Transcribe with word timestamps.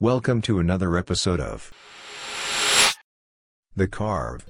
Welcome 0.00 0.42
to 0.42 0.60
another 0.60 0.96
episode 0.96 1.40
of 1.40 1.72
The 3.74 3.88
Carve. 3.88 4.46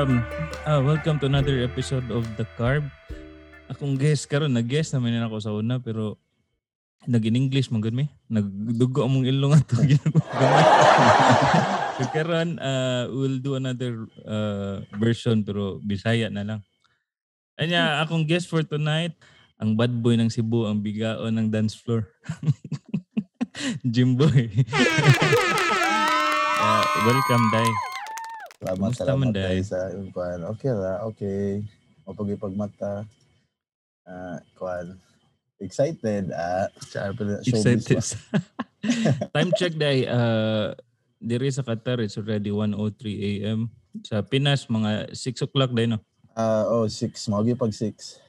Um, 0.00 0.24
ah, 0.64 0.80
welcome 0.80 1.20
to 1.20 1.28
another 1.28 1.60
episode 1.60 2.08
of 2.08 2.24
The 2.40 2.48
Carb. 2.56 2.88
Akong 3.68 4.00
guest 4.00 4.32
karon 4.32 4.56
nag-guest 4.56 4.96
naman 4.96 5.12
na 5.12 5.28
ako 5.28 5.36
sa 5.44 5.52
una 5.52 5.76
pero 5.76 6.16
nag 7.04 7.20
in 7.20 7.36
English 7.36 7.68
man 7.68 7.84
gud 7.84 7.92
mi. 7.92 8.08
Nagdugo 8.32 9.04
among 9.04 9.28
ilong 9.28 9.60
ato 9.60 9.76
so 12.00 12.08
karon 12.16 12.56
uh, 12.64 13.12
we'll 13.12 13.44
do 13.44 13.60
another 13.60 14.08
uh, 14.24 14.80
version 14.96 15.44
pero 15.44 15.84
Bisaya 15.84 16.32
na 16.32 16.48
lang. 16.48 16.60
Anya 17.60 17.92
akong 18.00 18.24
guest 18.24 18.48
for 18.48 18.64
tonight 18.64 19.12
ang 19.60 19.76
bad 19.76 19.92
boy 20.00 20.16
ng 20.16 20.32
Cebu 20.32 20.64
ang 20.64 20.80
bigaon 20.80 21.36
ng 21.36 21.52
dance 21.52 21.76
floor. 21.76 22.08
Jimboy. 23.92 24.48
uh, 26.56 26.84
welcome 27.04 27.44
Dai. 27.52 27.89
Salamat, 28.60 28.92
Kumusta 28.92 29.02
salamat 29.08 29.24
man, 29.24 29.32
tayo 29.32 29.56
Day? 29.56 29.64
sa 29.64 29.78
yung. 29.88 30.12
Okay 30.52 30.70
ra, 30.76 30.92
okay. 31.08 31.40
Mapagipagmata. 32.04 33.08
Ah, 34.04 34.36
kuhan. 34.52 35.00
Excited. 35.64 36.28
Ah, 36.28 36.68
sa 36.84 37.08
showbiz 37.08 37.40
Excited. 37.48 37.96
ba? 37.96 38.04
Time 39.36 39.50
check 39.56 39.72
day. 39.80 40.04
Uh, 40.04 40.76
diri 41.16 41.48
sa 41.48 41.64
Qatar, 41.64 42.04
it's 42.04 42.20
already 42.20 42.52
1.03 42.52 42.76
a.m. 43.40 43.72
Sa 44.04 44.20
Pinas, 44.20 44.68
mga 44.68 45.16
6 45.16 45.46
o'clock 45.48 45.72
day, 45.72 45.88
no? 45.88 46.00
Ah, 46.36 46.68
oh, 46.68 46.84
six. 46.84 47.28
Magi 47.32 47.56
pag 47.56 47.72
six. 47.72 48.20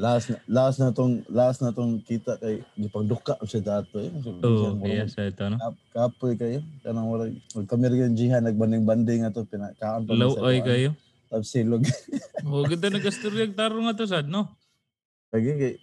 Last 0.00 0.32
na, 0.32 0.38
last 0.48 0.78
na 0.80 0.88
tong 0.94 1.20
last 1.28 1.60
na 1.60 1.70
tong 1.74 2.00
kita 2.00 2.40
kay 2.40 2.64
gipagduka 2.78 3.36
sa 3.44 3.60
dato 3.60 4.00
eh. 4.00 4.10
So, 4.24 4.32
mo 4.32 4.84
kaya 4.84 5.04
ron. 5.04 5.10
sa 5.12 5.28
ito, 5.28 5.44
no? 5.50 5.56
Kap, 5.60 5.74
kapoy 5.92 6.34
kayo. 6.38 6.64
Kanang 6.80 7.08
wala. 7.10 7.28
Kami 7.68 7.84
rin 7.92 8.16
jihan 8.16 8.40
nagbanding-banding 8.44 9.28
ato 9.28 9.44
pinakaan 9.44 10.08
pa 10.08 10.16
Low 10.16 10.40
oy 10.40 10.64
kayo. 10.64 10.96
Tapos 11.30 11.48
silog. 11.52 11.84
O, 12.40 12.64
ganda 12.64 12.88
na 12.88 13.04
gasturya 13.04 13.44
tarong 13.52 13.84
nga 13.84 14.00
to, 14.00 14.08
sad, 14.08 14.26
no? 14.26 14.48
Lagi 15.28 15.52
kay 15.60 15.74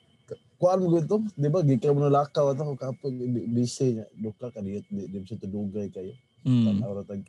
kuan 0.57 0.81
mo 0.81 0.89
gito, 0.97 1.21
di 1.37 1.47
ba? 1.53 1.61
Gikan 1.61 1.93
mo 1.93 2.01
na 2.01 2.09
lakaw 2.09 2.51
ato 2.51 2.73
bi- 3.13 3.45
busy 3.45 4.01
niya. 4.01 4.05
Duka 4.17 4.49
ka 4.49 4.59
diyot 4.59 4.89
di 4.89 5.05
di 5.05 5.21
sa 5.23 5.37
tudugay 5.37 5.93
kayo. 5.93 6.17
Hmm. 6.41 6.81
Tanaw 6.81 6.91
ra 6.97 7.03
tag. 7.05 7.21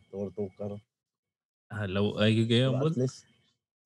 Ah, 1.68 1.84
low 1.84 2.16
ay 2.16 2.48
kayo. 2.48 2.72
But, 2.80 2.96
at 2.96 3.04
least 3.04 3.28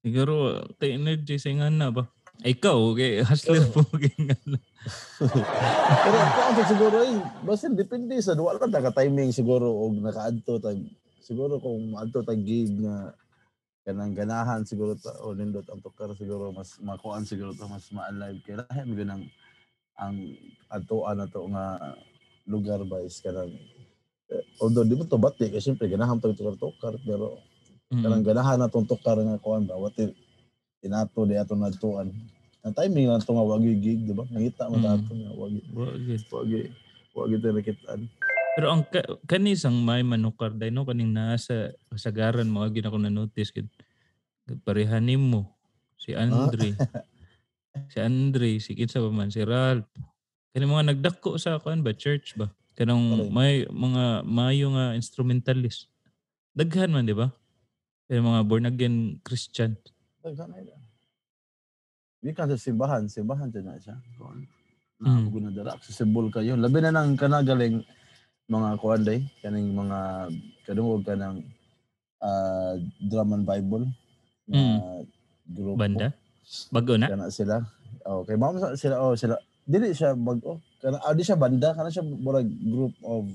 siguro, 0.06 0.62
tay 0.78 0.94
energy 0.94 1.42
sa 1.42 1.50
nga 1.50 1.66
na 1.66 1.90
ba? 1.90 2.06
Ay, 2.42 2.58
ikaw, 2.58 2.74
okay, 2.90 3.22
hustler 3.22 3.62
po. 3.70 3.86
na. 4.50 4.58
Pero 6.02 6.16
ako 6.18 6.60
siguro 6.66 6.96
eh, 7.06 7.14
basta 7.46 7.70
depende 7.70 8.18
sa 8.18 8.34
duwa 8.34 8.58
lang 8.58 8.66
ka 8.74 8.90
timing 8.90 9.30
siguro 9.30 9.70
og 9.70 9.94
nakaadto 10.02 10.58
tag 10.58 10.78
siguro 11.22 11.62
kung 11.62 11.94
maadto 11.94 12.26
tag 12.26 12.42
gig 12.42 12.82
nga 12.82 13.14
kanang 13.86 14.10
ganahan 14.10 14.66
siguro 14.66 14.98
ta 14.98 15.14
o 15.22 15.38
nindot 15.38 15.62
ang 15.70 15.78
tukar 15.78 16.10
siguro 16.18 16.50
mas 16.50 16.82
makuan 16.82 17.22
siguro 17.22 17.54
to 17.54 17.70
mas 17.70 17.86
ma-alive 17.94 18.42
kay 18.42 18.58
lahi 18.58 18.82
mo 18.82 18.94
ganang 18.98 19.22
ang 19.94 20.18
atoan 20.66 21.22
na 21.22 21.30
to 21.30 21.46
nga 21.46 21.94
lugar 22.50 22.82
ba 22.82 22.98
is 23.06 23.22
kanang 23.22 23.54
eh, 24.34 24.42
although 24.58 24.82
di 24.82 24.98
mo 24.98 25.06
to 25.06 25.14
bati 25.14 25.46
kasi 25.46 25.70
syempre 25.70 25.86
ganahan 25.86 26.18
tag 26.18 26.34
tukar-tukar 26.34 26.98
pero 27.06 27.38
kanang 27.92 28.24
Mm. 28.24 28.28
ganahan 28.34 28.58
na 28.58 28.72
tong 28.72 28.88
tukar 28.88 29.14
nga 29.14 29.38
kuan 29.38 29.62
ba 29.62 29.78
wati 29.78 30.10
inato 30.82 31.22
di 31.22 31.38
ato 31.38 31.54
nadtuan 31.54 32.10
ang 32.62 32.74
timing 32.74 33.10
lang 33.10 33.18
to 33.18 33.34
nga 33.34 33.42
wagi 33.42 33.74
gig 33.76 34.00
di 34.06 34.14
ba 34.14 34.22
nangita 34.30 34.70
mo 34.70 34.78
Mm. 34.78 34.84
ta 34.84 34.94
ato 34.94 35.12
nga 35.12 35.32
wagi 35.34 35.60
Wagid. 35.74 36.20
wagi 36.30 36.60
wagi 37.12 37.36
tayo 37.38 37.54
nakitaan 37.58 38.02
Pero 38.52 38.68
ang 38.68 38.84
ka, 38.84 39.00
kanisang 39.24 39.80
may 39.80 40.04
manukar 40.04 40.52
day 40.52 40.68
no 40.68 40.84
kaning 40.84 41.08
nasa 41.08 41.72
kasagaran 41.88 42.44
mo 42.46 42.60
agi 42.60 42.84
na 42.84 42.92
ko 42.92 43.00
na 43.00 43.08
notice 43.08 43.48
kid. 43.48 43.64
Parehan 44.60 45.08
nimo 45.08 45.56
si 45.96 46.12
Andre. 46.12 46.76
si 47.92 47.96
Andre, 47.96 48.60
si 48.60 48.76
kinsa 48.76 49.00
ba 49.00 49.08
man 49.08 49.32
si 49.32 49.40
Ralph. 49.40 49.88
Kani 50.52 50.68
mga 50.68 50.84
nagdako 50.92 51.40
sa 51.40 51.56
kuan 51.64 51.80
ba 51.80 51.96
church 51.96 52.36
ba? 52.36 52.52
Kanang 52.76 53.32
may 53.32 53.64
mga 53.64 54.20
mayo 54.28 54.76
nga 54.76 54.92
instrumentalist. 54.92 55.88
Daghan 56.52 56.92
man 56.92 57.08
di 57.08 57.16
ba? 57.16 57.32
Kaya 58.04 58.20
mga 58.20 58.44
born 58.44 58.68
again 58.68 59.16
Christian. 59.24 59.80
Daghan 60.20 60.52
na 60.52 60.60
ila. 62.22 62.30
Di 62.30 62.36
ka 62.36 62.46
sa 62.46 62.54
simbahan, 62.54 63.10
simbahan 63.10 63.50
dyan 63.50 63.66
na 63.66 63.82
siya. 63.82 63.98
Kuan. 64.14 64.46
Mm. 65.02 65.34
Na 65.34 65.50
mm. 65.50 65.54
dara 65.58 65.70
accessible 65.74 66.30
kayo. 66.30 66.54
Labi 66.54 66.78
na 66.78 66.94
nang 66.94 67.18
kanagaling 67.18 67.82
mga 68.46 68.78
kuan 68.78 69.02
day, 69.02 69.26
kaning 69.42 69.74
mga 69.74 70.30
kadungog 70.62 71.02
ka 71.02 71.18
ng 71.18 71.42
ah, 72.22 72.78
drum 73.02 73.34
and 73.34 73.46
bible 73.46 73.86
na 74.46 75.02
grupo. 75.48 75.78
Banda? 75.78 76.14
Bago 76.70 76.94
na? 76.94 77.10
Kana 77.10 77.30
sila. 77.30 77.62
Oh, 78.06 78.26
kay 78.26 78.34
sa- 78.38 78.78
sila 78.78 78.96
oh 78.98 79.14
sila 79.14 79.38
dili 79.62 79.94
siya 79.94 80.14
bago. 80.14 80.58
Kana 80.82 80.98
ah, 81.02 81.14
di 81.14 81.22
siya 81.22 81.38
banda, 81.38 81.74
kana 81.74 81.90
siya 81.90 82.02
murag 82.02 82.46
group 82.46 82.94
of 83.02 83.26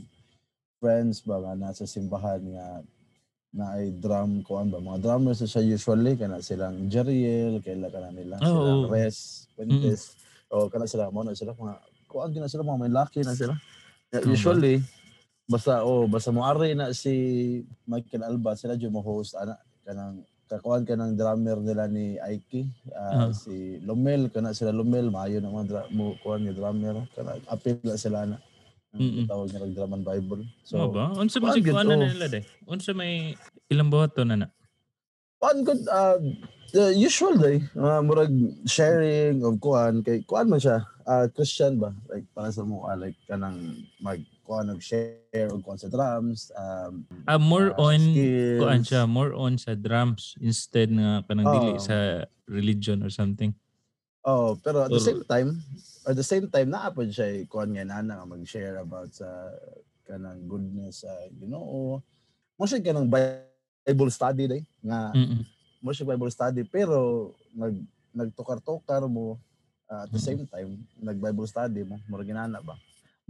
friends 0.79 1.23
ba 1.25 1.41
nga 1.41 1.53
nasa 1.57 1.89
simbahan 1.89 2.39
nga 2.53 2.65
na 3.49 3.73
ay 3.73 3.91
drum 3.93 4.43
kuan 4.43 4.67
ba 4.67 4.77
mga 4.77 4.99
drummers 4.99 5.39
siya 5.39 5.63
usually 5.63 6.13
kana 6.13 6.39
silang 6.39 6.87
Jeriel 6.87 7.59
kaila 7.59 7.87
kana 7.87 8.11
nila 8.11 8.35
Oo. 8.37 8.45
silang 8.45 8.83
Res 8.87 9.17
Fuentes. 9.55 10.13
O 10.47 10.67
kana 10.67 10.85
sila 10.85 11.07
mo 11.07 11.23
na 11.23 11.31
sila 11.31 11.51
mga 11.51 11.75
kuan 12.05 12.29
din 12.29 12.45
sila 12.45 12.61
mga 12.61 12.79
may 12.79 12.91
lucky 12.91 13.21
na 13.21 13.33
sila. 13.33 13.55
Usually 14.23 14.79
basta 15.43 15.79
oh 15.81 16.05
basta 16.05 16.29
mo 16.29 16.43
ari 16.43 16.75
na 16.75 16.91
si 16.91 17.11
Michael 17.83 18.23
Alba 18.25 18.51
sila 18.53 18.75
jud 18.75 18.91
mo 18.91 18.99
host 18.99 19.31
ana 19.33 19.55
kanang 19.81 20.19
kakuan 20.47 20.83
ka 20.83 20.95
ng 20.95 21.15
drummer 21.15 21.55
nila 21.57 21.87
ni 21.87 22.19
Aiki 22.19 22.67
ah, 22.91 23.27
Ah. 23.27 23.31
si 23.31 23.79
Lomel 23.79 24.27
kana 24.27 24.51
sila 24.51 24.71
Lomel 24.71 25.07
maayo 25.07 25.39
na 25.39 25.47
mga 25.47 25.65
dra- 25.65 25.89
mo 25.89 26.15
kuan 26.19 26.43
ni 26.43 26.51
drummer 26.51 26.99
kana 27.11 27.39
apil 27.47 27.79
sila 27.95 28.27
na 28.27 28.37
Mm-mm. 28.97 29.25
tawag 29.29 29.49
nila 29.53 29.67
drum 29.71 29.93
and 29.93 30.05
bible 30.05 30.41
So, 30.65 30.81
so 30.81 30.89
ba? 30.89 31.13
Unsa 31.15 31.37
kuan 31.39 31.49
man 31.49 31.55
si 31.55 31.61
gid, 31.63 31.73
kuan 31.73 31.85
na 31.87 31.95
oh. 31.95 32.03
nila 32.03 32.27
day? 32.27 32.43
Unsa 32.65 32.91
may 32.91 33.37
ilang 33.69 33.89
buhaton 33.93 34.27
na 34.33 34.35
na? 34.45 34.47
kuan 35.37 35.61
good 35.61 35.81
uh, 35.93 36.17
the 36.73 36.89
usual 36.97 37.37
day 37.37 37.61
uh, 37.77 38.01
murag 38.01 38.33
sharing 38.65 39.45
of 39.45 39.53
kuan 39.61 40.01
kay 40.01 40.25
kuan 40.25 40.49
man 40.49 40.57
siya 40.57 40.81
ah, 41.05 41.29
Christian 41.29 41.77
ba 41.77 41.93
like 42.09 42.25
para 42.33 42.49
sa 42.49 42.65
mo 42.65 42.83
like 42.97 43.13
kanang 43.29 43.85
mag 44.01 44.17
kuan 44.41 44.73
of 44.73 44.81
share 44.81 45.47
og 45.53 45.61
kuan 45.61 45.77
sa 45.77 45.93
drums 45.93 46.49
um 46.57 47.05
Ah, 47.29 47.37
more 47.37 47.69
ah, 47.77 47.93
on 47.93 48.01
skills. 48.01 48.59
kuan 48.59 48.81
siya, 48.81 49.01
more 49.05 49.31
on 49.37 49.61
sa 49.61 49.77
drums 49.77 50.33
instead 50.41 50.89
nga 50.89 51.21
kanang 51.29 51.47
dili 51.53 51.71
Oo. 51.77 51.83
sa 51.85 52.25
religion 52.49 53.03
or 53.05 53.11
something. 53.13 53.51
Oh, 54.27 54.59
pero 54.59 54.83
at 54.83 54.91
the 54.91 54.99
same 54.99 55.23
time, 55.23 55.55
at 56.03 56.15
the 56.19 56.27
same 56.27 56.51
time 56.51 56.67
naa 56.67 56.91
pa 56.91 57.07
siya 57.07 57.31
eh, 57.31 57.47
kuan 57.47 57.71
nga 57.71 57.87
nana 57.87 58.27
mag-share 58.27 58.83
about 58.83 59.07
sa 59.15 59.23
kanang 60.03 60.43
goodness 60.51 61.07
sa 61.07 61.11
Ginoo. 61.31 62.03
Mo 62.59 62.63
siya 62.67 62.83
kanang 62.83 63.07
Bible 63.07 64.11
study 64.11 64.51
day 64.51 64.61
nga 64.83 65.15
Mm. 65.15 65.47
mo 65.79 65.95
siya 65.95 66.03
Bible 66.11 66.27
study 66.27 66.67
pero 66.67 67.31
nag 67.55 67.79
nagtukar-tukar 68.11 69.07
mo 69.07 69.39
ah, 69.87 70.03
at 70.03 70.11
the 70.11 70.19
same 70.19 70.43
time 70.43 70.75
nag 70.99 71.15
Bible 71.23 71.47
study 71.47 71.87
mo 71.87 71.95
mura 72.11 72.27
ginana 72.27 72.59
ba. 72.59 72.75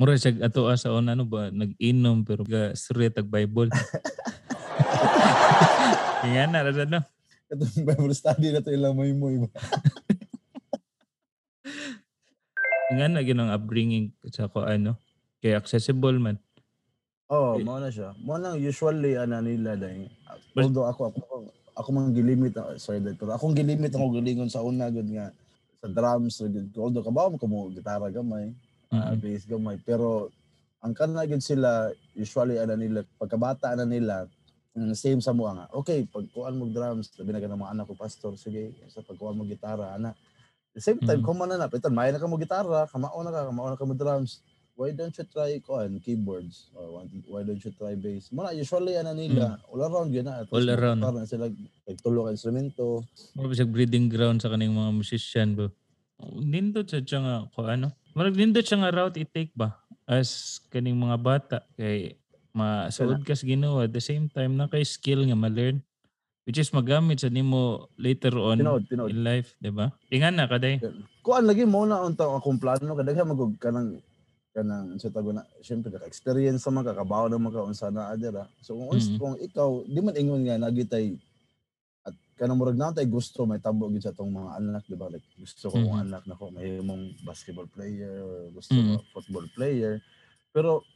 Mura 0.02 0.18
siya 0.18 0.34
ato 0.50 0.66
sa 0.74 0.98
una 0.98 1.14
ano 1.14 1.30
ba 1.30 1.54
nag-inom 1.54 2.26
pero 2.26 2.42
ga 2.42 2.74
straight 2.74 3.14
ag 3.22 3.30
Bible. 3.30 3.70
Kaya 6.26 6.50
na 6.50 6.66
ra 6.66 6.74
no. 6.90 7.06
Katong 7.54 7.86
Bible 7.86 8.18
study 8.18 8.50
na 8.50 8.66
to 8.66 8.74
ilang 8.74 8.98
may 8.98 9.14
mo 9.14 9.30
iba. 9.30 9.46
Nga 12.88 13.06
na 13.08 13.22
ginang 13.22 13.52
upbringing 13.52 14.16
sa 14.28 14.48
ko 14.48 14.64
ano. 14.64 14.96
Kay 15.38 15.54
accessible 15.54 16.16
man. 16.18 16.40
Oh, 17.28 17.60
Eh. 17.60 17.64
mao 17.64 17.78
na 17.78 17.92
siya. 17.92 18.16
Mo 18.18 18.40
lang 18.40 18.56
usually 18.58 19.20
ana 19.20 19.44
nila 19.44 19.76
day. 19.76 20.08
But- 20.56 20.72
Although 20.72 20.88
ako 20.88 21.02
ako 21.12 21.36
ako 21.78 21.88
man 21.92 22.10
gilimit 22.10 22.56
ah, 22.58 22.74
sorry 22.78 22.98
dad, 22.98 23.20
pero 23.20 23.36
akong 23.36 23.54
gilimit 23.54 23.92
ako 23.92 24.10
galingon 24.12 24.50
sa 24.50 24.64
una 24.64 24.90
gud 24.90 25.06
nga 25.08 25.30
sa 25.78 25.86
drums 25.86 26.42
gud 26.42 26.74
although 26.74 27.06
kabaw 27.06 27.30
mo 27.30 27.38
ko 27.38 27.46
mo 27.46 27.70
gitara 27.70 28.10
gamay 28.10 28.50
ah, 28.90 29.14
Mm-mm. 29.14 29.22
base 29.22 29.46
gamay 29.46 29.78
pero 29.78 30.34
ang 30.82 30.98
kana 30.98 31.22
gid 31.30 31.38
sila 31.38 31.86
usually 32.18 32.58
ana 32.58 32.74
nila 32.74 33.06
pagkabata 33.14 33.78
na 33.78 33.86
nila 33.86 34.26
ang 34.74 34.98
same 34.98 35.22
sa 35.22 35.38
mo 35.38 35.46
nga 35.46 35.70
okay 35.70 36.02
pag 36.04 36.26
kuan 36.34 36.58
mo 36.58 36.66
drums 36.66 37.14
labi 37.14 37.30
na 37.30 37.46
ganang 37.46 37.62
mga 37.62 37.74
anak 37.76 37.86
ko 37.86 37.94
pastor 37.94 38.34
sige 38.34 38.74
sa 38.90 39.06
pagkuan 39.06 39.38
mo 39.38 39.46
gitara 39.46 39.94
ana 39.94 40.18
the 40.78 40.84
same 40.84 41.02
time 41.02 41.20
Mm. 41.20 41.26
kung 41.26 41.38
man 41.38 41.50
na 41.50 41.66
pitan 41.66 41.90
may 41.90 42.14
na 42.14 42.22
ka 42.22 42.30
mo 42.30 42.38
gitara 42.38 42.86
kamao 42.86 43.18
na 43.20 43.34
ka 43.34 43.50
kamao 43.50 43.68
na 43.68 43.76
ka 43.76 43.84
mo 43.84 43.98
drums 43.98 44.46
why 44.78 44.94
don't 44.94 45.10
you 45.12 45.26
try 45.26 45.58
kuan 45.58 45.98
keyboards 45.98 46.70
or 46.78 47.02
why- 47.02 47.42
don't 47.42 47.58
you 47.58 47.74
try 47.74 47.98
bass 47.98 48.30
mo 48.30 48.46
na 48.46 48.54
usually 48.54 48.94
ana 48.94 49.10
nila 49.12 49.58
all 49.66 49.82
around 49.82 50.14
yun 50.14 50.22
na 50.24 50.46
at 50.46 50.48
Mm. 50.48 50.54
All 50.54 50.70
around. 50.70 51.00
na 51.02 51.26
sila 51.26 51.50
nagtulo 51.84 52.20
ka 52.24 52.32
instrumento 52.32 53.02
Mura 53.34 53.58
siya 53.58 53.66
breeding 53.66 54.06
ground 54.06 54.38
sa 54.38 54.48
kaning 54.48 54.70
mga 54.70 54.94
musician 54.94 55.58
ba? 55.58 55.66
Nindot 56.38 56.86
siya 56.86 57.20
nga 57.22 57.36
ko 57.52 57.66
ano. 57.66 57.94
Marag 58.14 58.34
nindot 58.34 58.62
siya 58.62 58.82
nga 58.82 58.94
route 58.94 59.18
i-take 59.18 59.54
ba 59.54 59.78
as 60.06 60.62
kaning 60.70 60.94
mga 60.96 61.18
bata 61.18 61.58
kay 61.74 62.14
masuod 62.54 63.22
ka 63.22 63.34
sa 63.34 63.46
Ginoo 63.46 63.82
at 63.82 63.90
the 63.90 64.02
same 64.02 64.26
time 64.28 64.54
na 64.54 64.66
kay 64.66 64.82
skill 64.82 65.26
nga 65.26 65.38
ma-learn 65.38 65.82
which 66.48 66.56
is 66.56 66.72
magamit 66.72 67.20
sa 67.20 67.28
nimo 67.28 67.92
later 68.00 68.32
on 68.40 68.56
tinood 68.56 68.88
tinood 68.88 69.12
in 69.12 69.20
life, 69.20 69.52
di 69.60 69.68
ba? 69.68 69.92
Ingan 70.08 70.40
na 70.40 70.48
kaday. 70.48 70.80
kuan 71.20 71.44
lagi 71.44 71.68
mo 71.68 71.84
na 71.84 72.00
unta 72.00 72.24
akong 72.24 72.56
plano 72.56 72.96
kadaghan 72.96 73.28
magug 73.28 73.60
kanang 73.60 74.00
kanang 74.56 74.96
sa 74.96 75.12
tago 75.12 75.36
na 75.36 75.44
syempre 75.60 75.92
ka 75.92 76.08
experience 76.08 76.64
sa 76.64 76.72
mga 76.72 76.96
kakabaw 76.96 77.28
na 77.28 77.36
mga 77.36 77.68
unsa 77.68 77.92
na 77.92 78.10
adira 78.10 78.48
so 78.64 78.80
kung, 78.80 78.96
Mhm. 78.96 79.18
kung 79.20 79.36
ikaw 79.38 79.84
di 79.84 80.00
man 80.00 80.16
ingon 80.16 80.48
nga 80.48 80.56
nagitay 80.58 81.20
at 82.08 82.16
kanang 82.40 82.56
murag 82.56 82.80
na 82.80 82.96
tay 82.96 83.04
gusto 83.06 83.44
may 83.44 83.60
tabo 83.60 83.92
gid 83.92 84.08
sa 84.08 84.16
tong 84.16 84.32
mga 84.32 84.56
anak 84.58 84.88
di 84.88 84.96
ba 84.96 85.12
like 85.12 85.28
gusto 85.36 85.68
ko 85.68 85.78
Mhm. 85.78 86.00
anak 86.00 86.24
nako 86.26 86.48
may 86.50 86.80
mong 86.80 87.12
basketball 87.28 87.68
player 87.68 88.24
or 88.24 88.48
gusto 88.56 88.72
Mhm. 88.74 88.96
ko 88.98 89.04
football 89.20 89.46
player 89.52 90.00
pero 90.56 90.88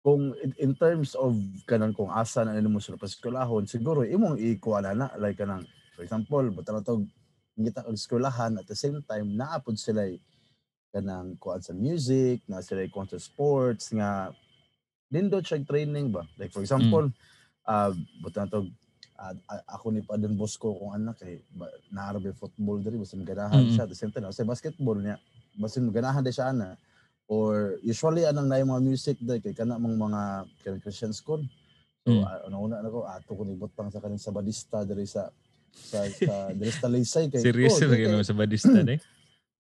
kung 0.00 0.32
in, 0.40 0.54
in 0.58 0.72
terms 0.74 1.12
of 1.18 1.34
kanang 1.66 1.92
kung 1.92 2.08
asa 2.08 2.46
na 2.46 2.54
nimo 2.54 2.78
sila 2.78 2.96
paskwelahon 2.96 3.66
siguro 3.66 4.06
imong 4.06 4.38
ikuana 4.38 4.94
na 4.94 5.06
like 5.18 5.36
kanang 5.36 5.66
for 5.98 6.02
example 6.06 6.44
buta 6.54 6.70
na 6.72 6.80
to 6.80 7.02
ngita 7.58 7.82
og 7.82 7.98
eskwelahan 7.98 8.54
at 8.56 8.66
the 8.70 8.78
same 8.78 9.02
time 9.02 9.34
naapod 9.34 9.74
sila 9.74 10.06
kanang 10.94 11.34
kuan 11.36 11.58
sa 11.60 11.74
music 11.74 12.40
na 12.46 12.62
sila 12.62 12.86
kuan 12.88 13.10
sa 13.10 13.18
sports 13.18 13.90
nga 13.90 14.30
nindot 15.10 15.40
siya 15.42 15.64
training 15.64 16.12
ba? 16.12 16.22
Like 16.38 16.52
for 16.54 16.62
example 16.62 17.10
ah 17.66 17.90
buta 18.22 18.46
na 18.46 18.48
to 18.48 18.70
ah, 19.18 19.34
ah, 19.50 19.62
ako 19.76 19.90
ni 19.90 20.00
Padon 20.06 20.38
Bosco 20.38 20.72
kung 20.78 20.94
anak 20.94 21.18
kay 21.18 21.42
ba- 21.50 21.74
naarabi 21.90 22.30
football 22.32 22.78
diri 22.78 22.96
basta 22.96 23.18
ganahan 23.18 23.66
Mm. 23.66 23.72
siya 23.74 23.84
at 23.84 23.90
the 23.90 23.98
same 23.98 24.14
time 24.14 24.24
sa 24.30 24.46
basketball 24.46 24.94
niya 24.96 25.18
basta 25.58 25.82
ganahan 25.82 26.22
di 26.22 26.30
siya 26.30 26.54
ana 26.54 26.78
or 27.28 27.76
usually 27.80 28.24
anang 28.24 28.48
na 28.48 28.58
mga 28.58 28.82
music 28.82 29.16
dahil 29.20 29.38
kay 29.38 29.52
kana 29.52 29.76
mong 29.76 29.94
mga 29.94 30.20
Christian 30.80 31.12
school 31.12 31.44
so 32.00 32.08
Mm. 32.08 32.24
mm. 32.24 32.56
una 32.56 32.80
na 32.80 32.88
ko 32.88 33.04
ato 33.04 33.30
ko 33.30 33.44
ni 33.44 33.52
butang 33.52 33.92
sa 33.92 34.00
kaning 34.00 34.16
sabadista 34.16 34.80
diri 34.80 35.04
sa 35.04 35.28
sa 35.70 36.08
sa 36.08 36.34
diri 36.56 36.72
sa 36.72 36.88
Laysay 36.88 37.28
kay 37.28 37.44
Seryoso 37.44 37.84
oh, 37.84 37.92
lagi 37.92 38.02
kay- 38.02 38.10
naman 38.10 38.24
sa 38.24 38.32
badista 38.32 38.72
day. 38.80 38.96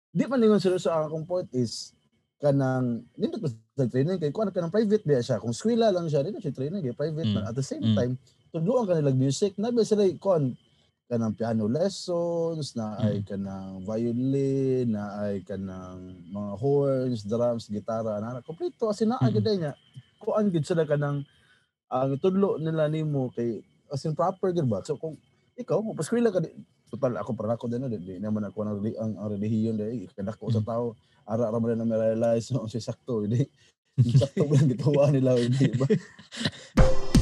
di 0.09 0.25
man 0.25 0.41
ningon 0.41 0.57
seryoso 0.57 0.89
ang 0.89 1.05
akong 1.07 1.25
point 1.25 1.45
is 1.53 1.93
kanang 2.37 3.05
nindot 3.13 3.37
pa 3.37 3.49
sa 3.49 3.85
training 3.85 4.17
kay 4.17 4.29
kuan 4.29 4.49
kanang 4.49 4.73
private 4.73 5.01
diya 5.01 5.21
siya 5.21 5.37
kung 5.37 5.53
eskwela 5.53 5.93
lang 5.93 6.09
siya 6.09 6.25
dito 6.25 6.41
siya 6.41 6.51
training 6.51 6.81
kay 6.81 6.95
private 6.97 7.29
Mm. 7.29 7.45
at 7.45 7.53
the 7.53 7.61
same 7.61 7.85
Mm. 7.85 7.93
time 7.93 8.13
tudloan 8.49 8.83
ka 8.83 8.93
nilang 8.93 9.15
music 9.15 9.53
nabi 9.55 9.81
sila 9.81 10.01
kuan 10.17 10.57
kanang 11.13 11.37
piano 11.37 11.69
lessons 11.69 12.73
na 12.73 12.97
ay 12.97 13.21
Mm. 13.21 13.25
kanang 13.29 13.71
violin 13.85 14.87
na 14.89 15.03
ay 15.21 15.45
kanang 15.45 16.01
mga 16.27 16.51
horns 16.57 17.21
drums 17.23 17.69
gitara 17.69 18.17
na 18.17 18.41
kompleto 18.41 18.89
as 18.89 18.97
in 18.99 19.13
naa 19.13 19.21
Mm. 19.21 19.33
gid 19.35 19.47
niya 19.53 19.73
kuan 20.17 20.49
gid 20.49 20.65
sila 20.65 20.83
kanang 20.83 21.21
ang 21.87 22.17
tudlo 22.17 22.57
nila 22.57 22.89
nimo 22.89 23.29
kay 23.29 23.61
as 23.87 24.01
in 24.01 24.17
proper 24.17 24.49
gid 24.49 24.65
ba 24.65 24.81
so 24.81 24.97
kung 24.97 25.13
ikaw 25.53 25.77
kung 25.77 25.93
paskwela 25.93 26.33
ka 26.33 26.41
di- 26.41 26.57
total 26.89 27.13
ako 27.15 27.29
para 27.33 27.53
ako 27.53 27.69
din 27.69 27.85
di, 27.87 28.17
naman 28.17 28.41
ako 28.43 28.57
ang, 28.63 28.81
ang, 28.97 29.13
ang 29.17 29.29
relihiyon 29.29 29.77
dahil 29.77 30.09
kanak 30.11 30.33
ko 30.35 30.49
sa 30.49 30.65
Mm. 30.65 30.67
tao 30.67 30.85
ara 31.23 31.47
ra 31.47 31.57
man 31.57 31.77
na 31.77 31.85
ma-realize 31.85 32.49
no 32.49 32.65
si 32.73 32.81
sakto 32.81 33.29
di 33.29 33.45
sakto 34.17 34.49
lang 34.49 34.65
gituwa 34.65 35.13
nila 35.13 35.37
di 35.37 35.69
ba 35.77 35.85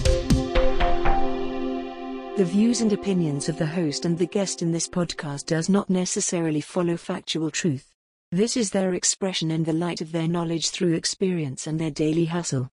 The 2.42 2.50
views 2.50 2.82
and 2.82 2.90
opinions 2.90 3.54
of 3.54 3.62
the 3.62 3.70
host 3.70 4.02
and 4.02 4.18
the 4.18 4.26
guest 4.26 4.66
in 4.66 4.74
this 4.74 4.90
podcast 4.90 5.46
does 5.46 5.70
not 5.70 5.94
necessarily 5.94 6.58
follow 6.58 6.98
factual 6.98 7.54
truth. 7.54 7.94
This 8.34 8.58
is 8.58 8.74
their 8.74 8.98
expression 8.98 9.54
in 9.54 9.62
the 9.62 9.78
light 9.78 10.02
of 10.02 10.10
their 10.10 10.26
knowledge 10.26 10.74
through 10.74 10.98
experience 10.98 11.70
and 11.70 11.78
their 11.78 11.94
daily 11.94 12.26
hustle. 12.26 12.74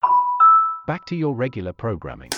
Back 0.91 1.07
to 1.07 1.15
your 1.15 1.31
regular 1.39 1.71
programming. 1.71 2.35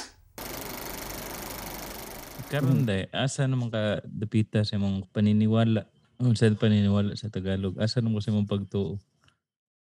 Karon 2.53 2.85
day, 2.85 3.09
asa 3.09 3.49
naman 3.49 3.73
ka 3.73 4.05
dapita 4.05 4.61
sa 4.61 4.77
imong 4.77 5.09
paniniwala? 5.09 5.89
Ano 6.21 6.37
sa 6.37 6.53
paniniwala 6.53 7.17
sa 7.17 7.33
Tagalog? 7.33 7.81
Asa 7.81 8.05
naman 8.05 8.21
sa 8.21 8.37
imong 8.37 8.45
pagtuo? 8.45 9.01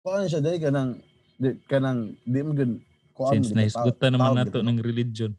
kuan 0.03 0.27
siya 0.27 0.43
dahil 0.43 0.59
kanang 0.59 0.99
di, 1.39 1.55
kanang 1.71 2.19
di 2.19 2.43
mo 2.43 2.51
gud 2.51 2.83
kuan 3.15 3.39
Since 3.39 3.55
di 3.55 3.71
ba, 3.95 4.11
naman 4.11 4.43
nato 4.43 4.59
ng 4.59 4.83
religion. 4.83 5.31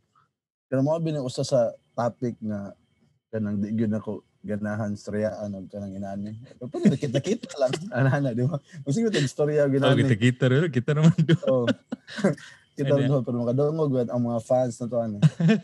kanang 0.72 0.88
mo 0.88 0.96
bin 0.96 1.20
usa 1.20 1.44
sa 1.44 1.76
topic 2.00 2.34
nga 2.40 2.72
kanang 3.28 3.60
di 3.60 3.70
gyud 3.70 3.92
nako 3.92 4.12
ganahan 4.40 4.96
storyaan 4.96 5.52
og 5.52 5.68
kanang 5.68 5.92
inani 5.92 6.32
pero 6.56 6.72
kita 6.96 7.20
kita 7.20 7.44
lang 7.54 7.72
ana 7.92 8.32
di 8.32 8.42
ba 8.42 8.56
Kasi 8.80 9.04
ko 9.04 9.12
istorya 9.12 9.64
og 9.64 9.76
Oh, 9.76 9.78
inani 9.78 10.00
kita 10.02 10.16
kita 10.16 10.44
rin. 10.48 10.62
Kita 10.68 10.90
naman 10.92 11.12
do. 11.20 11.36
Oh. 11.44 11.68
kita 12.72 12.88
Ano? 12.90 12.98
rin 12.98 13.20
pero 13.20 13.36
makadungog 13.38 13.92
wad 13.92 14.08
ang 14.08 14.24
mga 14.24 14.40
fans 14.40 14.74
na 14.74 14.86
to 14.86 14.96
ano. 14.98 15.18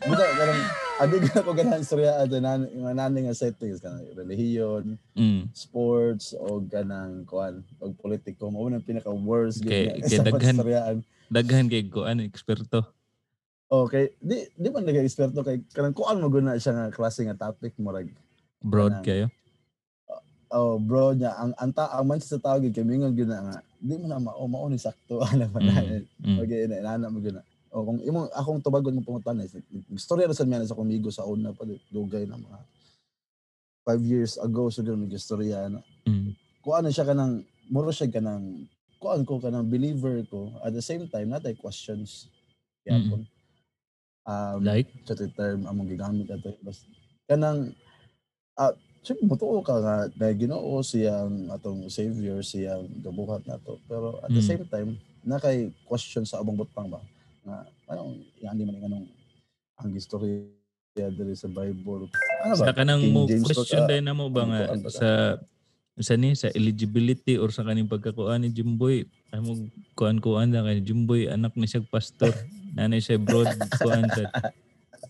Buta 0.05 0.23
karang 0.31 0.61
adi 0.99 1.15
gyud 1.19 1.35
ako 1.35 1.49
ganahan 1.51 1.81
storya 1.81 2.11
ato 2.15 2.37
nan 2.37 2.59
nani 2.93 3.25
nga 3.25 3.33
settings 3.33 3.81
kanang 3.81 4.05
relihiyon, 4.13 4.93
Mm. 5.11 5.49
sports 5.51 6.37
o 6.37 6.61
ganang 6.61 7.25
kuan 7.25 7.65
og 7.79 7.97
politiko 7.97 8.47
mao 8.47 8.69
nang 8.69 8.79
pinaka 8.79 9.09
worst 9.09 9.65
Kay- 9.65 9.97
gyud 9.97 10.05
kay 10.05 10.09
sa 10.13 10.23
daghan- 10.23 10.53
pagstoryahan. 10.53 10.97
Daghan 11.27 11.65
kay 11.65 11.83
kuan 11.87 12.21
eksperto. 12.21 12.85
Okay, 13.67 14.15
di 14.17 14.47
di 14.49 14.67
man 14.71 14.81
nagay 14.81 15.03
eksperto 15.03 15.43
kay 15.43 15.59
kanang 15.69 15.91
kuan 15.91 16.15
mo 16.17 16.31
guna 16.31 16.55
siya 16.55 16.71
nga 16.71 16.87
klase 16.87 17.27
nga 17.27 17.35
topic 17.37 17.75
mo 17.75 17.91
rag 17.91 18.07
Broad 18.57 19.03
Kanang- 19.03 19.03
kayo. 19.03 19.25
oh 20.47 20.79
bro 20.79 21.11
niya 21.11 21.35
ang 21.35 21.51
ang, 21.53 21.75
ta, 21.75 21.91
ang 21.91 22.07
man 22.07 22.23
sa 22.23 22.39
tawag 22.39 22.71
kay 22.71 22.79
mingon 22.81 23.11
gyud 23.11 23.27
na 23.27 23.43
nga 23.43 23.55
di 23.77 23.99
mo 23.99 24.07
na 24.07 24.15
mao 24.17 24.47
mao 24.47 24.65
ni 24.65 24.79
sakto 24.79 25.19
ana 25.27 25.45
pa 25.45 25.59
na 25.59 25.83
Mm. 25.83 25.99
Mm. 26.23 26.37
okay 26.39 26.59
ina 26.63 26.79
inana 26.79 27.11
mo 27.11 27.19
gyud 27.19 27.35
na 27.35 27.43
o 27.67 27.83
kung 27.83 27.99
imong 27.99 28.31
akong 28.31 28.63
tubagon 28.63 28.95
mo 28.95 29.03
pangutan 29.03 29.43
is 29.43 29.51
istorya 29.91 30.23
ra 30.23 30.33
sa 30.33 30.47
miyan 30.47 30.63
sa 30.63 30.71
kumigo 30.71 31.11
sa 31.11 31.27
una 31.27 31.51
pa 31.51 31.67
dugay 31.91 32.23
na 32.23 32.39
mga 32.39 32.59
five 33.83 33.99
years 34.01 34.39
ago 34.39 34.71
so 34.71 34.79
gyud 34.79 35.11
istorya 35.11 35.67
na 35.67 35.83
Mm. 36.07 36.31
kuan 36.63 36.87
na 36.87 36.89
siya 36.89 37.03
kanang 37.03 37.43
muro 37.67 37.91
siya 37.91 38.07
kanang 38.07 38.63
kuan 38.95 39.21
ko 39.21 39.37
kanang 39.37 39.67
believer 39.67 40.23
ko 40.23 40.55
at 40.63 40.71
the 40.71 40.79
same 40.79 41.03
time 41.05 41.27
natay 41.27 41.51
questions 41.53 42.31
kaya 42.81 43.03
Mm. 43.03 43.27
Um, 44.27 44.59
Like? 44.61 44.91
sa 45.07 45.15
term 45.15 45.63
among 45.65 45.87
gigamit 45.87 46.27
ato 46.27 46.53
bas 46.61 46.83
kanang 47.25 47.71
ah 48.59 48.75
Siyempre, 49.07 49.23
mutuo 49.31 49.63
ka 49.63 49.79
nga 49.79 49.95
na 50.19 50.35
ginoo 50.35 50.83
siyang 50.83 51.47
atong 51.47 51.87
savior 51.87 52.43
siyang 52.43 52.91
gabuhat 52.99 53.39
nato 53.47 53.79
pero 53.87 54.19
at 54.19 54.27
the 54.27 54.43
Mm. 54.43 54.49
same 54.51 54.65
time 54.67 54.89
na 55.23 55.39
kay 55.39 55.71
question 55.87 56.27
sa 56.27 56.43
abang 56.43 56.59
butang 56.59 56.91
ba 56.91 56.99
nga 57.47 57.63
ano 57.87 58.19
yan 58.43 58.67
man 58.67 58.83
anong 58.83 59.07
ang 59.79 59.95
history 59.95 60.51
diri 60.91 61.39
sa 61.39 61.47
Bible 61.47 62.11
ano 62.43 62.53
ba 62.59 62.67
Sa 62.67 62.75
kanang 62.75 62.99
King 62.99 63.15
mo 63.15 63.21
James 63.31 63.47
question 63.47 63.85
ah, 63.85 63.87
din 63.87 64.03
na 64.03 64.11
mo 64.11 64.27
ba 64.27 64.43
nga 64.43 64.59
ba? 64.75 64.91
sa 64.91 65.09
sa 65.95 66.13
ni 66.19 66.35
sa 66.35 66.51
eligibility 66.51 67.39
or 67.39 67.47
sa 67.47 67.63
kaning 67.63 67.87
pagkakuan 67.87 68.43
ni 68.43 68.51
Jimboy 68.51 69.07
ay 69.31 69.39
mo 69.39 69.55
kuan-kuan 69.95 70.51
na 70.51 70.67
kay 70.67 70.83
Jimboy 70.83 71.31
anak 71.31 71.55
ni 71.55 71.63
siya 71.63 71.79
pastor 71.87 72.35
nanay 72.77 73.01
siya 73.01 73.17
broad 73.17 73.49
kuan 73.81 74.05
sa 74.07 74.23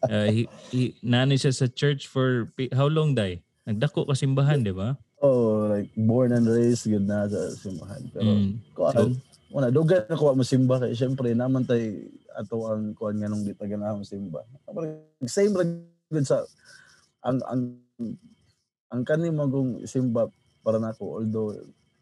uh, 0.08 0.28
he, 0.32 0.48
he, 0.72 0.96
nanay 1.04 1.36
siya 1.36 1.52
sa 1.52 1.68
church 1.68 2.08
for 2.08 2.48
how 2.72 2.88
long 2.88 3.12
day? 3.12 3.44
Nagdako 3.68 4.08
ka 4.08 4.16
simbahan 4.16 4.64
di 4.64 4.72
ba? 4.72 4.96
Oh 5.20 5.68
like 5.68 5.92
born 6.00 6.32
and 6.32 6.48
raised 6.48 6.88
good 6.88 7.04
na 7.04 7.28
sa 7.28 7.52
simbahan. 7.52 8.02
Pero 8.16 8.32
Mm. 8.32 8.52
kuan 8.72 8.96
So- 8.96 9.20
wala 9.48 9.72
dugan 9.72 10.04
na 10.08 10.20
kuha 10.20 10.36
mo 10.36 10.44
simba 10.44 10.76
kay 10.76 10.92
syempre 10.92 11.32
naman 11.32 11.64
tay 11.64 12.04
ato 12.36 12.68
ang 12.68 12.92
kuan 12.92 13.16
nga 13.16 13.32
nung 13.32 13.48
ditagan 13.48 13.80
na 13.80 13.96
mo 13.96 14.04
simba. 14.04 14.44
Parang 14.68 15.00
same 15.24 15.56
ra 15.56 15.64
gud 16.12 16.28
sa 16.28 16.44
ang 17.24 17.40
ang 17.48 17.62
ang 18.92 19.02
kani 19.08 19.32
magong 19.32 19.88
simba 19.88 20.28
para 20.64 20.84
nako 20.84 21.24
although 21.24 21.56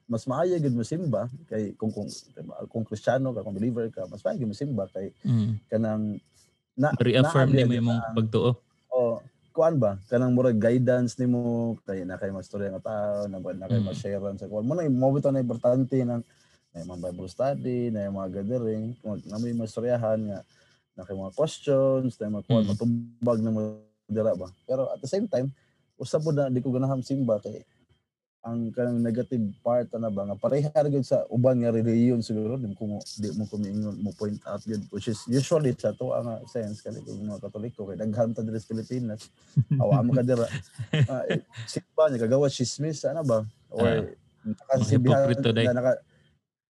mas 0.06 0.26
maayo 0.30 0.58
gud 0.62 0.76
mo 0.78 0.86
simba 0.86 1.26
kay 1.50 1.74
kung 1.80 1.90
kung 1.90 2.10
kung 2.70 2.86
Kristiyano 2.86 3.34
ka 3.34 3.42
kung 3.42 3.58
believer 3.58 3.90
ka 3.90 4.06
mas 4.10 4.22
maayo 4.22 4.38
gud 4.46 4.52
mo 4.54 4.58
simba 4.58 4.86
kay 4.94 5.10
Mm. 5.26 5.58
kanang 5.72 6.22
na 6.78 6.92
reaffirm 7.02 7.50
ni 7.56 7.64
mo 7.66 7.74
imong 7.74 8.02
pagtuo 8.16 8.60
oh 8.94 9.20
kuan 9.56 9.80
ba 9.80 9.98
kanang 10.12 10.36
murag 10.36 10.60
guidance 10.62 11.18
nimo 11.18 11.76
kay 11.88 12.04
na 12.06 12.20
kay 12.20 12.30
mastorya 12.30 12.70
nga 12.78 12.84
tao 12.86 13.26
na 13.32 13.40
ba 13.42 13.56
na 13.56 13.66
kay 13.72 13.80
Mm. 13.82 13.88
ma-share 13.88 14.22
sa 14.38 14.50
kuan 14.52 14.66
mo 14.68 14.74
na 14.78 14.86
mo 14.92 15.10
bitaw 15.16 15.32
na 15.34 15.42
importante 15.44 15.98
ng 16.02 16.22
na 16.76 16.84
mga 16.84 17.08
Bible 17.08 17.32
study, 17.32 17.88
na 17.88 18.04
yung 18.12 18.20
mga 18.20 18.44
gathering, 18.44 19.00
kung 19.00 19.16
na 19.32 19.40
may 19.40 19.56
mastoryahan 19.56 20.20
nga, 20.20 20.40
na 21.00 21.04
kay 21.08 21.16
mga 21.16 21.32
questions, 21.36 22.20
na 22.20 22.28
mga 22.32 22.44
kuwan, 22.52 22.64
Mm. 22.68 22.70
matubag 22.76 23.40
na 23.40 23.52
mo 23.56 23.62
dira 24.12 24.36
ba. 24.36 24.52
Pero 24.68 24.92
at 24.92 25.00
the 25.00 25.08
same 25.08 25.24
time, 25.28 25.56
usab 25.96 26.28
po 26.28 26.36
na 26.36 26.52
di 26.52 26.60
ko 26.60 26.76
ganahan 26.76 27.00
simba 27.00 27.40
kay 27.40 27.64
ang 28.46 28.70
kanang 28.70 29.02
negative 29.02 29.42
part 29.66 29.90
na 29.98 30.14
ba 30.14 30.30
nga 30.30 30.38
pareha 30.38 30.70
ra 30.70 30.86
gyud 30.86 31.02
sa 31.02 31.26
uban 31.34 31.58
nga 31.58 31.74
religion 31.74 32.22
siguro 32.22 32.62
di 32.62 32.70
mo 32.70 32.78
ko 32.78 32.86
di 33.18 33.34
mo 33.34 33.50
ko 33.50 33.58
miingon 33.58 33.98
mo 34.06 34.14
point 34.14 34.38
out 34.46 34.62
gyud 34.62 34.86
which 34.94 35.10
is 35.10 35.18
usually 35.26 35.74
sa 35.74 35.98
to 35.98 36.14
ang 36.14 36.46
sense 36.46 36.86
kani 36.86 37.02
kung 37.02 37.26
mga 37.26 37.42
katoliko 37.42 37.90
kay 37.90 37.98
daghan 37.98 38.38
ta 38.38 38.46
diri 38.46 38.62
sa 38.62 38.70
Pilipinas 38.70 39.34
awa 39.82 40.06
mo 40.06 40.14
ka 40.14 40.22
dira 40.22 40.46
uh, 41.10 41.24
simba 41.66 42.04
niya 42.14 42.30
kagawa 42.30 42.46
chismis 42.54 43.02
ano 43.10 43.26
ba 43.26 43.40
or 43.74 44.14
Ah, 44.46 44.54
nakasibihan 44.78 45.26
na 45.42 45.74
naka 45.74 45.94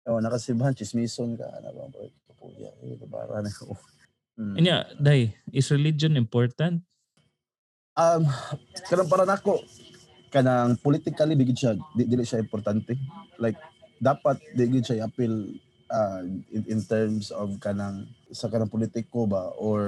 oh, 0.05 0.21
nakasibahan 0.21 0.77
chismison 0.77 1.33
ka 1.33 1.49
ano 1.57 1.73
ba 1.73 1.89
bro 1.89 2.05
kapuya 2.29 2.69
eh 2.85 3.01
bara 3.09 3.41
na 3.41 3.49
ko 3.49 3.73
Mm. 4.33 4.57
Anya, 4.57 4.89
day, 4.97 5.37
is 5.53 5.69
religion 5.69 6.17
important? 6.17 6.81
um 7.93 8.25
kanang 8.89 9.05
para 9.05 9.21
nako 9.21 9.61
kanang 10.33 10.73
politically 10.81 11.37
di 11.37 11.45
gid 11.45 11.59
siya 11.61 11.73
di, 11.93 12.09
dili 12.09 12.25
siya 12.25 12.41
importante. 12.41 12.97
Like 13.37 13.61
dapat 14.01 14.41
di 14.57 14.65
gid 14.67 14.83
siya 14.89 15.05
appeal 15.05 15.53
uh, 15.93 16.25
in, 16.49 16.63
in 16.65 16.79
terms 16.81 17.29
of 17.29 17.53
kanang 17.61 18.09
sa 18.33 18.49
kanang 18.49 18.73
politiko 18.73 19.29
ba 19.29 19.53
or 19.61 19.81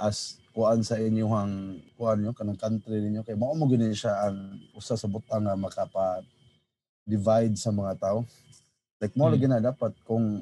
as 0.00 0.40
kuan 0.56 0.80
sa 0.80 0.96
inyong 0.96 1.76
kuan 1.94 2.24
nyo 2.24 2.32
kanang 2.32 2.56
country 2.56 3.04
ninyo. 3.04 3.20
Kay 3.20 3.36
mao 3.36 3.52
mo 3.52 3.68
gani 3.68 3.92
siya 3.92 4.32
ang 4.32 4.56
usa 4.72 4.96
sa 4.96 5.04
butang 5.06 5.44
nga 5.44 5.52
makapa 5.52 6.24
divide 7.04 7.52
sa 7.60 7.68
mga 7.68 8.00
tao. 8.00 8.24
Like 8.96 9.12
mo 9.12 9.28
Mm. 9.28 9.32
lagi 9.36 9.46
na 9.50 9.60
dapat 9.60 9.92
kung 10.08 10.40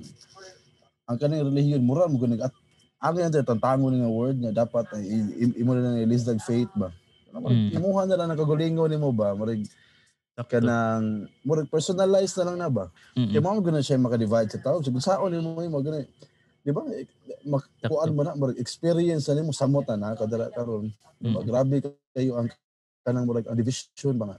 ang 1.10 1.18
kanang 1.18 1.50
relihiyon 1.50 1.82
mura 1.82 2.06
mo 2.06 2.22
gani 2.22 2.38
at 2.38 2.54
ang 3.00 3.16
dyan, 3.16 3.32
tantango 3.32 3.88
nga 3.88 4.12
word 4.12 4.36
nga 4.44 4.52
dapat 4.62 4.84
i- 5.00 5.32
i- 5.40 5.56
imo 5.64 5.72
na 5.72 5.80
lang 5.82 6.04
i-list 6.04 6.28
like 6.28 6.44
faith 6.44 6.68
ba 6.76 6.92
Mm. 7.30 7.78
imuha 7.78 8.02
na 8.10 8.18
lang 8.18 8.28
nakagulingo 8.34 8.84
ni 8.90 8.98
mo 8.98 9.14
ba? 9.14 9.32
Marig 9.38 9.66
kanang 10.48 11.28
murag 11.44 11.68
personalized 11.68 12.34
na 12.40 12.46
lang 12.48 12.58
na 12.58 12.70
ba? 12.72 12.88
Mm-mm. 13.12 13.28
kaya 13.28 13.44
mo 13.44 13.60
gana 13.60 13.84
siya 13.84 14.00
maka-divide 14.00 14.50
sa 14.56 14.60
tao. 14.64 14.80
Siguro 14.80 15.04
saon 15.04 15.30
ni 15.30 15.38
mo 15.38 15.60
mo 15.60 15.78
gana 15.84 16.02
di 16.60 16.70
ba? 16.72 16.82
Makuan 17.46 18.10
mo 18.16 18.20
na 18.24 18.34
murag 18.34 18.58
experience 18.58 19.28
na 19.28 19.38
nimo 19.38 19.52
samot 19.52 19.86
na 19.88 20.16
nakadala 20.16 20.50
karon. 20.50 20.90
Di 21.20 21.28
ba? 21.30 21.40
Mm. 21.44 21.46
grabe 21.46 21.76
kayo 22.16 22.32
ang 22.40 22.48
kanang 23.04 23.26
murag 23.28 23.46
ang 23.46 23.58
division 23.58 24.16
ba 24.16 24.34
nga? 24.34 24.38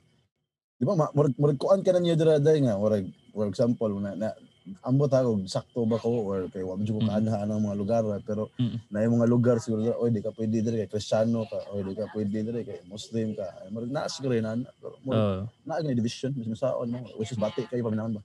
Di 0.76 0.84
ba? 0.84 0.98
Murag 0.98 1.34
murag 1.38 1.60
kuan 1.62 1.86
ka 1.86 1.94
na 1.96 2.02
niya 2.02 2.18
dira 2.18 2.42
day 2.42 2.60
nga 2.66 2.76
murag 2.76 3.08
for 3.32 3.46
example 3.48 3.92
na, 4.02 4.18
na 4.18 4.36
ambot 4.86 5.10
ako 5.10 5.41
sakto 5.50 5.89
ba 5.89 5.98
ko 5.98 6.22
or 6.22 6.46
kay 6.53 6.62
wa 6.62 6.77
medyo 6.77 6.98
ko 6.98 7.01
Mm. 7.01 7.10
kaanha 7.10 7.38
ang 7.41 7.65
mga 7.65 7.77
lugar 7.82 8.01
ah, 8.08 8.22
pero 8.22 8.53
Mm. 8.62 8.77
na 8.94 9.01
yung 9.01 9.15
mga 9.18 9.27
lugar 9.27 9.56
siguro 9.58 9.82
oy 9.98 10.13
di 10.13 10.22
ka 10.22 10.30
pwede 10.32 10.62
dire 10.62 10.86
kay 10.86 10.89
Kristiyano 10.89 11.50
ka 11.50 11.58
oy 11.74 11.82
di 11.82 11.98
ka 11.98 12.06
pwede 12.13 12.30
dire 12.46 12.62
kay 12.62 12.80
Muslim 12.86 13.34
ka 13.34 13.46
ay 13.62 13.74
murag 13.74 13.89
naa 13.89 14.06
siguro 14.06 14.38
na 14.38 14.53
pero 14.77 14.96
Oh. 15.10 15.50
naa 15.65 15.82
gani 15.82 15.98
division 15.98 16.30
mismo 16.38 16.53
saon 16.53 16.94
mo 16.94 17.01
which 17.18 17.34
is 17.34 17.41
bati 17.41 17.65
kayo 17.65 17.82
paminawan 17.84 18.18
ba 18.18 18.24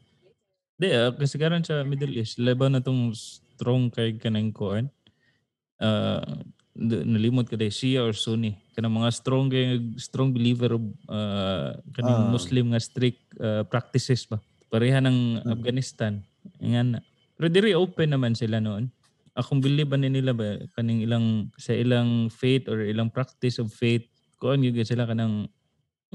Di, 0.76 0.93
ah, 0.93 1.09
kasi 1.09 1.40
karon 1.40 1.64
sa 1.64 1.81
Middle 1.88 2.12
East, 2.12 2.37
laban 2.37 2.76
na 2.76 2.85
tong 2.85 3.09
strong 3.16 3.88
kay 3.88 4.12
kanang 4.21 4.52
koan. 4.52 4.93
Uh, 5.81 6.21
nalimot 6.76 7.49
ka 7.49 7.57
day, 7.57 7.73
Shia 7.73 8.05
or 8.05 8.12
Sunni. 8.12 8.61
Kanang 8.76 8.93
mga 9.00 9.09
strong 9.09 9.49
kay 9.49 9.81
strong 9.97 10.37
believer 10.37 10.76
of 10.76 10.85
uh, 11.09 11.81
kanang 11.97 12.28
Ah. 12.28 12.33
Muslim 12.33 12.76
nga 12.76 12.81
strict 12.85 13.25
uh, 13.40 13.64
practices 13.64 14.28
ba. 14.28 14.37
Pareha 14.69 14.99
ng 15.01 15.43
Mm. 15.43 15.53
Afghanistan. 15.53 16.13
Na. 16.59 16.99
Pero 17.37 17.47
diri 17.53 17.77
open 17.77 18.15
naman 18.15 18.33
sila 18.35 18.59
noon. 18.59 18.91
Akong 19.37 19.61
believe 19.61 19.93
ba 19.93 20.01
nila 20.01 20.33
ba 20.33 20.57
kaning 20.75 21.05
ilang 21.05 21.53
sa 21.61 21.77
ilang 21.77 22.33
faith 22.33 22.67
or 22.73 22.81
ilang 22.81 23.13
practice 23.13 23.61
of 23.61 23.69
faith 23.69 24.09
kuan 24.41 24.65
gyud 24.65 24.81
sila 24.81 25.05
kanang 25.05 25.45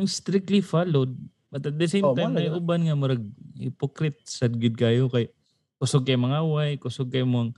strictly 0.09 0.57
followed 0.57 1.13
but 1.53 1.61
at 1.61 1.77
the 1.77 1.85
same 1.85 2.01
Oh, 2.01 2.17
time 2.17 2.33
may 2.33 2.49
uban 2.49 2.81
nga 2.81 2.97
murag 2.97 3.21
hypocrite 3.53 4.17
sad 4.25 4.57
gid 4.57 4.73
kayo 4.73 5.05
kay 5.05 5.29
kusog 5.77 6.01
kay 6.01 6.17
mga 6.17 6.41
away 6.41 6.81
kusog 6.81 7.13
kay 7.13 7.21
mong 7.21 7.53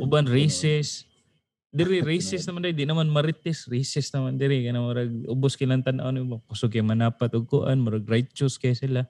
uban 0.00 0.24
racist 0.32 1.04
diri 1.68 2.00
racist 2.00 2.48
naman 2.48 2.64
dai 2.64 2.72
di 2.72 2.88
naman 2.88 3.10
marites 3.12 3.68
racist 3.68 4.14
naman 4.16 4.40
diri 4.40 4.64
kana 4.64 4.80
murag 4.80 5.12
ubos 5.28 5.58
kilang 5.60 5.84
tan-aw 5.84 6.08
nimo 6.14 6.40
kusog 6.48 6.72
kay 6.72 6.80
manapat 6.80 7.28
og 7.36 7.44
kuan 7.44 7.84
murag 7.84 8.08
righteous 8.08 8.56
kay 8.56 8.72
sila 8.72 9.04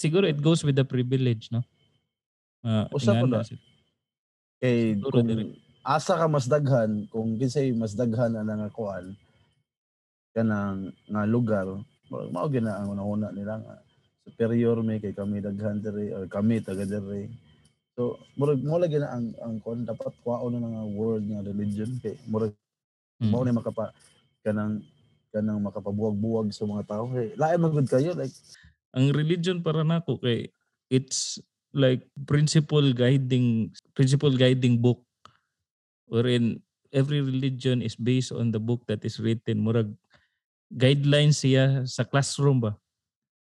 siguro 0.00 0.24
it 0.24 0.40
goes 0.40 0.64
with 0.64 0.72
the 0.74 0.86
privilege 0.86 1.52
no 1.52 1.60
Ah, 2.60 2.84
Usa 2.92 3.16
ingana 3.16 3.40
na. 3.40 3.48
Siguro 5.00 5.16
kung 5.20 5.28
diri. 5.28 5.44
asa 5.80 6.12
ka 6.12 6.28
mas 6.28 6.44
daghan 6.44 7.08
kung 7.08 7.36
kinsay 7.36 7.72
mas 7.72 7.96
daghan 7.96 8.36
ana 8.36 8.52
nga 8.52 8.68
kuan 8.68 9.16
kanang 10.36 10.92
nga 11.08 11.22
lugar 11.24 11.66
mao 12.30 12.46
gina 12.52 12.76
ang 12.76 12.92
una 12.92 13.32
nila 13.32 13.58
nga 13.58 13.74
superior 14.22 14.76
may 14.84 15.00
kay 15.00 15.16
kami 15.16 15.40
daghan 15.40 15.80
diri 15.80 16.12
or 16.12 16.28
kami 16.28 16.60
taga 16.60 16.84
diri 16.84 17.32
so 17.96 18.14
murag 18.36 18.60
mo 18.60 18.76
lagi 18.76 19.00
na 19.00 19.08
ang 19.08 19.32
ang 19.40 19.56
kuan 19.58 19.82
dapat 19.82 20.12
kuwaon 20.20 20.54
na 20.54 20.68
nga 20.68 20.84
word 20.86 21.24
nga 21.26 21.40
religion 21.42 21.90
kay 21.98 22.16
murag 22.26 22.52
Mm. 23.20 23.36
mao 23.36 23.44
na 23.44 23.52
makapa 23.52 23.92
kanang 24.40 24.80
kanang 25.28 25.60
makapabuwag-buwag 25.60 26.56
sa 26.56 26.64
mga 26.64 26.88
tao 26.88 27.04
kay 27.12 27.36
lain 27.36 27.60
man 27.60 27.68
gud 27.68 27.84
kayo 27.84 28.16
like 28.16 28.32
ang 28.94 29.14
religion 29.14 29.62
para 29.62 29.86
nako 29.86 30.18
kay 30.18 30.50
it's 30.90 31.38
like 31.70 32.02
principle 32.26 32.90
guiding 32.90 33.70
principle 33.94 34.34
guiding 34.34 34.82
book. 34.82 35.02
Wherein 36.10 36.58
every 36.90 37.22
religion 37.22 37.82
is 37.86 37.94
based 37.94 38.34
on 38.34 38.50
the 38.50 38.58
book 38.58 38.82
that 38.90 39.06
is 39.06 39.22
written. 39.22 39.62
Murag 39.62 39.94
guidelines 40.70 41.46
siya 41.46 41.86
sa 41.86 42.02
classroom 42.02 42.66
ba? 42.66 42.74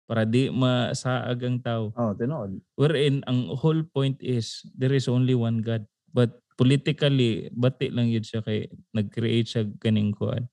Para 0.08 0.24
di 0.28 0.52
masaag 0.52 1.40
ang 1.44 1.60
tao. 1.60 1.92
Oh 1.96 2.12
tinuod 2.12 2.60
wherein 2.76 3.24
ang 3.24 3.52
whole 3.56 3.84
point 3.84 4.20
is 4.20 4.64
there 4.76 4.92
is 4.92 5.08
only 5.08 5.32
one 5.32 5.64
God. 5.64 5.84
But 6.12 6.40
politically 6.60 7.48
bati 7.52 7.88
lang 7.88 8.12
yun 8.12 8.24
siya 8.24 8.44
kay 8.44 8.68
nag-create 8.92 9.48
siya 9.48 9.62
kaning 9.80 10.12
kuan 10.12 10.44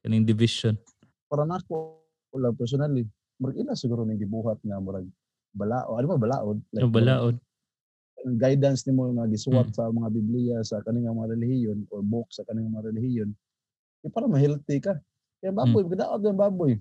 kaning 0.00 0.24
division. 0.24 0.80
Para 1.28 1.44
nako 1.44 2.00
wala 2.32 2.52
personally 2.56 3.08
murag 3.38 3.56
ila 3.62 3.72
siguro 3.78 4.02
ning 4.04 4.18
gibuhat 4.20 4.58
nga 4.66 4.78
murag 4.82 5.06
balao 5.54 5.96
ano 5.96 6.06
ba 6.12 6.18
balaod 6.18 6.58
like, 6.74 6.82
murag 6.82 6.94
balaod 6.94 7.36
ang 8.26 8.36
guidance 8.38 8.82
nimo 8.86 9.06
nga 9.14 9.26
gisuwat 9.30 9.70
Mm. 9.70 9.74
sa 9.74 9.88
mga 9.94 10.08
Biblia 10.10 10.56
sa 10.66 10.82
kaning 10.82 11.06
mga 11.06 11.30
relihiyon 11.38 11.78
or 11.94 12.02
book 12.02 12.26
sa 12.34 12.42
kaning 12.46 12.66
mga 12.68 12.90
relihiyon 12.90 13.30
eh, 14.06 14.10
para 14.10 14.26
ma-healthy 14.30 14.78
ka 14.82 14.98
kaya 15.42 15.52
baboy 15.54 15.86
mm. 15.86 15.90
kadaot 15.94 16.20
ng 16.22 16.38
baboy 16.38 16.72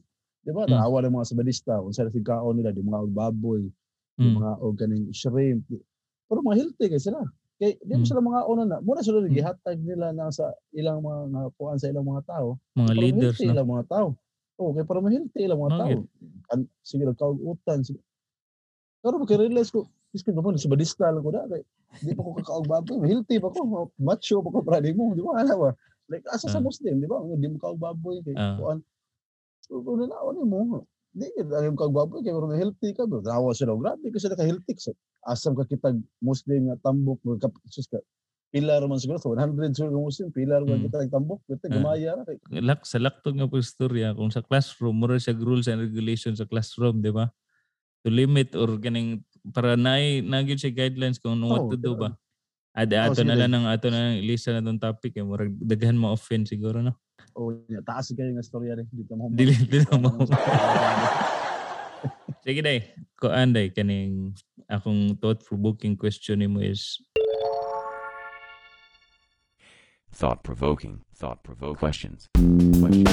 di 0.45 0.51
ba 0.55 0.65
Mm. 0.65 0.73
naawa 0.73 0.97
ng 1.05 1.13
mga 1.17 1.27
sabadista 1.29 1.77
kung 1.81 1.93
sila 1.93 2.09
sigkaon 2.13 2.55
nila 2.57 2.73
di 2.73 2.81
mga 2.81 3.05
baboy 3.13 3.69
di 4.17 4.27
Mm. 4.27 4.35
mga 4.37 4.51
og 4.65 4.75
kaning 4.81 5.07
shrimp 5.13 5.63
pero 6.27 6.39
mga 6.41 6.57
healthy 6.61 6.85
kay 6.89 7.01
sila 7.01 7.21
kay 7.61 7.77
di 7.85 7.93
mo 7.97 8.01
Mm. 8.01 8.09
sila 8.09 8.21
mga 8.21 8.41
una 8.49 8.63
na 8.65 8.77
muna 8.81 9.01
sila 9.05 9.21
Mm. 9.29 9.33
gihatag 9.37 9.79
nila 9.85 10.09
na 10.17 10.33
sa 10.33 10.49
ilang 10.73 11.01
mga 11.05 11.53
kuan 11.57 11.77
sa 11.77 11.89
ilang 11.89 12.05
mga 12.09 12.25
tao 12.25 12.57
mga 12.75 12.93
leaders 12.97 13.39
no 13.45 13.53
ilang 13.53 13.69
mga 13.69 13.85
tao 13.89 14.07
oh 14.57 14.73
kay 14.73 14.85
para 14.85 14.99
ma-healthy 15.01 15.45
ilang 15.45 15.61
mga 15.61 15.77
tao 15.77 15.97
kan 16.49 16.59
sige 16.81 17.03
kaugutan 17.15 17.81
sige 17.81 18.01
pero 19.01 19.21
maki-realize 19.21 19.69
ko 19.71 19.85
Iskin 20.15 20.33
pa 20.33 20.41
mo, 20.41 20.55
sabadista 20.55 21.11
lang 21.11 21.19
ko 21.19 21.35
na. 21.35 21.43
Kay, 21.51 21.61
di 21.99 22.15
pa 22.15 22.23
ko 22.23 22.31
kakaog 22.39 22.67
baboy. 22.71 23.11
Pa 23.27 23.49
ko. 23.51 23.91
Macho 23.99 24.39
pa 24.39 24.49
ko 24.55 24.63
para 24.63 24.79
di 24.79 24.95
mo. 24.95 25.11
Di 25.11 25.19
ba? 25.19 25.43
Ano 25.43 25.67
ba? 25.67 25.69
Like, 26.07 26.23
asa 26.31 26.47
sa 26.47 26.57
Ah. 26.57 26.63
Muslim, 26.63 27.03
di 27.03 27.07
ba? 27.11 27.19
Di 27.19 27.47
mo 27.51 27.59
kaog 27.59 27.75
baboy. 27.75 28.23
Kay, 28.23 28.33
Ah. 28.39 28.55
kuan. 28.55 28.79
So, 29.67 29.83
kung 29.83 29.99
nanaon 29.99 30.47
mo, 30.47 30.87
di 31.11 31.27
ka 31.35 31.43
ang 31.59 31.75
kaog 31.75 31.91
baboy. 31.91 32.23
Kaya 32.23 32.39
kung 32.39 32.55
healthy 32.55 32.95
ka, 32.95 33.03
bro. 33.03 33.19
Nawa 33.19 33.51
sila. 33.51 33.75
Grabe 33.75 34.07
ka 34.07 34.17
sila 34.17 34.39
ka-healthy. 34.39 34.73
So, 34.79 34.95
asam 35.27 35.59
ka 35.59 35.67
kitag 35.67 35.99
Muslim 36.23 36.71
nga 36.71 36.79
tambok. 36.87 37.19
Sus 37.67 37.91
ka. 37.91 37.99
Pilar 38.47 38.79
man 38.87 38.95
siguro. 38.95 39.19
So, 39.19 39.35
100 39.35 39.75
siguro 39.75 39.91
ka 39.91 39.99
Muslim. 40.07 40.27
Pilar 40.31 40.63
man 40.63 40.79
Mm. 40.79 40.83
kita 40.87 40.97
tambok. 41.11 41.43
Kita 41.43 41.67
Ah. 41.67 41.71
gamaya 41.75 42.09
ra. 42.15 42.21
Kay, 42.23 42.63
lak 42.63 42.87
sa 42.87 42.97
laktod 42.97 43.35
nga 43.35 43.45
po 43.45 43.59
istorya 43.59 44.15
kung 44.15 44.31
sa 44.31 44.39
classroom 44.39 45.03
mura 45.03 45.19
siya 45.19 45.35
rules 45.35 45.67
and 45.67 45.83
regulations 45.83 46.39
sa 46.39 46.47
classroom 46.47 47.03
di 47.03 47.11
ba 47.11 47.27
to 48.01 48.07
limit 48.07 48.55
or 48.55 48.79
ganing 48.79 49.19
para 49.51 49.75
naay 49.75 50.23
nagyud 50.23 50.55
siya 50.55 50.71
guidelines 50.71 51.19
kung 51.19 51.35
what 51.43 51.67
Oo, 51.67 51.71
to 51.71 51.77
do 51.77 51.93
ba 51.93 52.15
Ada 52.77 53.09
ato 53.09 53.25
na 53.25 53.33
lang 53.33 53.49
ng 53.51 53.65
ato 53.65 53.89
na 53.89 54.13
lang 54.13 54.21
ilista 54.21 54.53
na 54.53 54.61
tong 54.61 54.77
topic 54.77 55.17
eh 55.17 55.25
murag 55.25 55.49
daghan 55.59 55.97
mo 55.97 56.13
offend 56.13 56.45
siguro 56.45 56.77
no 56.79 56.93
oh, 57.33 57.49
yeah, 57.67 57.81
taas 57.81 58.13
kayo 58.13 58.29
nga 58.31 58.45
storya 58.45 58.77
rin. 58.77 58.85
Dito 58.93 59.17
mo. 59.17 59.33
dili 59.33 59.51
dili 59.65 59.81
mo 59.97 60.13
sige 62.45 62.61
day 62.61 62.79
ko 63.17 63.33
anday 63.33 63.73
kaning 63.73 64.31
akong 64.69 65.17
thought 65.17 65.41
provoking 65.43 65.97
question 65.97 66.39
nimo 66.39 66.61
is 66.61 67.01
Thought 70.17 70.41
provoking. 70.41 71.05
Thought 71.13 71.45
provoking 71.45 71.77
questions. 71.77 72.25
Questions. 72.33 73.05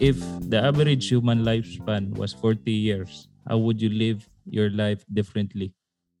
if 0.00 0.16
the 0.48 0.56
average 0.56 1.12
human 1.12 1.44
lifespan 1.44 2.16
was 2.16 2.32
40 2.32 2.72
years, 2.72 3.28
how 3.46 3.58
would 3.58 3.82
you 3.82 3.90
live 3.90 4.24
your 4.48 4.70
life 4.70 5.04
differently? 5.12 5.74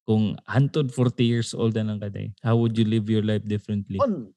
Kung 0.04 0.36
hantod 0.44 0.92
40 0.92 1.24
years 1.24 1.54
old 1.56 1.80
na 1.80 1.88
lang 1.88 2.00
ka 2.04 2.12
day, 2.12 2.36
how 2.44 2.60
would 2.60 2.76
you 2.76 2.84
live 2.84 3.08
your 3.08 3.24
life 3.24 3.48
differently? 3.48 3.96
On, 4.04 4.28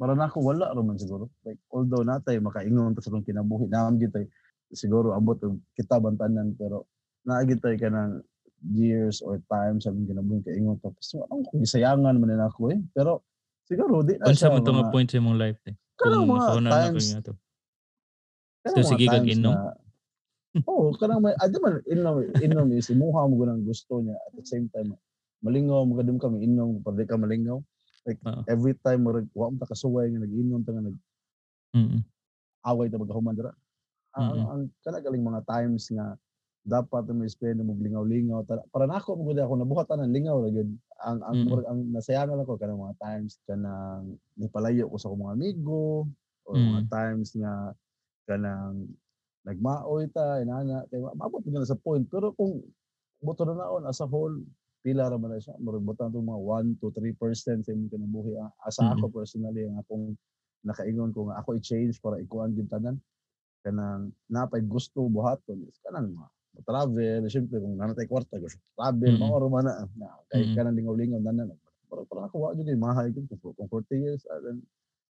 para 0.00 0.16
na 0.16 0.32
ako 0.32 0.48
wala 0.48 0.72
raman 0.72 0.96
siguro. 0.96 1.28
Like, 1.44 1.60
although 1.68 2.00
natay 2.00 2.40
makaingon 2.40 2.96
ta 2.96 3.04
sa 3.04 3.12
itong 3.12 3.28
kinabuhi, 3.28 3.68
naam 3.68 4.00
gitay 4.00 4.24
siguro 4.72 5.14
abot 5.14 5.38
yung 5.42 5.62
kita 5.74 5.98
bantanan 5.98 6.54
pero 6.54 6.86
naagitay 7.22 7.76
ka 7.76 7.90
ng 7.90 8.22
years 8.72 9.20
or 9.22 9.38
time 9.46 9.78
sa 9.78 9.92
akong 9.92 10.08
kinabuhi 10.08 10.40
kaingon 10.42 10.80
ta. 10.80 10.90
So, 10.98 11.28
ang 11.28 11.44
kung 11.44 11.62
gisayangan 11.62 12.16
man 12.16 12.32
na 12.32 12.48
ako 12.48 12.72
eh. 12.72 12.80
Pero 12.90 13.22
siguro 13.68 14.00
di 14.02 14.16
na 14.16 14.26
Unsa 14.26 14.48
man 14.48 14.64
to 14.64 14.72
nga 14.72 14.86
mga- 14.86 14.92
point 14.94 15.08
sa 15.10 15.18
imong 15.20 15.38
life 15.38 15.58
kanang 15.96 16.24
Kung 16.24 16.30
mga 16.34 16.40
nakauna 16.40 16.66
na 16.66 16.70
ko 16.70 16.76
times 16.96 17.06
to. 17.20 17.32
So, 18.66 18.82
sige 18.82 19.04
kag 19.06 19.22
times 19.22 19.38
inom? 19.38 19.54
Oo, 20.64 20.96
kanang 20.96 21.20
may 21.20 21.36
adi 21.36 21.58
man 21.60 21.84
inom 21.84 22.16
inom 22.40 22.66
is 22.72 22.88
imuha 22.88 23.28
mo 23.28 23.34
gunang 23.36 23.60
gusto 23.62 24.00
niya 24.00 24.16
at 24.16 24.32
the 24.34 24.46
same 24.46 24.66
time 24.72 24.96
malingaw 25.44 25.84
mo 25.84 26.00
kadum 26.00 26.16
kami 26.16 26.48
inom 26.48 26.80
para 26.80 26.96
di 26.96 27.04
ka 27.04 27.20
malingaw. 27.20 27.60
Like 28.08 28.18
Oo. 28.24 28.40
every 28.48 28.72
time 28.80 29.04
mo 29.04 29.12
wa 29.36 29.52
mo 29.52 29.56
ta 29.60 29.68
kasuway 29.68 30.08
nga 30.08 30.24
nag-inom 30.24 30.64
ta 30.64 30.72
nga 30.72 30.84
nag 30.86 30.96
Mm. 31.76 32.00
away 32.64 32.88
ta 32.88 32.96
magkahuman 32.96 33.36
dira. 33.36 33.52
Ang, 34.16 34.24
Mm-mm. 34.32 34.46
ang 34.48 34.62
kanagaling 34.80 35.24
mga 35.24 35.40
times 35.44 35.92
nga 35.92 36.16
dapat 36.66 37.06
mo 37.14 37.22
spend 37.30 37.62
mo 37.62 37.78
lingaw-lingaw 37.78 38.42
para 38.74 38.90
nako 38.90 39.14
mo 39.14 39.30
gud 39.30 39.38
ako 39.38 39.54
nabuhatan 39.54 40.02
ng 40.02 40.12
lingaw 40.16 40.36
ra 40.42 40.50
gyud. 40.50 40.70
Ang 41.06 41.18
ang, 41.22 41.36
murag- 41.46 41.68
ang 41.70 41.80
nasayangan 41.94 42.42
ako 42.42 42.58
kanang 42.58 42.82
mga 42.82 42.96
times 42.98 43.38
kanang 43.46 44.18
nipalayo 44.34 44.90
ko 44.90 44.96
sa 44.98 45.06
akong 45.06 45.22
mga 45.22 45.36
amigo 45.38 46.08
or 46.42 46.54
Mm. 46.58 46.66
mga 46.74 46.82
times 46.90 47.28
nga 47.38 47.52
kanang 48.26 48.90
nagmaoy 49.46 50.10
ta 50.10 50.42
inana 50.42 50.82
kay 50.90 50.98
ma- 50.98 51.14
maabot 51.14 51.44
na 51.46 51.62
sa 51.62 51.78
point 51.78 52.02
pero 52.10 52.34
kung 52.34 52.58
buto 53.22 53.46
na 53.46 53.54
naon 53.54 53.86
as 53.86 54.02
a 54.02 54.06
whole 54.10 54.34
pila 54.82 55.06
ra 55.06 55.14
man 55.18 55.34
na 55.34 55.42
siya 55.42 55.54
murag 55.62 55.86
butang 55.86 56.10
to 56.10 56.18
mga 56.18 56.42
1 56.42 56.82
to 56.82 56.90
3% 56.90 57.62
sa 57.62 57.70
imong 57.70 57.90
kinabuhi 57.94 58.34
Ah, 58.42 58.50
asa 58.66 58.82
ako 58.90 59.06
personally 59.14 59.70
ang 59.70 59.78
akong 59.78 60.18
nakaingon 60.66 61.14
ko 61.14 61.30
nga 61.30 61.38
ako 61.38 61.54
i-change 61.58 62.02
para 62.02 62.18
ikuan 62.18 62.58
gyud 62.58 62.66
tanan 62.66 62.98
kanang 63.66 64.14
napay 64.26 64.62
gusto 64.62 65.02
buhaton 65.06 65.58
is 65.66 65.74
kanang 65.82 66.14
ma 66.14 66.30
travel 66.62 67.26
syempre 67.26 67.58
kung 67.58 67.74
nanatay 67.74 68.06
kwarta 68.06 68.38
gusto 68.38 68.62
travel 68.72 69.10
Mm. 69.10 69.20
mao 69.20 69.36
ra 69.36 69.48
man 69.50 69.66
na 69.66 69.74
na 69.92 70.06
kay 70.30 70.46
Mm. 70.46 70.54
kanang 70.54 70.76
lingaw-lingaw 70.78 71.20
tanan 71.20 71.50
para 71.86 72.02
para 72.06 72.20
ako 72.24 72.36
wa 72.40 72.54
jud 72.54 72.70
mahay 72.76 73.10
gyud 73.10 73.26
kung 73.28 73.52
kung 73.52 73.68
40 73.68 73.98
years 73.98 74.22
ah, 74.26 74.38
then 74.38 74.62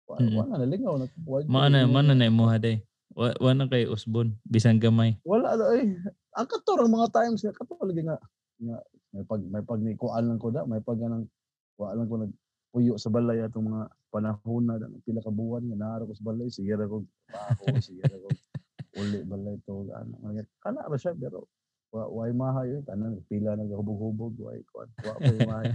wa 0.04 0.20
na 0.52 0.64
lingaw 0.64 0.94
na 0.94 1.08
wa 1.24 1.40
kay- 1.40 1.48
maana 1.84 2.12
na 2.12 2.28
imuha 2.28 2.56
day. 2.56 2.84
Wa, 3.12 3.28
wa 3.36 3.52
na 3.52 3.64
kay 3.66 3.84
usbon 3.84 4.32
bisan 4.42 4.76
gamay. 4.76 5.20
wala 5.22 5.52
na 5.52 5.64
eh 5.76 5.84
ang 6.32 6.48
kator 6.48 6.80
ang 6.80 6.88
mga 6.90 7.12
times 7.12 7.40
nga 7.40 7.52
kator 7.52 7.76
lagi 7.82 8.00
nga 8.02 8.16
nga 8.58 8.76
may 9.10 9.20
pag 9.22 9.40
may 9.44 9.60
pag 9.62 9.80
ni 9.80 9.92
kuan 9.94 10.24
lang 10.24 10.40
ko 10.40 10.48
da 10.48 10.64
may 10.64 10.80
pag 10.80 10.96
ganang 10.96 11.28
wa 11.76 11.92
lang 11.92 12.08
ko 12.08 12.16
nag 12.18 12.32
puyo 12.72 12.96
sa 12.96 13.12
balay 13.12 13.44
atong 13.44 13.68
mga 13.68 13.84
panahon 14.08 14.64
na 14.64 14.74
pila 15.04 15.20
ka 15.20 15.28
buwan 15.28 15.60
nga 15.62 15.76
naaro 15.76 16.08
ko 16.08 16.16
sa 16.16 16.24
balay 16.24 16.48
sige 16.48 16.72
ra 16.72 16.88
ko 16.88 17.04
ako 17.28 17.64
sige 17.78 18.00
ra 18.00 18.16
ko 18.16 18.28
uli 19.02 19.20
balay 19.26 19.56
to 19.66 19.86
ano 19.90 20.14
nga 20.22 20.42
kana 20.62 20.80
ra 20.86 20.96
siya 20.98 21.12
pero 21.18 21.50
wa 21.92 22.06
way 22.08 22.32
mahay 22.32 22.70
tanan 22.86 23.18
pila 23.28 23.58
nag 23.58 23.68
hubog-hubog 23.68 24.34
way 24.38 24.60
kuan 24.70 24.88
wa 25.04 25.14
way 25.20 25.38
mahay 25.46 25.74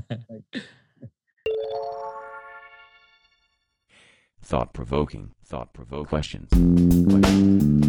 Thought 4.48 4.72
provoking. 4.72 5.36
Thought 5.44 5.74
provoking 5.74 6.08
questions. 6.08 7.87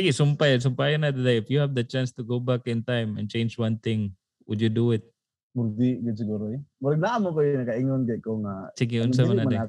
Sige, 0.00 0.16
sumpay, 0.16 0.56
sumpayan 0.56 1.04
na 1.04 1.12
today. 1.12 1.44
If 1.44 1.52
you 1.52 1.60
have 1.60 1.76
the 1.76 1.84
chance 1.84 2.08
to 2.16 2.24
go 2.24 2.40
back 2.40 2.64
in 2.64 2.80
time 2.80 3.20
and 3.20 3.28
change 3.28 3.60
one 3.60 3.76
thing, 3.76 4.16
would 4.48 4.56
you 4.56 4.72
do 4.72 4.96
it? 4.96 5.04
murdi 5.52 6.00
gid 6.00 6.16
siguro 6.16 6.48
eh. 6.56 6.62
Murag 6.80 7.02
naa 7.04 7.20
mo 7.20 7.36
ko 7.36 7.44
yung 7.44 7.60
nakaingon 7.66 8.08
kay 8.08 8.16
ko 8.24 8.40
nga. 8.40 8.72
Sige, 8.80 8.96
Kanang 8.96 9.12
unsa 9.12 9.22
man 9.28 9.36
dili 9.44 9.56
na 9.60 9.66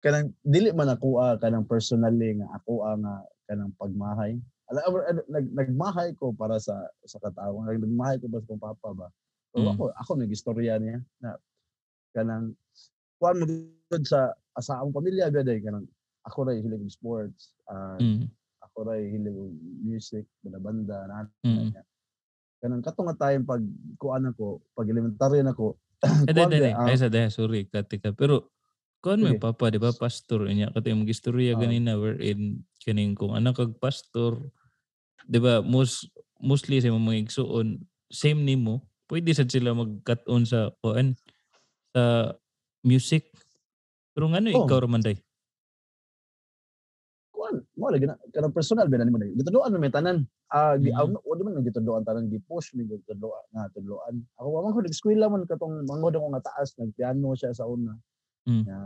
kanang 0.00 0.28
dili 0.40 0.68
man 0.72 0.88
ako 0.96 1.08
ah, 1.20 1.34
kanang 1.36 1.66
personally 1.68 2.40
nga 2.40 2.48
ako 2.56 2.72
ah, 2.88 2.96
nga 2.96 3.14
kanang 3.44 3.74
pagmahay. 3.76 4.32
Ala 4.72 4.80
ala- 4.88 5.28
nag 5.28 5.46
nagmahay 5.52 6.16
ko 6.16 6.32
para 6.32 6.56
sa 6.56 6.78
sa 7.04 7.20
katao 7.20 7.60
nag 7.68 7.84
nagmahay 7.84 8.16
ko 8.16 8.32
para 8.32 8.40
sa 8.40 8.48
kong 8.48 8.64
papa 8.64 8.88
ba? 8.96 9.08
So 9.52 9.60
Mm. 9.60 9.68
ako 9.76 9.82
ako 9.92 10.10
nagistorya 10.16 10.78
niya 10.80 11.02
na 11.20 11.36
kanang 12.16 12.54
kuan 13.20 13.36
mo 13.42 13.44
sa 14.08 14.32
sa 14.56 14.78
among 14.80 14.94
pamilya 14.94 15.28
gaday 15.28 15.58
kanang 15.60 15.84
ako 16.22 16.48
ra 16.48 16.54
hilig 16.56 16.86
sports 16.88 17.52
ah, 17.68 17.98
Mm. 18.00 18.30
Ako 18.74 18.90
ra 18.90 18.98
hilig 18.98 19.36
og 19.38 19.54
music 19.86 20.26
banda-banda 20.42 20.98
na 21.06 21.18
Mm. 21.46 21.70
kanang 22.58 22.82
katong 22.82 23.06
nga 23.14 23.18
time 23.30 23.42
pag 23.46 23.62
kuan 24.02 24.26
ako 24.26 24.58
pag 24.74 24.90
elementary 24.90 25.40
na 25.46 25.54
ko 25.54 25.78
Eh, 26.28 26.32
dahil, 26.34 26.50
gyud, 26.50 26.74
ah, 26.74 26.88
ay 26.88 26.96
sa 26.96 27.08
dahil, 27.12 27.28
sorry, 27.28 27.68
katika. 27.68 28.16
Pero, 28.16 28.48
Sige. 29.20 29.36
yung 29.36 29.40
papa, 29.42 29.68
di 29.72 29.78
ba, 29.80 29.92
pastor, 29.92 30.48
niya, 30.48 30.72
kati 30.72 30.92
yung 30.92 31.04
mag-istorya 31.06 31.52
Oo. 31.52 31.60
ganina, 31.60 31.96
wherein, 32.00 32.64
kaning 32.84 33.12
kung 33.16 33.36
anak 33.36 33.56
kag 33.60 33.76
pastor, 33.80 34.40
di 35.28 35.38
ba, 35.42 35.60
most, 35.64 36.10
mostly 36.40 36.80
sa 36.82 36.90
mga 36.92 37.28
igsuon, 37.28 37.82
same 38.12 38.42
nimo, 38.46 38.88
pwede 39.10 39.32
sad 39.36 39.50
sila 39.52 39.76
mag-cut 39.76 40.22
on 40.30 40.44
sa, 40.48 40.72
kuan, 40.84 41.16
sa 41.94 42.34
music. 42.86 43.30
Pero 44.16 44.30
nga 44.32 44.40
ano, 44.42 44.50
Oo. 44.52 44.54
ikaw 44.54 44.82
raman 44.84 45.02
day? 45.04 45.18
Kuan 47.54 47.78
mo 47.78 47.86
lagi 47.94 48.06
na 48.10 48.18
kanang 48.34 48.50
personal 48.50 48.90
ba 48.90 48.98
na 48.98 49.06
nimo 49.06 49.22
dai 49.22 49.30
gituduan 49.38 49.70
may 49.78 49.92
tanan 49.94 50.26
ah 50.50 50.74
di 50.74 50.90
Mm. 50.90 51.14
mm. 51.14 51.22
wala 51.22 51.40
man 51.46 51.62
gituduan 51.62 52.02
tanan 52.02 52.26
gi 52.26 52.42
push 52.42 52.74
mi 52.74 52.82
gituduan 52.84 53.44
nga 53.54 53.70
tudloan 53.70 54.18
ako 54.34 54.48
wa 54.50 54.60
man 54.66 54.74
ko 54.74 54.80
nag-eskwela 54.82 55.26
man 55.30 55.46
katong 55.46 55.86
mangod 55.86 56.14
ako 56.18 56.26
nga 56.34 56.42
taas 56.50 56.74
nagpiano 56.78 57.32
siya 57.38 57.54
sa 57.54 57.64
una 57.70 57.94
Mm. 58.44 58.62
nga 58.66 58.78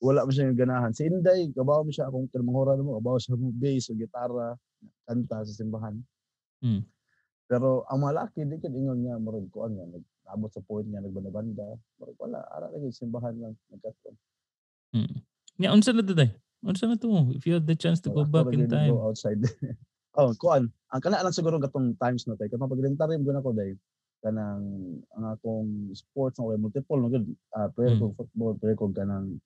wala 0.00 0.24
mo 0.24 0.30
siya 0.32 0.52
ganahan 0.56 0.92
si 0.94 1.04
Inday 1.04 1.50
kabaw 1.52 1.82
mo 1.84 1.90
siya 1.90 2.06
akong 2.08 2.30
kanang 2.32 2.80
mo 2.86 2.96
kabaw 3.02 3.16
siya 3.18 3.34
mo 3.36 3.50
bass 3.52 3.90
o 3.90 3.98
gitara 3.98 4.54
kanta 5.04 5.42
sa 5.44 5.52
simbahan 5.52 5.98
Mm. 6.64 6.80
pero 7.50 7.84
ang 7.90 8.00
mga 8.02 8.14
laki 8.24 8.40
di 8.48 8.56
kid 8.58 8.72
ingon 8.72 9.04
nga 9.04 9.20
murag 9.20 9.46
kuan 9.52 9.76
nga 9.76 9.84
nagabot 9.84 10.50
sa 10.50 10.64
point 10.64 10.88
nga 10.88 11.04
nagbanda-banda 11.04 11.76
murag 12.00 12.16
wala 12.18 12.40
ara 12.54 12.66
lagi 12.72 12.88
simbahan 12.94 13.34
lang 13.36 13.54
nagkaton 13.74 14.14
Mm. 14.94 15.18
Nga, 15.60 15.72
unsa 15.72 15.90
na 15.92 16.04
to 16.04 16.12
Unsa 16.64 16.88
na 16.88 16.96
to? 16.96 17.32
If 17.36 17.44
you 17.44 17.60
had 17.60 17.66
the 17.68 17.76
chance 17.76 18.00
to 18.04 18.10
go 18.10 18.24
Wala, 18.24 18.44
back 18.44 18.54
in 18.54 18.68
time. 18.68 18.96
Go 18.96 19.08
outside. 19.12 19.42
oh, 20.16 20.32
kuan. 20.40 20.72
Ang 20.94 21.02
kana 21.02 21.20
lang 21.20 21.34
siguro 21.34 21.60
katong 21.60 21.98
times 22.00 22.24
na 22.24 22.38
tay. 22.38 22.48
Katong 22.48 22.70
pag-elementary 22.70 23.20
mo 23.20 23.42
ko 23.42 23.52
day 23.52 23.76
kanang 24.24 24.64
ang 25.14 25.24
akong 25.36 25.92
sports 25.92 26.40
nga 26.40 26.56
multiple 26.56 26.98
no 26.98 27.12
good. 27.12 27.28
Ah, 27.54 27.68
player 27.68 27.94
Mm. 27.94 28.00
kog 28.00 28.16
football, 28.16 28.52
player 28.58 28.74
kog 28.74 28.96
kanang 28.96 29.38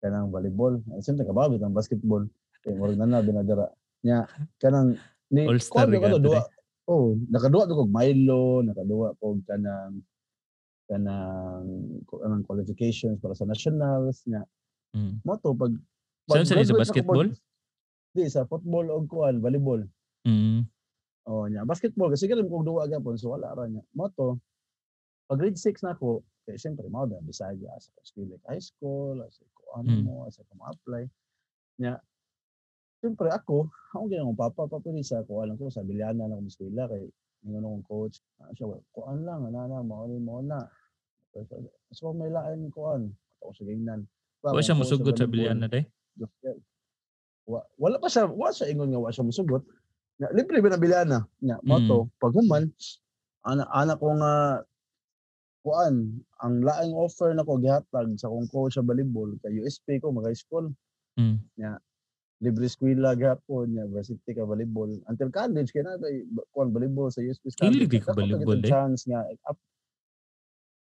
kanang 0.00 0.32
volleyball. 0.32 0.80
Siyempre 1.04 1.28
kababit 1.28 1.60
ang 1.60 1.76
basketball. 1.76 2.24
Kay 2.64 2.74
mo 2.74 2.88
na 2.88 3.20
binadara. 3.20 3.68
Nya 4.02 4.24
kanang 4.58 4.96
ni 5.28 5.44
All-star 5.46 5.86
kuan, 5.86 6.00
ka 6.00 6.08
ko, 6.08 6.18
to, 6.18 6.24
duwa. 6.24 6.40
Oh, 6.88 7.16
nakaduwa 7.30 7.68
ko 7.68 7.84
kog 7.84 7.92
Milo, 7.92 8.64
nakaduwa 8.64 9.12
kog 9.20 9.44
kanang 9.44 10.00
kanang 10.88 11.64
kanang 12.08 12.44
qualifications 12.48 13.20
para 13.20 13.36
sa 13.36 13.44
nationals 13.46 14.24
nya 14.26 14.42
Mm. 14.94 15.26
mo 15.26 15.34
to 15.42 15.50
pag 15.58 15.74
Saan 16.24 16.48
sa 16.48 16.56
sa 16.56 16.72
ko 16.72 16.80
basketball? 16.80 17.28
Di 18.14 18.30
sa 18.30 18.48
football 18.48 18.86
o 18.94 19.04
kuan, 19.04 19.42
volleyball. 19.44 19.82
Mm. 20.24 20.64
Oh, 21.24 21.48
nya 21.48 21.64
basketball 21.64 22.12
kasi 22.12 22.28
ganun 22.28 22.48
kog 22.48 22.68
duwa 22.68 22.84
gyapon 22.88 23.16
so 23.16 23.32
wala 23.32 23.52
ra 23.52 23.64
nya. 23.68 23.80
Mo 23.96 24.08
to 24.12 24.40
pag 25.28 25.40
grade 25.40 25.56
6 25.56 25.84
na 25.84 25.96
ako, 25.96 26.20
kay 26.44 26.60
syempre 26.60 26.84
mao 26.92 27.08
da 27.08 27.16
Bisaya 27.24 27.72
sa 27.80 27.92
school 28.04 28.28
like 28.28 28.44
high 28.44 28.60
school, 28.60 29.16
sa 29.32 29.44
kuan 29.56 29.88
Mm. 29.88 30.04
mo, 30.04 30.28
sa 30.28 30.44
ko 30.44 30.52
apply 30.68 31.08
Nya 31.80 31.96
syempre 33.00 33.28
ako, 33.32 33.68
ako 33.92 34.04
gyud 34.08 34.20
ang 34.20 34.36
papa 34.36 34.68
papili 34.68 35.00
sa 35.04 35.24
ko 35.24 35.44
alam 35.44 35.56
ko 35.56 35.72
sa 35.72 35.84
Biliana 35.84 36.28
na 36.28 36.36
akong 36.36 36.48
eskwela 36.48 36.88
kay 36.88 37.08
ingon 37.44 37.64
akong 37.64 37.84
coach. 37.88 38.20
Ah, 38.40 38.52
siya 38.56 38.68
kuan 38.92 39.24
lang 39.24 39.48
ana 39.48 39.68
na 39.68 39.84
mao 39.84 40.08
ni 40.08 40.16
mo 40.20 40.40
na. 40.40 40.64
So 41.92 42.12
may 42.16 42.32
lain 42.32 42.68
kuan. 42.72 43.12
Ako 43.40 43.52
sa 43.52 43.64
gingnan. 43.64 44.08
Wa 44.44 44.60
siya 44.60 44.76
musugot 44.76 45.16
sa 45.16 45.28
Biliana 45.28 45.68
day? 45.68 45.84
Wa, 47.44 47.60
wala 47.76 48.00
pa 48.00 48.08
siya, 48.08 48.24
wala 48.24 48.54
siya 48.56 48.72
ingon 48.72 48.88
nga 48.88 49.00
wala 49.04 49.12
siya 49.12 49.28
musugot. 49.28 49.62
Nga, 50.16 50.28
libre 50.32 50.64
ba 50.64 50.72
na 50.72 50.80
bilana? 50.80 51.18
Nga, 51.44 51.56
mo 51.60 51.76
Mm. 51.76 51.88
to, 51.90 51.98
pag 52.16 52.32
human, 52.32 52.64
ana, 53.44 53.68
ana 53.68 53.94
ko 54.00 54.16
nga, 54.16 54.32
kuan, 55.60 55.94
ang 56.40 56.54
laing 56.60 56.96
offer 56.96 57.32
na 57.32 57.44
ko 57.44 57.56
gihatag 57.56 58.16
sa 58.16 58.28
kong 58.28 58.48
coach 58.48 58.76
sa 58.76 58.84
volleyball, 58.84 59.28
kay 59.40 59.60
USP 59.60 60.00
ko, 60.00 60.12
mag 60.12 60.24
high 60.28 60.36
school. 60.38 60.72
Mm. 61.14 61.40
libre 62.42 62.66
eskwela 62.66 63.14
gapon 63.16 63.70
niya 63.72 63.88
varsity 63.88 64.34
ka 64.36 64.44
volleyball 64.44 64.90
until 65.08 65.30
college 65.32 65.70
kay 65.72 65.80
na 65.80 65.96
kuan 66.52 66.68
volleyball 66.68 67.08
sa 67.08 67.24
USP 67.24 67.48
Dili 67.56 67.86
di 67.88 68.02
ka 68.02 68.12
volleyball, 68.12 68.60
eh. 68.60 68.68
chance 68.68 69.08
nga 69.08 69.24
up 69.48 69.56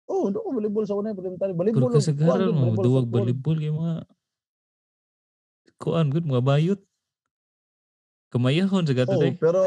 Oh, 0.06 0.30
do 0.30 0.38
ko 0.38 0.52
volleyball 0.54 0.86
sa 0.86 0.94
una 0.94 1.10
elementary. 1.10 1.52
Pero 1.52 1.58
Volleyball. 1.58 1.90
kuwan 1.90 1.98
kasagaran 1.98 2.52
mo, 2.52 2.76
duwag 2.78 3.08
volleyball 3.10 3.58
kay 3.58 3.72
mga 3.72 3.94
kuan 5.78 6.10
gud 6.10 6.26
mga 6.26 6.42
bayot. 6.44 6.80
Kamayahon 8.28 8.84
sa 8.84 8.92
gato 8.92 9.16
Oh, 9.16 9.22
day. 9.22 9.32
pero 9.40 9.62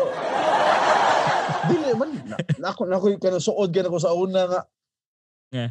dili 1.72 1.90
man 1.98 2.14
na, 2.30 2.38
na 2.62 2.68
ako 2.70 2.82
na 2.86 2.96
ako 3.02 3.06
kana 3.18 3.42
suod 3.42 3.74
gyud 3.74 3.88
ako 3.90 3.98
sa 3.98 4.14
una 4.14 4.42
nga. 4.46 4.62
Nga. 5.50 5.68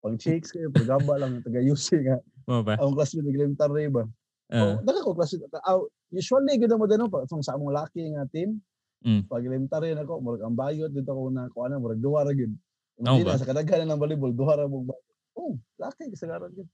Pang 0.00 0.16
chicks 0.16 0.52
kayo, 0.52 0.68
pagaba 0.72 1.16
lang 1.16 1.40
taga 1.40 1.60
UC 1.60 1.88
nga. 2.04 2.18
Mo 2.48 2.60
ba? 2.60 2.76
Ang 2.76 2.92
classmate 2.96 3.28
ng 3.28 3.36
elementary 3.36 3.88
ba? 3.88 4.04
Ah, 4.50 4.76
Oh, 4.76 4.82
daga 4.82 5.06
ko 5.06 5.14
classmate. 5.14 5.46
Uh, 5.56 5.84
usually 6.10 6.58
gud 6.58 6.72
mo 6.74 6.84
dano 6.84 7.08
pa 7.08 7.24
sa 7.24 7.56
among 7.56 7.72
laki 7.72 8.12
nga 8.12 8.28
team. 8.28 8.60
Mm. 9.00 9.24
Pag 9.32 9.48
elementary 9.48 9.96
na 9.96 10.04
ko, 10.04 10.20
murag 10.20 10.44
ang 10.44 10.52
bayot 10.52 10.92
dito 10.92 11.08
ko 11.08 11.32
na 11.32 11.48
ko 11.48 11.64
ana 11.64 11.80
murag 11.80 12.02
duha 12.04 12.28
ra. 12.28 12.32
Oo 12.32 13.16
Hindi 13.16 13.24
ba? 13.24 13.40
sa 13.40 13.48
kadaghanan 13.48 13.96
ng 13.96 14.00
volleyball, 14.00 14.32
duha 14.36 14.60
ra 14.60 14.68
mo 14.68 14.84
bayot. 14.84 15.06
Oh, 15.32 15.56
laki 15.80 16.12
kasagaran 16.12 16.52
gyud. 16.52 16.68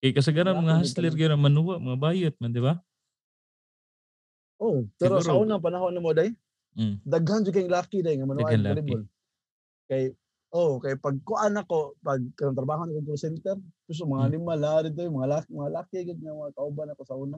Kay 0.00 0.16
kasagaran 0.16 0.56
Wala 0.56 0.64
mga 0.64 0.74
hustler 0.80 1.12
gyud 1.12 1.36
manuwa, 1.36 1.76
mga 1.76 1.98
bayot 2.00 2.34
man, 2.40 2.50
di 2.50 2.62
ba? 2.64 2.80
Oh, 4.56 4.84
pero 4.96 5.20
sa 5.20 5.32
Siguro- 5.32 5.44
unang 5.44 5.60
panahon 5.60 5.92
na 5.92 6.00
mo 6.00 6.12
day, 6.12 6.32
Mm. 6.72 7.00
daghan 7.04 7.44
jud 7.44 7.52
kayong 7.52 7.72
lucky 7.72 8.00
day 8.00 8.16
nga 8.16 8.24
manuwa 8.24 8.48
Daghan 8.48 8.56
ang 8.56 8.64
lucky. 8.64 8.80
volleyball. 8.80 9.04
Kay 9.86 10.02
oh, 10.50 10.72
kay 10.78 10.94
pag 10.96 11.16
kuan 11.20 11.54
ako, 11.54 11.96
pag 12.00 12.20
kanang 12.34 12.56
trabaho 12.56 12.82
ko 12.86 13.02
call 13.02 13.20
center, 13.20 13.56
gusto 13.84 14.04
mga 14.04 14.26
Mm. 14.26 14.32
lima 14.32 14.52
la 14.56 14.72
dito 14.82 15.00
mga 15.02 15.28
lucky, 15.28 15.50
mga 15.50 15.70
lucky 15.70 15.98
gud 16.06 16.18
nga 16.18 16.32
mga 16.34 16.52
kauban 16.54 16.88
ako 16.90 17.02
sa 17.04 17.14
una. 17.16 17.36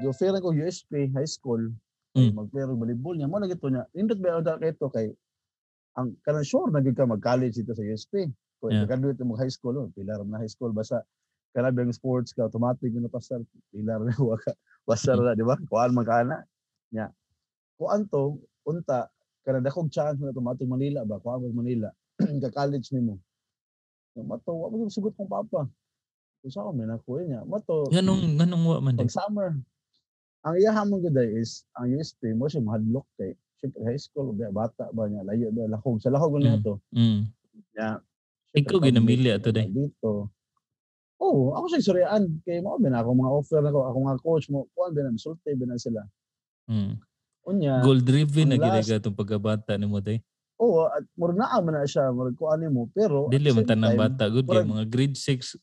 Yo 0.00 0.12
fair 0.12 0.36
ko 0.36 0.52
USP 0.52 1.08
high 1.08 1.28
school. 1.28 1.72
Mm. 2.12 2.32
Mag-play 2.32 2.64
og 2.64 2.76
volleyball 2.76 3.16
niya 3.16 3.28
mo 3.28 3.36
na 3.36 3.46
gito 3.46 3.68
niya. 3.68 3.84
Indot 3.92 4.16
ba 4.18 4.36
ang 4.36 4.60
kay 4.60 4.72
to 4.72 4.88
kay 4.88 5.08
ang 5.94 6.12
kanang 6.22 6.44
sure 6.44 6.68
na 6.68 6.80
gid 6.80 6.92
ka 6.92 7.04
mag-college 7.04 7.56
dito 7.56 7.72
sa 7.72 7.80
USP. 7.82 8.28
Kung 8.56 8.72
Yeah. 8.72 8.84
yeah. 8.84 8.88
graduate 8.88 9.20
mo 9.20 9.36
high 9.36 9.52
school, 9.52 9.76
oh, 9.76 9.88
pilar 9.92 10.20
mo 10.20 10.32
na 10.32 10.40
high 10.40 10.48
school 10.48 10.72
basta 10.72 11.00
kana 11.56 11.72
bang 11.72 11.88
sports 11.88 12.36
ka 12.36 12.44
automatic 12.44 12.92
na 12.92 13.08
pasar. 13.08 13.40
Pilar 13.72 14.04
na 14.04 14.12
wa 14.20 14.36
ka 14.36 14.52
pasar 14.84 15.16
na 15.16 15.32
di 15.32 15.40
ba? 15.40 15.56
Kuan 15.72 15.96
man 15.96 16.04
ka 16.04 16.20
na 16.20 16.44
nya. 16.92 17.08
Kuan 17.80 18.04
to 18.12 18.36
unta 18.68 19.08
kana 19.40 19.64
dakog 19.64 19.88
chance 19.88 20.20
na 20.20 20.28
automatic 20.36 20.68
Manila 20.68 21.00
ba? 21.08 21.16
Kuan 21.16 21.40
mo 21.48 21.48
Manila 21.64 21.88
ka 22.20 22.52
college 22.52 22.92
nimo 22.92 23.16
mato 24.16 24.52
wa 24.52 24.68
mo 24.68 24.88
sugot 24.92 25.16
kong 25.16 25.28
papa. 25.32 25.64
Kung 26.44 26.52
sa 26.52 26.68
man 26.72 26.92
ako 26.92 27.24
niya. 27.24 27.40
Mato 27.48 27.88
Ganong 27.88 28.36
ganong 28.36 28.64
wa 28.68 28.78
man 28.84 29.00
pag 29.00 29.08
summer 29.08 29.56
ang 30.44 30.54
iyahan 30.60 30.86
mo 30.86 31.00
gud 31.00 31.16
is 31.16 31.64
ang 31.74 31.90
USP 31.96 32.36
mo 32.36 32.46
siya 32.46 32.60
mahadlok 32.62 33.08
kay 33.16 33.32
syempre 33.58 33.80
high 33.82 33.98
school 33.98 34.30
ba 34.36 34.52
bata 34.52 34.92
ba 34.92 35.08
niya 35.08 35.24
layo 35.24 35.48
ba 35.56 35.66
lahog 35.72 35.96
sa 35.98 36.12
niya 36.12 36.60
Mm. 36.60 36.64
to. 36.64 36.74
Mm. 36.92 37.20
nya 37.72 37.88
Ikaw 38.56 38.78
ginamili 38.80 39.28
ato 39.32 39.52
day. 39.52 39.68
dito 39.68 40.30
Oo, 41.16 41.56
ako 41.56 41.64
siya 41.68 41.80
suryaan 41.82 42.44
kay 42.44 42.60
mo 42.60 42.76
ben 42.76 42.92
ako 42.92 43.08
mga 43.12 43.32
offer 43.32 43.60
na 43.64 43.72
ko 43.72 43.88
ako 43.88 43.98
nga 44.04 44.16
coach 44.20 44.46
mo 44.52 44.68
kuan 44.76 44.92
ben 44.92 45.16
sulti 45.16 45.56
ben 45.56 45.72
sila. 45.76 46.04
Mm. 46.68 47.00
unya 47.46 47.78
Goal 47.78 48.02
driven 48.02 48.50
na 48.50 48.58
ang 48.58 48.82
gid 48.82 48.98
itong 48.98 49.14
pagkabata 49.14 49.78
nimo 49.78 50.02
day. 50.02 50.18
oo 50.56 50.88
at 50.88 51.04
murag 51.14 51.38
naa 51.38 51.60
man 51.60 51.78
na 51.78 51.86
siya 51.86 52.10
murag 52.10 52.34
kuan 52.34 52.64
mo 52.68 52.90
pero 52.90 53.28
at 53.28 53.32
Dili 53.32 53.48
tanang 53.62 53.94
time, 53.94 54.02
bata 54.02 54.24
good 54.28 54.44
kay 54.44 54.60
murag- 54.60 54.72
mga 54.72 54.84
grade 54.88 55.16
6 55.16 55.56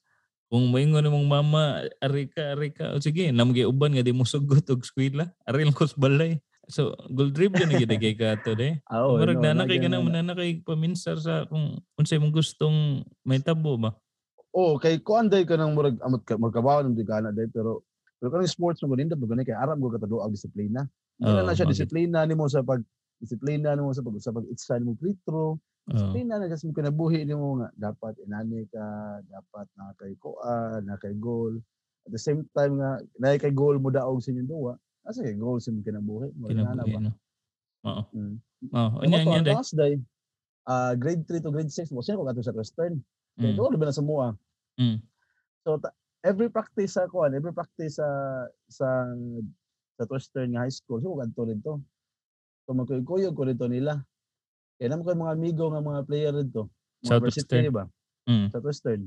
kung 0.47 0.69
moingon 0.69 1.09
mong 1.09 1.27
mama 1.27 1.81
ari 1.97 2.29
ka 2.29 2.53
ari 2.53 2.69
ka. 2.69 2.93
O 2.93 3.01
sige 3.01 3.33
namgay 3.33 3.65
uban 3.65 3.89
nga 3.89 4.05
di 4.05 4.13
mo 4.13 4.21
sugot 4.21 4.61
og 4.69 4.85
eskwela. 4.85 5.33
Ari 5.49 5.65
lang 5.65 5.73
ko 5.73 5.81
sa 5.83 5.97
balay. 5.97 6.37
So 6.69 6.93
goal 7.09 7.33
driven 7.33 7.67
na 7.67 7.75
gid 7.75 7.89
kay 7.89 8.13
kato 8.13 8.53
day. 8.53 8.77
Ah, 8.89 9.03
oo, 9.03 9.17
Murag 9.17 9.41
no, 9.41 9.49
na 9.49 9.65
kay 9.65 9.81
nagyan 9.81 9.91
ganang 9.91 10.07
na- 10.07 10.23
na 10.23 10.33
kay 10.33 10.61
paminsar 10.61 11.17
sa 11.17 11.43
kung 11.45 11.77
unsay 11.97 12.21
mong 12.21 12.31
gustong 12.31 13.01
may 13.21 13.37
tabo 13.37 13.75
ba. 13.75 13.97
Oo, 14.53 14.77
kay 14.77 15.01
kuan 15.01 15.33
day 15.33 15.49
ka 15.49 15.57
nang 15.57 15.73
murag 15.73 15.97
amot 16.05 16.21
ka 16.29 16.37
magkabaw 16.37 16.85
ng 16.85 16.93
digana 16.93 17.33
day 17.33 17.49
pero 17.49 17.81
pero 18.21 18.29
kanang 18.29 18.45
sports 18.45 18.85
mo 18.85 18.93
gunin 18.93 19.09
mo 19.17 19.25
gani 19.25 19.41
kay 19.41 19.57
aram 19.57 19.81
go 19.81 19.89
katado 19.89 20.21
ang 20.21 20.29
disiplina. 20.29 20.85
Hindi 21.17 21.33
Oo, 21.33 21.41
na 21.41 21.57
siya 21.57 21.65
okay. 21.65 21.73
disiplina 21.73 22.21
nimo 22.29 22.45
sa 22.45 22.61
pag 22.61 22.85
disiplina 23.17 23.73
nimo 23.73 23.89
sa 23.97 24.05
pag 24.05 24.13
sa 24.21 24.29
pag 24.29 24.45
itsa 24.53 24.77
nimo 24.77 24.93
free 25.01 25.17
throw. 25.25 25.57
Oo. 25.89 26.21
Disiplina 26.21 26.37
na 26.37 26.45
just 26.45 26.69
mo 26.69 26.71
kinabuhi 26.77 27.25
nimo 27.25 27.57
nga 27.65 27.73
dapat 27.89 28.13
inani 28.21 28.69
ka, 28.69 28.85
dapat 29.25 29.65
na 29.73 29.89
kay 29.97 30.13
kuan, 30.21 30.85
na 30.85 31.01
kay 31.01 31.17
goal. 31.17 31.57
At 32.05 32.13
the 32.13 32.21
same 32.21 32.45
time 32.53 32.77
nga 32.77 33.01
na 33.17 33.33
kay 33.41 33.49
goal 33.57 33.81
mo 33.81 33.89
daog 33.89 34.21
sa 34.21 34.29
inyong 34.29 34.49
duwa. 34.53 34.73
Asa 35.01 35.25
kay 35.25 35.33
goal 35.33 35.57
sa 35.57 35.73
imong 35.73 35.81
kinabuhi. 35.89 36.29
Murag 36.37 36.61
nga 36.61 36.77
na 36.77 36.85
Kinabuhi 36.85 36.93
ba? 37.01 37.01
Oo. 37.89 38.03
Mm. 38.13 38.37
Oo, 38.73 38.95
anya 39.03 39.17
mo 39.25 39.33
anya 39.35 39.57
day. 39.75 39.97
ah 40.69 40.93
grade 40.95 41.25
3 41.27 41.41
to 41.43 41.51
grade 41.51 41.71
6 41.73 41.91
mo 41.91 41.99
sino 42.05 42.21
ko 42.21 42.29
kato 42.29 42.45
sa 42.45 42.55
Western. 42.55 43.01
Mm. 43.39 43.57
doon 43.57 43.73
ba 43.81 43.89
na 43.89 43.95
sa 43.95 44.05
mua. 44.05 44.37
Mm. 44.77 45.01
So 45.65 45.81
ta- 45.81 45.95
every 46.21 46.49
practice 46.53 46.95
sa 46.95 47.09
kuan, 47.09 47.33
every 47.33 47.53
practice 47.53 47.97
sa 47.97 48.07
sa 48.69 49.09
sa 49.97 50.03
Western 50.09 50.53
nga 50.53 50.65
high 50.65 50.73
school, 50.73 51.01
so 51.01 51.17
kadto 51.17 51.43
dito. 51.49 51.71
So 52.65 52.77
magkuyog 52.77 53.35
ko 53.35 53.43
dito 53.45 53.65
nila. 53.65 54.01
Kaya 54.77 54.87
naman 54.93 55.03
ko 55.05 55.09
yung 55.13 55.23
mga 55.25 55.35
amigo 55.37 55.65
nga 55.69 55.81
mga 55.81 56.01
player 56.05 56.33
dito. 56.33 56.69
Mga 57.03 57.09
Southwestern. 57.09 57.63
varsity 57.63 57.69
ba? 57.73 57.83
Mm. 58.29 58.47
Sa 58.49 58.59
Western 58.63 59.01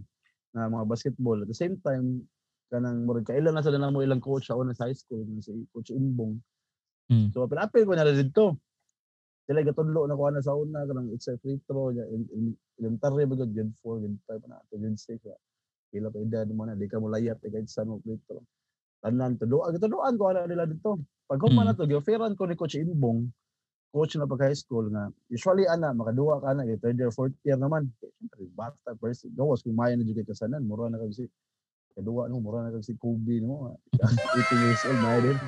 na 0.56 0.72
mga 0.72 0.86
basketball. 0.88 1.38
At 1.44 1.48
the 1.52 1.58
same 1.58 1.76
time, 1.84 2.24
kanang 2.72 3.04
murag 3.04 3.28
kailan 3.28 3.52
na 3.52 3.62
sila 3.62 3.76
na 3.76 3.92
mo 3.92 4.00
ilang 4.00 4.24
coach 4.24 4.48
sa 4.48 4.56
una 4.56 4.72
sa 4.72 4.88
high 4.88 4.96
school, 4.96 5.22
nga 5.22 5.42
si 5.44 5.52
Coach 5.70 5.92
Imbong. 5.92 6.40
Mm. 7.12 7.30
So 7.30 7.44
apil-apil 7.44 7.84
ko 7.86 7.92
na 7.94 8.06
rin 8.08 8.18
dito. 8.18 8.58
Sila 9.46 9.62
gatudlo 9.62 10.06
na 10.10 10.18
ko 10.18 10.26
na 10.30 10.42
sa 10.42 10.58
una 10.58 10.82
kanang 10.86 11.14
it's 11.14 11.30
a 11.30 11.38
free 11.38 11.58
throw 11.70 11.94
ya 11.94 12.02
elementary 12.82 13.24
ba 13.30 13.34
gud 13.38 13.50
grade 13.54 13.72
4 13.82 14.02
grade 14.02 14.18
5 14.42 14.50
na 14.50 14.58
to 14.70 14.74
grade 14.78 14.98
6 14.98 15.22
ya. 15.22 15.36
Pila 15.94 16.10
pa 16.10 16.18
edad 16.18 16.50
mo 16.50 16.66
na 16.66 16.74
di 16.74 16.90
ka 16.90 16.98
mo 16.98 17.06
layat 17.06 17.38
kay 17.38 17.54
kahit 17.54 17.70
saan 17.70 17.88
mo 17.94 18.02
free 18.02 18.18
throw. 18.26 18.42
Tanan 19.02 19.38
to 19.38 19.46
do 19.46 19.62
gatuduan 19.62 20.18
ko 20.18 20.34
ana 20.34 20.50
nila 20.50 20.66
dito. 20.66 20.98
Pag 21.30 21.42
human 21.46 21.62
Mm. 21.62 21.68
na 21.70 21.78
to 21.78 21.86
gioferan 21.86 22.34
ko 22.34 22.42
ni 22.50 22.58
coach 22.58 22.74
Imbong 22.74 23.30
coach 23.94 24.18
na 24.18 24.26
pag 24.28 24.50
high 24.50 24.58
school 24.58 24.90
nga 24.92 25.08
usually 25.32 25.64
ana 25.70 25.94
makaduwa 25.94 26.42
ka 26.42 26.52
na 26.52 26.66
eh, 26.68 26.76
third 26.76 26.98
year 27.00 27.08
fourth 27.14 27.32
year 27.46 27.56
naman 27.56 27.88
syempre 28.02 28.44
bata 28.52 28.92
first 29.00 29.24
gawas 29.32 29.62
kung 29.64 29.72
maya 29.78 29.96
na 29.96 30.04
jud 30.04 30.18
kay 30.20 30.26
kasanan 30.26 30.60
mura 30.66 30.90
na 30.92 31.00
kag 31.00 31.14
si 31.16 31.24
kaduwa 31.96 32.28
no 32.28 32.42
mura 32.44 32.66
na 32.66 32.74
kag 32.76 32.84
si 32.84 32.92
Kobe 33.00 33.40
no 33.40 33.78
18 34.36 34.60
years 34.68 34.84
old 34.84 35.00
na 35.00 35.16
din 35.22 35.38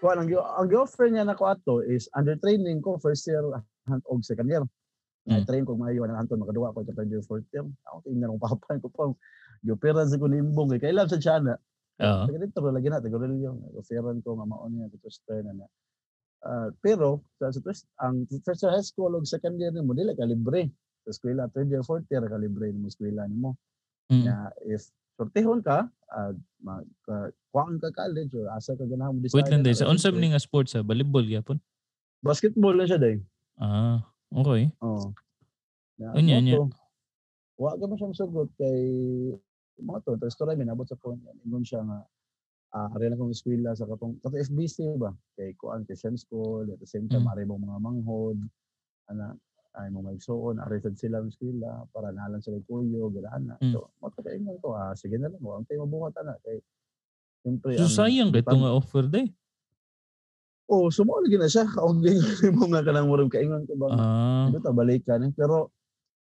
kuan 0.00 0.16
ang 0.16 0.28
ang 0.32 0.66
gi-offer 0.66 1.12
niya 1.12 1.28
na 1.28 1.36
ko 1.36 1.52
ato 1.52 1.84
is 1.84 2.08
under 2.16 2.34
training 2.40 2.80
ko 2.80 2.96
first 2.96 3.28
year 3.28 3.44
han- 3.86 4.04
og 4.08 4.24
second 4.24 4.48
year. 4.48 4.64
Mm. 5.28 5.44
Train 5.44 5.64
ko 5.68 5.76
maayo 5.76 6.08
na 6.08 6.16
anton 6.16 6.40
makaduwa 6.40 6.72
ko 6.72 6.80
sa 6.82 6.96
third 6.96 7.12
year 7.12 7.22
fourth 7.22 7.46
year. 7.52 7.68
Ako 7.84 8.08
tingnan 8.08 8.32
ng 8.34 8.40
papa 8.40 8.80
ko 8.80 8.88
pa. 8.88 9.12
Gi-offeran 9.60 10.08
sa 10.08 10.16
ko 10.16 10.26
ni 10.26 10.40
Imbong 10.40 10.72
kay 10.74 10.90
kailan 10.90 11.06
sa 11.06 11.20
siya 11.20 11.36
na. 11.44 11.54
Oo. 12.00 12.24
Taga 12.32 12.38
dito 12.40 12.60
lagi 12.64 12.88
na 12.88 13.04
taga 13.04 13.28
yung 13.28 13.60
offeran 13.76 14.24
ko 14.24 14.40
nga 14.40 14.48
maon 14.48 14.72
niya 14.72 14.88
dito 14.88 15.06
sa 15.12 15.36
na 15.44 15.52
na. 15.52 15.66
Ah, 16.40 16.72
pero 16.80 17.20
sa 17.36 17.52
sa 17.52 17.60
twist 17.60 17.84
ang 18.00 18.24
first 18.40 18.64
year 18.64 18.72
high 18.72 18.80
school 18.80 19.12
ug 19.12 19.28
second 19.28 19.60
year 19.60 19.68
nimo 19.68 19.92
dili 19.92 20.16
ka 20.16 20.24
libre. 20.24 20.72
Sa 21.04 21.12
eskwela 21.12 21.52
third 21.52 21.68
year 21.68 21.84
fourth 21.84 22.08
year 22.08 22.24
ka 22.24 22.40
libre 22.40 22.72
nimo 22.72 22.88
eskwela 22.88 23.28
nimo. 23.28 23.60
Mm. 24.08 24.24
Na 24.24 24.48
if 24.64 24.88
sortehon 25.20 25.60
ka, 25.60 25.84
uh, 26.16 26.32
mag 26.64 26.88
ka, 27.04 27.28
kuhaan 27.52 27.76
ka 27.76 27.92
college 27.92 28.32
or 28.32 28.48
asa 28.48 28.72
ka 28.72 28.88
ganahan 28.88 29.12
mo 29.12 29.20
Wait 29.28 29.52
lang 29.52 29.60
day. 29.60 29.76
na, 29.76 29.80
Sa 29.84 29.92
unsa 29.92 30.08
man 30.08 30.32
nga 30.32 30.40
sports 30.40 30.72
sa 30.72 30.80
volleyball 30.80 31.28
gyapon? 31.28 31.60
Basketball 32.24 32.72
lang 32.72 32.88
siya 32.88 32.96
day. 32.96 33.20
Ah, 33.60 34.00
okay. 34.32 34.72
Oo. 34.80 35.12
Na, 36.00 36.16
Unya, 36.16 36.40
to, 36.40 36.72
Wa 37.60 37.76
ka 37.76 37.84
man 37.84 38.00
siyang 38.00 38.16
sugot 38.16 38.48
kay 38.56 38.80
mga 39.76 40.00
to, 40.08 40.16
to 40.16 40.32
story 40.32 40.56
mi 40.56 40.64
nabot 40.64 40.88
sa 40.88 40.96
phone. 40.96 41.20
Ingon 41.44 41.60
siya 41.60 41.84
nga 41.84 42.00
ah 42.70 42.86
ari 42.94 43.10
lang 43.10 43.18
kong 43.18 43.34
eskwela 43.34 43.74
sa 43.74 43.82
katong 43.84 44.22
kato 44.22 44.38
FBC 44.38 44.94
ba 44.94 45.10
kay 45.34 45.52
kuan 45.58 45.82
Christian 45.82 46.14
School 46.14 46.70
at 46.70 46.78
the 46.78 46.86
same 46.86 47.10
time 47.10 47.26
Mm. 47.26 47.32
ari 47.34 47.42
mga 47.42 47.82
manghod 47.82 48.38
ana 49.10 49.34
ay 49.72 49.86
mo 49.88 50.02
magsuon 50.02 50.58
ari 50.58 50.78
sad 50.78 50.94
sila 50.94 51.18
ng 51.18 51.28
eskwela 51.28 51.86
para 51.88 52.10
nalan 52.10 52.38
sila 52.38 52.58
kuyo 52.64 53.06
gana 53.08 53.54
Mm. 53.58 53.70
so 53.70 53.86
mo 53.96 54.10
to 54.10 54.20
kay 54.20 54.34
ingon 54.34 54.58
ko 54.58 54.74
ah 54.74 54.90
sige 54.92 55.14
na 55.14 55.26
lang 55.26 55.38
wa 55.38 55.62
tay 55.62 55.76
mabuhat 55.76 56.14
ana 56.16 56.34
kay 56.40 56.58
Siyempre, 57.40 57.72
So 57.72 57.88
ang 57.88 57.94
sayang 57.96 58.30
butang- 58.36 58.60
nga 58.60 58.68
offer 58.70 59.08
day. 59.08 59.32
Oh, 60.68 60.86
sumuo 60.86 61.18
lagi 61.18 61.34
na 61.34 61.48
siya. 61.48 61.64
Kaungging 61.66 62.20
mo 62.52 62.68
nga 62.68 62.84
kanang 62.84 63.08
murag 63.08 63.32
kaingon 63.32 63.64
ko 63.64 63.74
ba. 63.74 63.86
Ah, 63.90 64.46
Ito 64.46 64.60
ta 64.60 64.70
balikan 64.70 65.24
eh. 65.24 65.32
Pero 65.32 65.72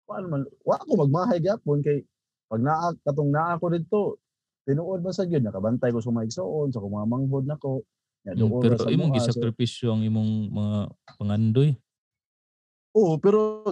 paano 0.03 0.27
man 0.27 0.41
wa 0.61 0.75
ako 0.75 1.07
magmahay 1.07 1.39
gyapon 1.39 1.79
kay 1.79 2.03
pag 2.45 2.59
naa 2.59 2.91
katong 2.99 3.31
naa 3.31 3.55
ko 3.55 3.71
didto 3.71 4.19
tinuod 4.67 5.01
ba 5.01 5.09
sa 5.09 5.23
gyud 5.23 5.39
nakabantay 5.39 5.89
ko 5.89 5.97
sa 5.97 6.11
mga 6.11 6.27
igsoon 6.27 6.69
sa 6.69 6.77
akong 6.77 6.93
mga 6.93 7.07
manghod 7.07 7.45
nako. 7.47 7.87
Ya 8.21 8.33
mm, 8.33 8.37
doon 8.37 8.59
pero 8.59 8.75
imong 8.85 9.15
gisakripisyo 9.15 9.95
ang 9.95 10.03
imong 10.03 10.51
mga 10.51 10.77
pangandoy. 11.15 11.79
Oo, 12.95 13.19
pero 13.19 13.67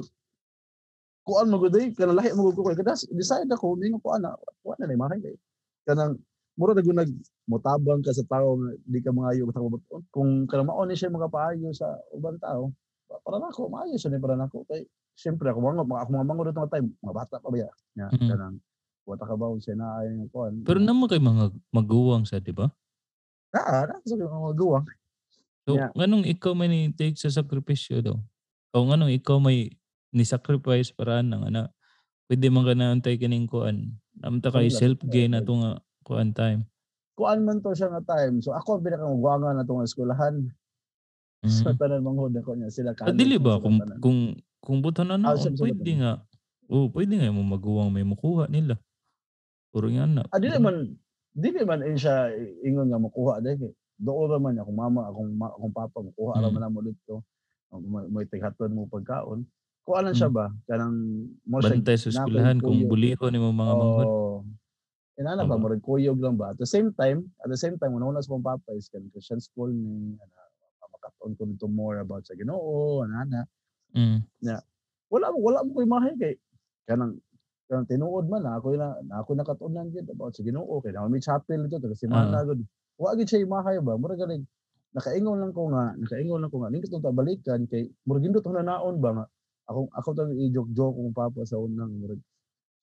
kuan 1.23 1.47
mo 1.47 1.55
gud 1.55 1.75
eh, 1.79 1.95
kanang 1.95 2.19
lahi 2.19 2.35
mo 2.35 2.51
gud 2.51 2.59
ko 2.59 2.67
kay 2.67 2.75
kadas 2.83 3.07
decide 3.15 3.47
ako 3.47 3.79
ko 4.03 4.07
ana 4.11 4.35
wa 4.67 4.75
na 4.75 4.85
ni 4.91 4.99
mahay 4.99 5.23
kay 5.23 5.35
kanang 5.87 6.19
mura 6.59 6.75
na 6.75 6.83
nag 6.83 7.11
motabang 7.47 8.03
ka 8.03 8.11
sa 8.11 8.27
tao 8.27 8.59
nga 8.59 8.71
di 8.83 8.99
ka 8.99 9.15
maayo 9.15 9.47
sa. 9.49 9.63
Kung 10.11 10.45
kana 10.45 10.67
mao 10.67 10.83
ni 10.83 10.93
siya 10.99 11.09
mga 11.09 11.31
paayo 11.31 11.71
sa 11.71 11.87
ubang 12.11 12.37
tao, 12.43 12.71
pa- 13.07 13.19
para 13.23 13.39
nako 13.39 13.71
maayo 13.71 13.95
siya 13.95 14.11
ni 14.11 14.19
para 14.19 14.35
nako 14.35 14.67
kay 14.67 14.83
syempre 15.15 15.47
ako 15.49 15.63
mga 15.63 15.81
ako 15.87 16.09
mga 16.11 16.27
mango 16.27 16.43
dito 16.43 16.59
nga 16.59 16.71
time, 16.75 16.91
mga 16.99 17.15
bata 17.15 17.35
pa 17.39 17.47
ba 17.47 17.57
ya. 17.57 17.69
Nga 17.95 18.07
Mm. 18.13 18.27
kanang 18.29 18.57
wata 19.03 19.23
ka 19.27 19.35
ba 19.35 19.45
siya 19.59 19.75
na 19.79 19.87
ay 20.03 20.07
nga 20.13 20.27
kuan. 20.31 20.53
Pero 20.63 20.79
naman 20.83 21.07
kay 21.07 21.19
mga 21.23 21.43
maguwang 21.71 22.23
sa, 22.27 22.39
di 22.43 22.51
ba? 22.51 22.67
naa 23.53 23.85
na 23.85 23.95
sa 24.03 24.15
mga 24.17 24.39
magawa. 24.43 24.79
So, 25.63 25.79
Yeah. 25.79 25.89
nganong 25.95 26.27
ikaw 26.27 26.51
may 26.57 26.67
ni-take 26.67 27.15
sa 27.15 27.31
sakripisyo 27.31 28.03
daw? 28.03 28.17
O 28.73 28.81
nganong 28.89 29.13
ikaw 29.13 29.37
may 29.37 29.69
ni-sacrifice 30.09 30.89
para 30.89 31.21
nang 31.21 31.45
ana 31.45 31.69
pwede 32.25 32.49
man 32.49 32.65
ka 32.65 32.73
na 32.73 32.89
antay 32.89 33.21
kining 33.21 33.45
kuan. 33.45 34.01
Namta 34.17 34.49
kay 34.49 34.73
Wala. 34.73 34.79
self-gain 34.81 35.29
na 35.29 35.45
to 35.45 35.53
nga 35.61 35.71
kuan 36.01 36.33
time. 36.33 36.65
Kuan 37.13 37.45
man 37.45 37.61
to 37.61 37.69
siya 37.77 37.93
nga 37.93 38.01
time. 38.17 38.41
So 38.41 38.49
ako 38.57 38.81
ang 38.81 38.83
pinakamagwanga 38.89 39.53
na 39.53 39.61
tong 39.61 39.85
eskwelahan. 39.85 40.49
Sa 41.45 41.69
Mm. 41.69 41.77
tanan 41.77 42.01
manghod 42.01 42.33
ako 42.33 42.57
niya 42.57 42.73
sila 42.73 42.97
Ah, 42.97 43.13
dili 43.13 43.37
ba 43.37 43.61
kung 43.61 43.77
tanan. 43.77 43.99
kung 44.01 44.19
kung 44.57 44.79
buto 44.81 45.05
na 45.05 45.19
Ah, 45.19 45.21
noon, 45.21 45.37
sabi- 45.37 45.59
sabi 45.59 45.69
pwede 45.75 45.91
nga. 46.01 46.11
Oh, 46.71 46.87
pwede 46.89 47.13
nga 47.19 47.29
mo 47.29 47.43
maguwang 47.45 47.93
may 47.93 48.07
mukuha 48.07 48.49
nila. 48.49 48.79
Puro 49.69 49.85
nga 49.93 50.09
na. 50.09 50.23
Ah, 50.33 50.41
dili 50.41 50.57
man 50.57 50.97
dili 51.29 51.61
man 51.61 51.85
in 51.85 51.99
siya 51.99 52.31
ingon 52.65 52.89
nga 52.89 52.97
makuha 52.97 53.37
dai 53.37 53.53
kay 53.53 53.69
doon 54.01 54.33
man 54.41 54.57
akong 54.57 54.73
mama, 54.73 55.05
akong 55.05 55.29
akong 55.37 55.73
papa 55.75 55.97
makuha 56.01 56.41
ra 56.41 56.47
Mm. 56.49 56.53
man 56.57 56.61
namo 56.65 56.79
dito. 56.81 57.21
Mo 57.73 58.05
mo 58.05 58.17
tighaton 58.23 58.71
mo 58.71 58.85
pagkaon. 58.85 59.41
Kuan 59.83 60.05
lang 60.05 60.13
siya 60.13 60.29
ba 60.29 60.47
kanang 60.63 60.95
mo 61.43 61.59
siya 61.59 61.75
Bantay 61.75 61.97
sa 61.97 62.07
na- 62.07 62.23
eskwelahan 62.23 62.57
kung 62.57 62.77
kuyog. 62.79 62.89
bulihon 62.89 63.31
ni 63.31 63.39
mga 63.39 63.55
manghod. 63.73 64.07
Oh. 64.07 64.39
Inana 65.13 65.43
ba 65.43 65.57
murag 65.57 65.81
kuyog 65.81 66.17
lang 66.17 66.33
ba? 66.33 66.51
At 66.51 66.57
the 66.57 66.65
same 66.65 66.93
time, 66.93 67.27
at 67.37 67.47
the 67.47 67.57
same 67.57 67.75
time 67.75 67.93
una 67.93 68.17
sa 68.17 68.29
akong 68.29 68.41
papa 68.41 68.71
is 68.71 68.87
kan 68.87 69.03
Christian 69.09 69.37
school 69.37 69.69
ni 69.69 70.15
ana 70.15 70.39
makataon 70.87 71.33
ko 71.33 71.43
dito 71.45 71.67
more 71.67 71.99
about 71.99 72.23
sa 72.23 72.33
Ginoo, 72.33 73.03
ana 73.03 73.45
Mm. 73.93 74.25
wala 75.13 75.29
mo 75.29 75.37
wala 75.39 75.61
mo 75.61 75.69
koy 75.71 75.85
mahay 75.85 76.17
kay 76.17 76.33
kanang 76.83 77.21
kanang 77.67 77.85
tinuod 77.85 78.25
man 78.25 78.41
ako 78.43 78.73
na 78.73 78.89
ako 79.13 79.37
nakatunan 79.37 79.85
gyud 79.87 80.09
about 80.09 80.33
sa 80.33 80.41
Ginoo 80.41 80.81
kay 80.81 80.89
na 80.89 81.05
may 81.05 81.21
chapel 81.21 81.61
dito 81.61 81.77
taga 81.77 81.93
semana 81.93 82.33
Ah. 82.33 82.43
gud 82.43 82.65
wa 82.97 83.13
gyud 83.13 83.29
siya 83.29 83.45
mahay 83.45 83.77
ba 83.77 83.93
mura 83.93 84.15
galing 84.15 84.49
nakaingon 84.93 85.37
lang 85.37 85.51
ko 85.51 85.69
nga 85.69 85.93
nakaingon 85.95 86.39
lang 86.39 86.49
ko 86.49 86.61
nga 86.61 86.69
ning 86.69 86.81
kitong 86.81 87.01
balikan 87.03 87.65
kay 87.65 87.89
mura 88.05 88.17
gindot 88.17 88.45
na 88.47 88.61
naon 88.63 88.97
ba 88.97 89.09
nga 89.11 89.25
ako 89.65 89.89
ako 89.91 90.09
tang 90.13 90.31
i-joke-joke 90.33 90.93
kong 90.93 91.13
papa 91.13 91.41
sa 91.43 91.57
unang 91.57 91.93
mura 91.93 92.15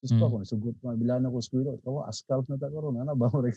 Gusto 0.00 0.16
Mm. 0.16 0.24
ako, 0.24 0.34
nasugot 0.40 0.76
mga 0.80 0.96
bilan 0.96 1.28
ako 1.28 1.36
kuwilo. 1.44 1.76
Kawa, 1.84 2.08
askalp 2.08 2.48
na 2.48 2.56
ta 2.56 2.72
karon 2.72 2.96
Ano 2.96 3.12
ba? 3.12 3.28
Mura 3.28 3.52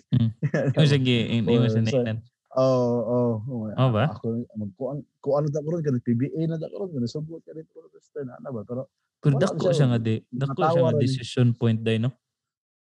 Oh, 0.75 0.83
sige, 0.91 1.31
hindi 1.31 1.55
mo 1.55 1.63
Oh, 1.63 1.71
sa 1.71 1.79
naitan. 1.79 2.19
Oo, 2.59 2.67
oo. 2.99 3.31
oo. 3.47 3.71
Oh, 3.71 3.89
ba? 3.95 4.11
Ako, 4.11 4.43
magkuan, 4.51 5.07
kuan 5.23 5.47
na 5.47 5.55
ta 5.55 5.63
karon 5.63 5.79
kanang 5.79 6.03
PBA 6.03 6.43
na 6.43 6.59
ta 6.59 6.67
karon 6.67 6.91
kanang 6.91 7.07
sugot 7.07 7.39
ka 7.41 7.55
dito. 7.55 7.79
Ano 8.19 8.49
ba? 8.51 8.61
Pero 8.67 8.91
Pero 9.23 9.39
dako 9.39 9.71
siya, 9.71 9.87
nga 9.87 9.95
di, 9.97 10.19
dako 10.27 10.59
siya 10.67 10.81
nga 10.83 10.91
rin. 10.91 10.99
decision 10.99 11.47
point 11.55 11.79
day 11.79 11.95
no. 11.95 12.11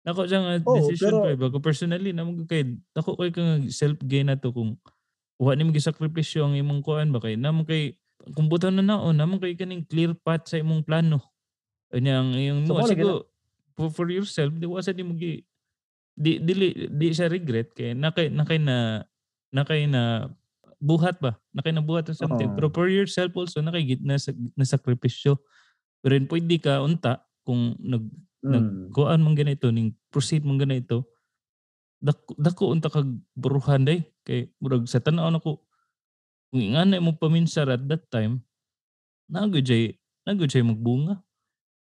Dako 0.02 0.26
siya 0.26 0.40
nga 0.42 0.54
decision 0.58 1.14
pero- 1.14 1.22
point 1.24 1.38
bago 1.38 1.58
personally 1.62 2.18
na 2.18 2.26
mo 2.26 2.50
kay 2.50 2.66
dako 2.92 3.14
kay 3.14 3.30
kang 3.30 3.70
self 3.70 4.02
gain 4.02 4.26
na 4.26 4.34
to 4.34 4.50
kung 4.50 4.74
wa 5.36 5.52
nimo 5.56 5.76
gisakripisyo 5.76 6.48
ang 6.48 6.56
imong 6.56 6.80
kuan 6.80 7.12
ba 7.12 7.20
kay 7.20 7.36
namo 7.36 7.68
kay 7.68 8.00
kung 8.32 8.48
buto 8.48 8.72
na 8.72 8.82
naon 8.82 9.16
namo 9.16 9.38
kay 9.38 9.54
kaning 9.54 9.84
clear 9.84 10.16
path 10.16 10.48
sa 10.48 10.60
imong 10.60 10.82
plano. 10.82 11.20
Anya 11.92 12.24
ang 12.24 12.32
yung 12.34 12.66
So, 12.66 12.76
mo 12.76 12.88
siguro 12.88 13.16
for, 13.76 13.92
for 13.92 14.08
yourself 14.08 14.56
di 14.56 14.66
wa 14.66 14.80
sa 14.80 14.96
di 14.96 15.04
mo 15.04 15.14
gi 15.20 15.44
di 16.16 16.40
dili 16.40 16.88
di 16.88 17.12
sa 17.12 17.28
regret 17.28 17.76
kay 17.76 17.92
nakay 17.92 18.32
nakay 18.32 18.58
na 18.58 19.04
nakay 19.52 19.84
na 19.86 20.32
buhat 20.80 21.20
ba? 21.20 21.36
Na 21.52 21.64
buhat 21.84 22.12
or 22.12 22.16
something. 22.16 22.52
Oo. 22.52 22.56
pero 22.56 22.68
for 22.72 22.88
yourself 22.88 23.32
also 23.36 23.60
nakay 23.60 23.96
git 23.96 24.02
na, 24.04 24.16
na 24.56 24.66
sakripisyo. 24.66 25.40
Pero 26.00 26.16
pwede 26.32 26.56
ka 26.62 26.80
unta 26.80 27.24
kung 27.44 27.76
nag 27.78 28.04
mm, 28.42 28.52
nagkuan 28.92 29.22
man 29.22 29.36
ganito 29.36 29.68
ning 29.70 29.94
proceed 30.10 30.48
man 30.48 30.58
ganito 30.58 31.15
dako 32.02 32.32
dako 32.38 32.64
unta 32.72 32.88
kag 32.92 33.08
buruhan 33.34 33.84
day 33.84 34.04
kay 34.24 34.52
murag 34.60 34.86
sa 34.86 35.00
tan-aw 35.00 35.30
nako 35.32 35.64
kung 36.52 36.62
ingana 36.64 37.00
mo 37.00 37.16
paminsar 37.16 37.68
at 37.72 37.84
that 37.88 38.06
time 38.10 38.42
nagud 39.28 39.66
jay 39.66 39.98
nagud 40.24 40.48
jay 40.48 40.62
magbunga 40.62 41.20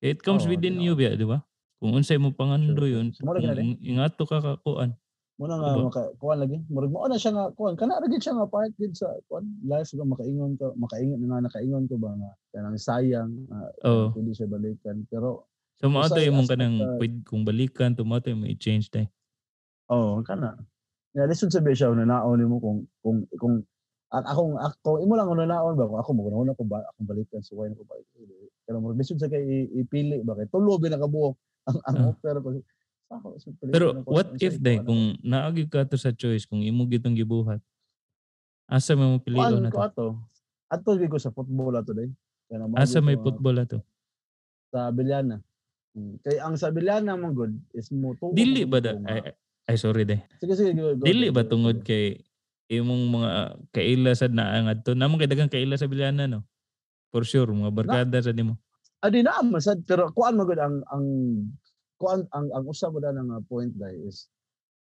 it 0.02 0.22
comes 0.24 0.46
Oo, 0.46 0.52
within 0.52 0.80
you 0.82 0.93
ba 0.98 1.13
di 1.13 1.26
ba 1.26 1.41
kung 1.78 1.93
unsay 1.93 2.17
mo 2.17 2.34
pangando 2.34 2.84
Sure, 2.86 2.89
yun 2.89 3.08
ka 3.13 3.22
kung 3.54 3.78
ingato 3.82 4.24
ka 4.26 4.38
ka 4.41 4.54
kuan 4.63 4.93
Muna 5.38 5.54
nga 5.62 5.70
Diba? 5.70 5.86
maka 5.86 6.04
kuan 6.17 6.41
lagi. 6.41 6.58
Murag 6.65 6.89
mo 6.89 7.06
na 7.06 7.13
siya 7.13 7.30
nga 7.30 7.54
kuan. 7.54 7.78
Kana 7.78 8.02
ra 8.02 8.10
gid 8.10 8.26
siya 8.26 8.34
nga 8.41 8.50
part 8.50 8.74
gid 8.74 8.98
sa 8.98 9.06
kuan. 9.30 9.46
Life 9.62 9.93
nga 9.93 10.02
makaingon 10.02 10.58
ko, 10.58 10.74
makaingon 10.74 11.22
nga 11.30 11.46
nakaingon 11.46 11.86
ko 11.86 11.93
ba 12.02 12.10
nga 12.17 12.32
kanang 12.50 12.74
sayang 12.82 13.46
uh, 13.54 13.70
Oo. 13.86 14.17
pwede 14.17 14.34
siya 14.34 14.50
balikan. 14.50 15.06
Pero 15.06 15.46
so 15.78 15.93
mo 15.93 16.02
ato 16.02 16.17
Usay 16.17 16.34
imong 16.34 16.50
aspect 16.50 16.58
kanang 16.58 16.78
ka- 16.82 16.98
pwede 16.98 17.17
kung 17.22 17.46
balikan 17.46 17.93
tumato 17.93 18.34
mo 18.34 18.50
i-change 18.50 18.89
day 19.88 19.95
oh, 19.95 20.19
kana. 20.23 20.56
Ya 21.15 21.26
lisod 21.26 21.50
sabi 21.50 21.73
siya 21.73 21.95
na 21.95 22.06
naon 22.06 22.38
nimo 22.38 22.62
kung 22.62 22.80
kung 23.02 23.26
kung 23.39 23.56
akong 24.12 24.56
ako 24.56 25.04
imo 25.04 25.19
lang 25.19 25.28
naon 25.34 25.76
ba 25.76 26.00
ako 26.00 26.10
mo 26.15 26.30
una 26.32 26.56
ko 26.56 26.63
ba 26.63 26.80
akong 26.93 27.08
balikan 27.10 27.43
so 27.43 27.60
why 27.60 27.67
na 27.67 27.76
ko 27.76 27.84
ba 27.84 28.00
pero 28.63 28.80
mo 28.80 28.95
lisod 28.95 29.19
sa 29.19 29.28
kay 29.28 29.67
ipili 29.76 30.23
ba 30.23 30.38
kay 30.38 30.47
tulo 30.47 30.80
bi 30.80 30.88
nakabuok 30.88 31.36
ang 31.67 31.78
ang 31.91 31.95
Ah. 32.00 32.10
offer 32.15 32.36
ko 32.39 32.50
ako 33.12 33.28
so 33.36 33.52
pero 33.67 34.00
ako, 34.00 34.08
what 34.08 34.32
ano 34.32 34.39
if 34.39 34.56
sa 34.56 34.63
day 34.63 34.78
ano? 34.80 34.88
kung 34.88 35.04
naagi 35.28 35.63
ka 35.67 35.84
to 35.84 36.00
sa 36.00 36.15
choice 36.15 36.47
kung 36.47 36.63
imo 36.63 36.88
gitong 36.88 37.19
gibuhat 37.19 37.60
asa 38.71 38.95
mo 38.95 39.15
mo 39.15 39.19
pilion 39.19 39.60
na 39.60 39.73
to 39.73 39.84
ato 39.84 40.08
ato 40.71 40.89
ko 40.95 41.17
sa 41.19 41.34
football 41.34 41.76
ato 41.76 41.91
day 41.91 42.08
asa 42.80 43.04
may 43.04 43.19
ah, 43.19 43.23
football 43.23 43.60
ato 43.60 43.84
sa 44.71 44.91
Bilyana. 44.91 45.39
Hmm. 45.97 46.19
Kay 46.21 46.38
ang 46.38 46.60
sa 46.60 46.69
Bilyana 46.69 47.17
man 47.17 47.34
good 47.34 47.54
is 47.73 47.89
mo 47.89 48.13
tuo 48.19 48.36
Dili 48.36 48.67
mo 48.67 48.78
ba 48.78 48.80
da? 48.84 48.93
Ay, 49.68 49.76
sorry 49.76 50.08
de. 50.08 50.24
Sige 50.40 50.54
sige 50.56 50.72
go, 50.74 50.96
go, 50.96 51.04
Dili 51.04 51.28
ba 51.28 51.44
go, 51.44 51.52
tungod 51.52 51.84
go. 51.84 51.86
kay 51.86 52.24
imong 52.72 53.04
mga 53.12 53.32
kaila 53.76 54.12
sa 54.16 54.32
naangad 54.32 54.88
to? 54.88 54.96
Namang 54.96 55.20
kay 55.20 55.28
dagang 55.28 55.52
kaila 55.52 55.76
sa 55.76 55.92
Bilyana 55.92 56.24
no. 56.24 56.48
For 57.12 57.28
sure 57.28 57.52
mga 57.52 57.76
barkada 57.76 58.18
sa 58.24 58.32
nimo. 58.32 58.56
Adi 59.04 59.22
na 59.22 59.44
man 59.44 59.60
sad 59.60 59.84
pero 59.84 60.08
kuan 60.16 60.40
mo 60.40 60.48
good 60.48 60.58
ang 60.58 60.82
ang 60.88 61.06
kuan 62.00 62.24
ang 62.32 62.48
ang 62.56 62.64
usa 62.66 62.88
mo 62.88 62.98
ng 62.98 63.30
uh, 63.30 63.44
point 63.46 63.70
dai 63.76 63.94
is 64.08 64.32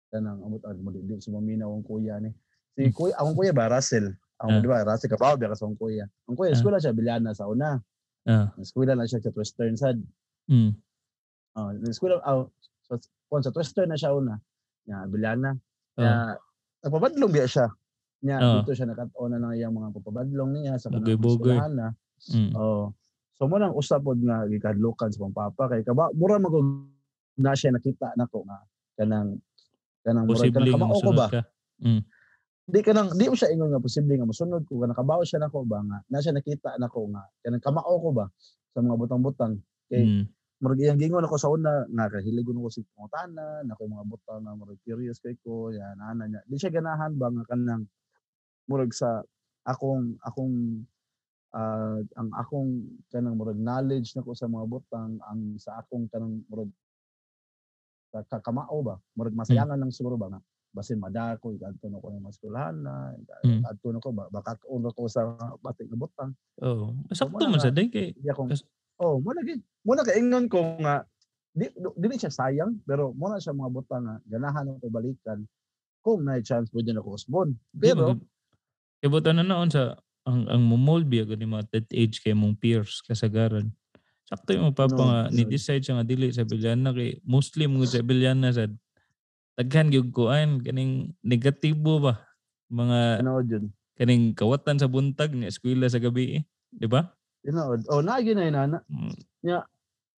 kanang 0.09 0.41
amot 0.41 0.63
ad 0.65 0.79
mo 0.81 0.89
di 0.89 1.03
di 1.05 1.19
si 1.21 1.29
maminaw 1.29 1.69
ang 1.69 1.83
kuya 1.83 2.17
ni. 2.23 2.31
Si 2.73 2.87
kuya 2.89 3.19
ang 3.19 3.35
kuya 3.35 3.51
ba 3.51 3.67
Russell. 3.67 4.15
Ang 4.39 4.49
Ah. 4.49 4.61
di 4.63 4.67
ba 4.71 4.87
Russell 4.87 5.11
kapaw 5.11 5.35
biya 5.35 5.51
ka 5.51 5.59
sa 5.59 5.67
kuya. 5.69 6.07
Ang 6.25 6.35
kuya 6.39 6.51
Ah. 6.51 6.55
eskwela 6.55 6.79
siya 6.79 6.95
Bilyana 6.95 7.35
sa 7.35 7.51
una. 7.51 7.75
Ah. 8.23 8.47
Ang 8.55 8.63
Eskwela 8.63 8.95
na 8.95 9.03
siya 9.03 9.19
sa 9.19 9.31
Western 9.35 9.75
sad. 9.75 9.99
Mm. 10.47 10.71
Ah, 11.55 11.71
uh, 11.75 11.87
eskwela 11.87 12.19
ah 12.23 12.47
sa 12.87 12.95
kuan 13.27 13.43
sa 13.43 13.51
Western 13.51 13.91
na 13.91 13.99
siya 13.99 14.15
una. 14.15 14.39
Ya 14.89 15.05
Bilyana. 15.05 15.51
Oh. 15.95 16.01
Ya 16.01 16.33
nagpabadlong 16.81 17.29
biya 17.29 17.45
siya. 17.45 17.67
Nya 18.25 18.35
Oo. 18.41 18.53
dito 18.65 18.73
siya 18.75 18.89
nakat-on 18.89 19.31
na 19.31 19.39
ng 19.39 19.53
iyang 19.55 19.71
mga 19.71 19.95
papabadlong 19.95 20.51
niya 20.59 20.75
sa 20.75 20.91
kanang 20.91 21.07
eskwelahan 21.15 21.73
na. 21.77 21.87
Mm. 22.35 22.51
Oh. 22.57 22.91
So 23.39 23.47
mo 23.47 23.55
nang 23.55 23.71
usapod 23.77 24.19
nga 24.19 24.43
gikadlokan 24.49 25.13
sa 25.13 25.23
papa 25.31 25.71
kay 25.71 25.87
kaba 25.87 26.11
mura 26.11 26.35
magog 26.35 26.89
na 27.39 27.55
siya 27.55 27.71
nakita 27.71 28.11
nako 28.19 28.43
nga 28.43 28.59
kanang 28.99 29.39
kanang 30.03 30.27
mura 30.27 30.43
kanang 30.51 30.67
nga 30.67 30.75
kamao 30.75 30.99
ko 30.99 31.11
ba 31.15 31.27
ka. 31.31 31.41
Mm. 31.79 32.01
di 32.69 32.79
kanang 32.83 33.09
di 33.15 33.31
mo 33.31 33.39
siya 33.39 33.49
ingon 33.55 33.71
nga 33.71 33.79
posible 33.79 34.13
nga 34.19 34.27
mosunod 34.27 34.67
ko 34.67 34.83
kanang 34.83 34.99
kabaw 34.99 35.23
siya 35.23 35.39
nako 35.39 35.63
ba 35.63 35.79
nga 35.79 35.97
na 36.11 36.19
siya 36.19 36.35
nakita 36.35 36.75
nako 36.75 37.07
nga 37.15 37.23
kanang 37.39 37.63
kamao 37.63 37.95
ko 38.03 38.09
ba 38.11 38.25
sa 38.75 38.83
mga 38.83 38.95
butang-butang 38.99 39.53
kay 39.87 40.03
Mm. 40.03 40.25
Murag 40.59 40.79
iyang 40.83 40.99
gingon 40.99 41.23
ako 41.23 41.35
sa 41.39 41.47
una 41.47 41.87
nga 41.87 42.11
kahilig 42.11 42.43
ko 42.43 42.67
si 42.67 42.83
pangutana 42.91 43.63
nako 43.63 43.87
mga 43.87 44.05
butang 44.11 44.41
nga 44.43 44.53
murag 44.59 44.79
curious 44.83 45.23
kay 45.23 45.39
ko 45.39 45.71
ya 45.71 45.95
nana 45.95 46.27
niya. 46.27 46.41
Di 46.43 46.59
siya 46.59 46.71
ganahan 46.71 47.15
ba 47.15 47.31
nga 47.31 47.47
kanang 47.47 47.87
murag 48.67 48.91
sa 48.91 49.23
akong 49.63 50.19
akong 50.19 50.83
ah, 51.55 52.03
ang 52.19 52.29
akong 52.35 52.71
kanang 53.07 53.39
murag 53.39 53.55
knowledge 53.55 54.11
nako 54.19 54.35
sa 54.35 54.51
mga 54.51 54.65
butang 54.67 55.15
ang 55.23 55.55
sa 55.55 55.79
akong 55.79 56.11
kanang 56.11 56.43
murag 56.51 56.71
kakamao 58.27 58.83
ba? 58.83 58.95
Murag 59.15 59.37
masayangan 59.37 59.79
lang 59.79 59.95
siguro 59.95 60.19
ba 60.19 60.27
nga? 60.27 60.41
Basin 60.69 61.01
madako 61.01 61.49
igadto 61.55 61.89
na 61.89 61.97
ko 61.97 62.13
ng 62.13 62.25
maskulahan 62.25 62.75
na 62.77 62.93
Mm. 63.41 63.63
igadto 63.65 63.87
na 63.89 64.03
ko 64.03 64.09
ba? 64.13 64.29
Baka 64.29 64.59
uno 64.69 64.91
ko 64.93 65.09
sa 65.09 65.25
batik 65.63 65.89
na 65.89 65.97
butang. 65.97 66.31
Oh, 66.61 66.93
sakto 67.09 67.41
wala 67.41 67.57
man 67.57 67.63
sa 67.63 67.73
day 67.73 67.87
kay 67.89 68.13
di 68.13 68.27
akong 68.29 68.49
Kas- 68.51 68.65
oh 68.99 69.19
mo 69.23 69.31
lagi 69.33 69.59
mo 69.83 69.95
na 69.95 70.03
kaingon 70.03 70.47
ko 70.51 70.77
nga 70.83 71.03
di 71.55 71.65
dili 71.97 72.15
siya 72.15 72.31
sayang 72.31 72.79
pero 72.85 73.11
mo 73.15 73.27
na 73.31 73.41
siya 73.41 73.57
mga 73.57 73.71
butang 73.73 74.05
nga 74.05 74.15
ganahan 74.29 74.75
ko 74.79 74.87
balikan 74.91 75.43
kung 76.05 76.23
na 76.23 76.39
chance 76.39 76.69
pwede 76.71 76.93
na 76.93 77.03
ko 77.03 77.17
usbon 77.17 77.57
pero 77.75 78.19
buta 79.07 79.31
na 79.31 79.47
naon 79.47 79.71
sa 79.71 79.95
ang 80.27 80.45
ang 80.51 80.61
momold 80.61 81.07
biya 81.07 81.23
gani 81.23 81.47
mga 81.47 81.65
that 81.71 81.87
age 81.95 82.19
kay 82.19 82.35
mong 82.35 82.59
peers 82.59 82.99
kasagaran. 83.07 83.71
Sakto 84.27 84.53
yung 84.53 84.75
papa 84.77 84.93
No, 84.93 85.07
nga 85.09 85.19
ni 85.33 85.41
decide 85.47 85.81
siya 85.81 85.97
nga 85.97 86.05
dili 86.05 86.29
sa 86.29 86.45
Bilyana 86.45 86.93
kay 86.93 87.17
Muslim 87.25 87.79
mo 87.79 87.87
sa 87.87 88.03
Bilyana 88.03 88.53
sad. 88.53 88.75
daghan 89.59 89.91
gyud 89.91 90.15
kuan 90.15 90.63
kaning 90.63 91.11
negatibo 91.19 91.99
ba 91.99 92.23
mga 92.71 93.25
yun. 93.43 93.65
kaning 93.99 94.31
kawatan 94.31 94.79
sa 94.79 94.87
buntag 94.87 95.35
ni 95.35 95.51
eskwela 95.51 95.89
sa 95.89 95.99
gabi 95.99 96.39
eh. 96.39 96.43
di 96.71 96.87
ba? 96.87 97.11
Tinood. 97.45 97.87
O, 97.87 98.03
na 98.03 98.19
yun 98.19 98.41
ay 98.41 98.51
nana. 98.51 98.83
Mm. 98.91 99.15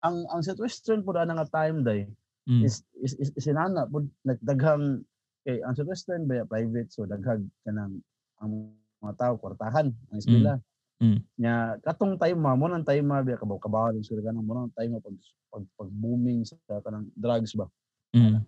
Ang 0.02 0.16
ang 0.26 0.42
Southwestern 0.42 1.06
po 1.06 1.14
na 1.14 1.30
nga 1.30 1.46
time 1.46 1.86
day, 1.86 2.10
Mm. 2.42 2.66
is, 2.66 2.82
is, 2.98 3.14
is, 3.22 3.30
sinana 3.38 3.86
po, 3.86 4.02
nagdaghang, 4.26 5.06
kay 5.46 5.62
ang 5.62 5.78
Southwestern 5.78 6.26
ba 6.26 6.42
private, 6.42 6.90
so 6.90 7.06
daghag 7.06 7.38
kanang 7.62 8.02
ang 8.42 8.74
mga 8.98 9.14
tao, 9.14 9.32
kwartahan, 9.38 9.94
ang 10.10 10.18
eskwela. 10.18 10.58
Mm. 10.98 11.18
Nya 11.38 11.78
katong 11.82 12.18
time 12.18 12.38
ma 12.38 12.58
mo 12.58 12.66
nang 12.66 12.86
time 12.86 13.06
ma 13.06 13.22
biya 13.22 13.38
kabaw 13.38 13.58
kabaw 13.58 13.90
ng 13.94 14.06
sila 14.06 14.26
kanang 14.26 14.46
mo 14.46 14.54
nang 14.54 14.74
time 14.74 14.98
pag 15.02 15.18
pag, 15.50 15.64
pag 15.78 15.90
booming 15.90 16.46
sa 16.46 16.58
kanang 16.82 17.10
drugs 17.14 17.54
ba. 17.54 17.66
Mm. 18.14 18.42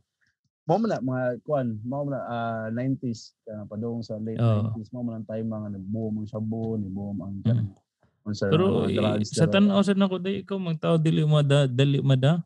Mo 0.65 0.75
na 0.81 0.99
mga 0.99 1.25
kuan, 1.47 1.79
mo 1.87 2.07
na 2.07 2.19
ah, 2.27 2.67
90s 2.75 3.35
kanang 3.47 3.71
padung 3.71 4.03
sa 4.03 4.19
late 4.19 4.43
Oo. 4.43 4.75
90s 4.75 4.91
mo 4.91 5.07
man 5.07 5.27
time 5.27 5.47
mga 5.51 5.71
nag-boom 5.79 6.19
ang 6.19 6.29
sabon, 6.31 6.83
ni 6.83 6.91
boom 6.91 7.23
ang 7.23 7.35
kanang 7.47 7.71
unsa 7.71 7.84
Mm. 8.25 8.33
Pero 8.49 8.65
eh, 8.89 8.97
drugs. 8.97 9.31
sa 9.31 9.45
tanaw 9.45 9.85
sa 9.85 9.93
nako 9.93 10.17
day 10.17 10.41
ikaw 10.41 10.57
magtao 10.57 10.97
dili 10.97 11.21
mada 11.25 11.69
dali 11.69 12.01
mada. 12.01 12.41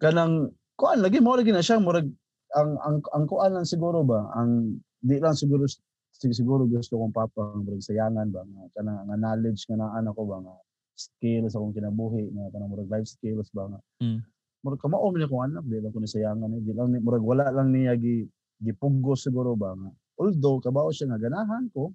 kanang 0.00 0.48
kuan 0.74 0.96
lagi 0.98 1.20
mo 1.20 1.36
lagi 1.36 1.52
na 1.52 1.60
siya 1.60 1.76
murag 1.76 2.08
ang 2.56 2.72
ang 2.80 2.96
ang 3.12 3.24
kuan 3.28 3.52
lang 3.52 3.68
siguro 3.68 4.00
ba 4.00 4.32
ang 4.32 4.80
di 4.98 5.20
lang 5.20 5.36
siguro 5.36 5.68
sig- 5.68 5.84
siguro 6.32 6.64
gusto 6.64 6.96
kong 6.96 7.12
papa 7.12 7.52
ang 7.52 7.68
murag 7.68 7.84
sayangan 7.84 8.32
ba 8.32 8.40
nga 8.42 8.64
kanang 8.74 9.04
nga 9.04 9.16
knowledge 9.18 9.68
nga 9.68 9.76
naa 9.76 10.08
ko 10.08 10.24
ba 10.24 10.40
nga 10.40 10.56
skills 10.96 11.52
akong 11.52 11.76
kinabuhi 11.76 12.32
nga 12.32 12.48
kanang 12.50 12.70
murag 12.70 12.88
life 12.88 13.08
skills 13.10 13.52
ba 13.52 13.68
nga 13.68 13.80
Mm. 14.00 14.24
murag 14.64 14.80
kamao 14.80 15.04
man 15.06 15.20
akong 15.20 15.44
anak 15.44 15.64
di 15.64 15.76
lang 15.76 15.92
ko 15.92 16.00
ni 16.00 16.08
sayangan 16.08 16.48
eh. 16.50 16.60
di 16.64 16.72
lang 16.72 16.88
ni- 16.90 17.04
murag 17.04 17.20
wala 17.20 17.52
lang 17.52 17.68
niya 17.68 17.92
gi 17.94 18.24
gipugos 18.58 19.20
siguro 19.20 19.52
ba 19.52 19.76
nga 19.76 19.92
although 20.16 20.56
kabaw 20.58 20.88
siya 20.88 21.12
nga 21.12 21.20
ganahan 21.20 21.68
ko 21.68 21.92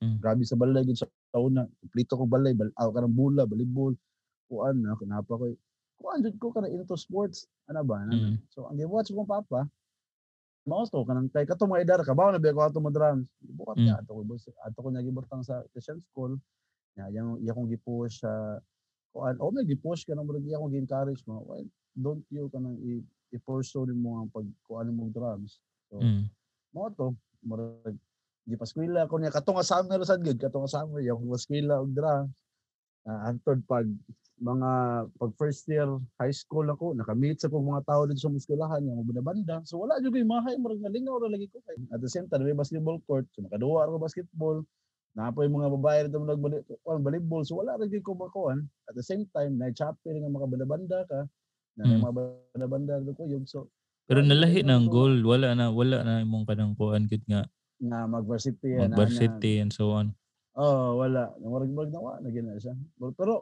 Mm. 0.00 0.20
grabe 0.20 0.40
sa 0.42 0.52
balay 0.52 0.84
gid 0.84 1.00
sa 1.32 1.40
tauna 1.40 1.64
kumplito 1.80 2.12
ko 2.20 2.28
balay 2.28 2.52
bal 2.52 2.68
aw 2.76 2.92
kanang 2.92 3.16
bula 3.16 3.48
volleyball 3.48 3.96
kuan 4.52 4.84
na 4.84 4.92
kunapa 5.00 5.32
ko 5.32 5.48
kuan 5.96 6.20
jud 6.20 6.36
ko 6.36 6.52
kana 6.52 6.68
into 6.68 6.92
sports 7.00 7.48
ano 7.72 7.80
ba 7.88 8.04
ano 8.04 8.12
Mm. 8.20 8.36
So 8.52 8.68
ang 8.68 8.76
sa 8.76 9.16
kong 9.16 9.24
papa, 9.32 9.64
mao 10.68 10.84
to 10.84 11.00
kanang 11.08 11.32
kay 11.32 11.48
kato 11.48 11.64
mga 11.64 11.88
edar 11.88 12.00
kabaw 12.04 12.28
na 12.28 12.38
biya 12.38 12.52
ko 12.52 12.60
ato 12.68 12.84
mo 12.84 12.92
drums. 12.92 13.32
Gibuhat 13.40 13.80
Mm. 13.80 13.84
niya 13.88 13.94
ato 14.04 14.12
ko 14.12 14.22
ato 14.60 14.78
ko 14.84 14.88
niya 14.92 15.02
gibutang 15.08 15.40
sa 15.40 15.64
Christian 15.72 16.04
school. 16.04 16.36
Ya 17.00 17.08
yang 17.08 17.40
iya 17.40 17.56
kong 17.56 17.72
gipush 17.72 18.20
sa 18.20 18.60
kuan 19.16 19.40
o 19.40 19.48
may 19.48 19.64
gipush 19.64 20.04
ka 20.04 20.12
na 20.12 20.20
mo 20.20 20.36
iya 20.36 20.60
kong 20.60 20.68
gi-encourage 20.76 21.24
mo. 21.24 21.40
Well, 21.48 21.64
don't 21.96 22.24
you 22.28 22.52
kanang 22.52 22.76
i 22.84 23.00
i-pursue 23.32 23.88
mo 23.96 24.20
ang 24.20 24.28
pag 24.28 24.44
kuan 24.68 24.92
mo 24.92 25.08
drums. 25.08 25.64
So 25.88 26.04
Mm. 26.04 26.28
mao 26.76 26.92
to 26.92 27.16
murag 27.40 27.96
di 28.42 28.58
pa 28.58 28.66
eskwela 28.66 29.06
ko 29.06 29.18
niya. 29.22 29.30
Katong 29.30 29.58
asam 29.62 29.86
nga 29.86 30.02
sad 30.02 30.22
gid 30.26 30.38
katong 30.42 30.66
asam 30.66 30.90
iya 30.98 31.14
kong 31.14 31.30
eskwela 31.34 31.78
og 31.78 31.94
drums. 31.94 32.30
Uh, 33.02 33.18
antod 33.26 33.58
pag 33.66 33.86
mga 34.42 34.70
pag 35.18 35.30
first 35.38 35.66
year 35.70 35.86
high 36.18 36.34
school 36.34 36.66
ako 36.66 36.94
nakamit 36.94 37.38
sa 37.38 37.50
kong 37.50 37.66
mga 37.66 37.82
tao 37.86 38.06
dito 38.06 38.22
sa 38.22 38.30
eskwelahan 38.30 38.82
yung 38.82 39.02
mga 39.02 39.22
banda 39.22 39.56
so 39.66 39.78
wala 39.78 39.98
jud 40.02 40.14
koy 40.14 40.22
mahay 40.26 40.54
murag 40.58 40.82
nalingaw 40.82 41.18
ra 41.22 41.30
lagi 41.30 41.46
ko. 41.50 41.58
Kay 41.66 41.78
at 41.94 42.02
the 42.02 42.10
same 42.10 42.26
time 42.30 42.42
may 42.42 42.54
basketball 42.54 42.98
court. 43.06 43.26
So 43.34 43.42
makaduwa 43.46 43.86
ako 43.86 44.02
basketball. 44.02 44.62
Napoy 45.18 45.46
mga 45.50 45.68
babae 45.78 45.98
dito 46.10 46.18
nag 46.22 46.42
volleyball. 46.86 47.42
So 47.46 47.58
wala 47.58 47.78
ra 47.78 47.86
gyud 47.86 48.02
ko 48.02 48.14
makuan 48.18 48.66
at 48.90 48.94
the 48.98 49.04
same 49.06 49.26
time 49.30 49.58
na 49.58 49.70
chapter 49.70 50.14
nga 50.14 50.30
mga 50.30 50.46
banda-banda 50.50 50.98
ka 51.06 51.20
na 51.78 51.82
may 51.86 51.98
Mm. 51.98 52.02
mga 52.04 52.14
banda-banda 52.18 52.92
dito 53.02 53.14
ko 53.14 53.22
yung 53.30 53.46
so 53.46 53.70
Pero 54.10 54.18
Wala 54.18 54.34
nalahi 54.34 54.66
na 54.66 54.82
ang 54.82 54.90
goal, 54.90 55.22
wala 55.22 55.54
na 55.54 55.70
wala 55.70 56.02
na 56.02 56.26
imong 56.26 56.42
kanang 56.42 56.74
kuan 56.74 57.06
gid 57.06 57.22
nga 57.30 57.46
nga 57.82 58.06
mag-varsity 58.06 58.78
ana. 58.78 58.94
mag-varsity 58.94 59.58
and 59.58 59.74
so 59.74 59.90
on. 59.90 60.14
Oh, 60.54 61.00
wala. 61.00 61.32
Murag-murag 61.42 61.90
na 61.90 61.98
wala 61.98 62.18
na 62.22 62.30
gina 62.30 62.54
siya. 62.60 62.76
Pero, 62.94 63.10
pero 63.16 63.32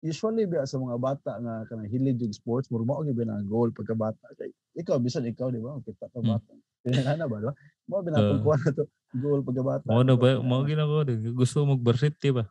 usually 0.00 0.48
biya 0.48 0.64
sa 0.64 0.80
mga 0.80 0.96
bata 0.96 1.36
nga 1.36 1.68
kanang 1.68 1.90
hilig 1.92 2.16
yung 2.24 2.32
sports, 2.32 2.72
murag 2.72 2.88
mao 2.88 3.04
gyud 3.04 3.20
na 3.20 3.44
goal 3.44 3.68
pagka 3.68 3.92
bata. 3.92 4.24
Kay 4.40 4.48
ikaw 4.80 4.96
bisan 4.96 5.28
ikaw 5.28 5.52
di 5.52 5.60
ba? 5.60 5.76
Kita 5.84 6.08
ka 6.08 6.18
Hmm. 6.24 6.40
bata. 6.40 6.52
Ba, 6.80 7.36
di 7.36 7.44
ba? 7.44 7.52
Mo 7.90 8.00
binatong 8.00 8.40
Oo. 8.40 8.44
kuha 8.48 8.56
na 8.64 8.70
to 8.72 8.84
goal 9.20 9.40
pagka 9.44 9.62
bata. 9.66 9.84
Mao 9.84 10.00
na 10.00 10.16
ba 10.16 10.40
So, 10.40 10.46
mao 10.46 10.64
gina 10.64 10.88
ko 10.88 11.04
gusto 11.36 11.54
ko 11.60 11.64
mag-varsity 11.76 12.30
ba. 12.32 12.48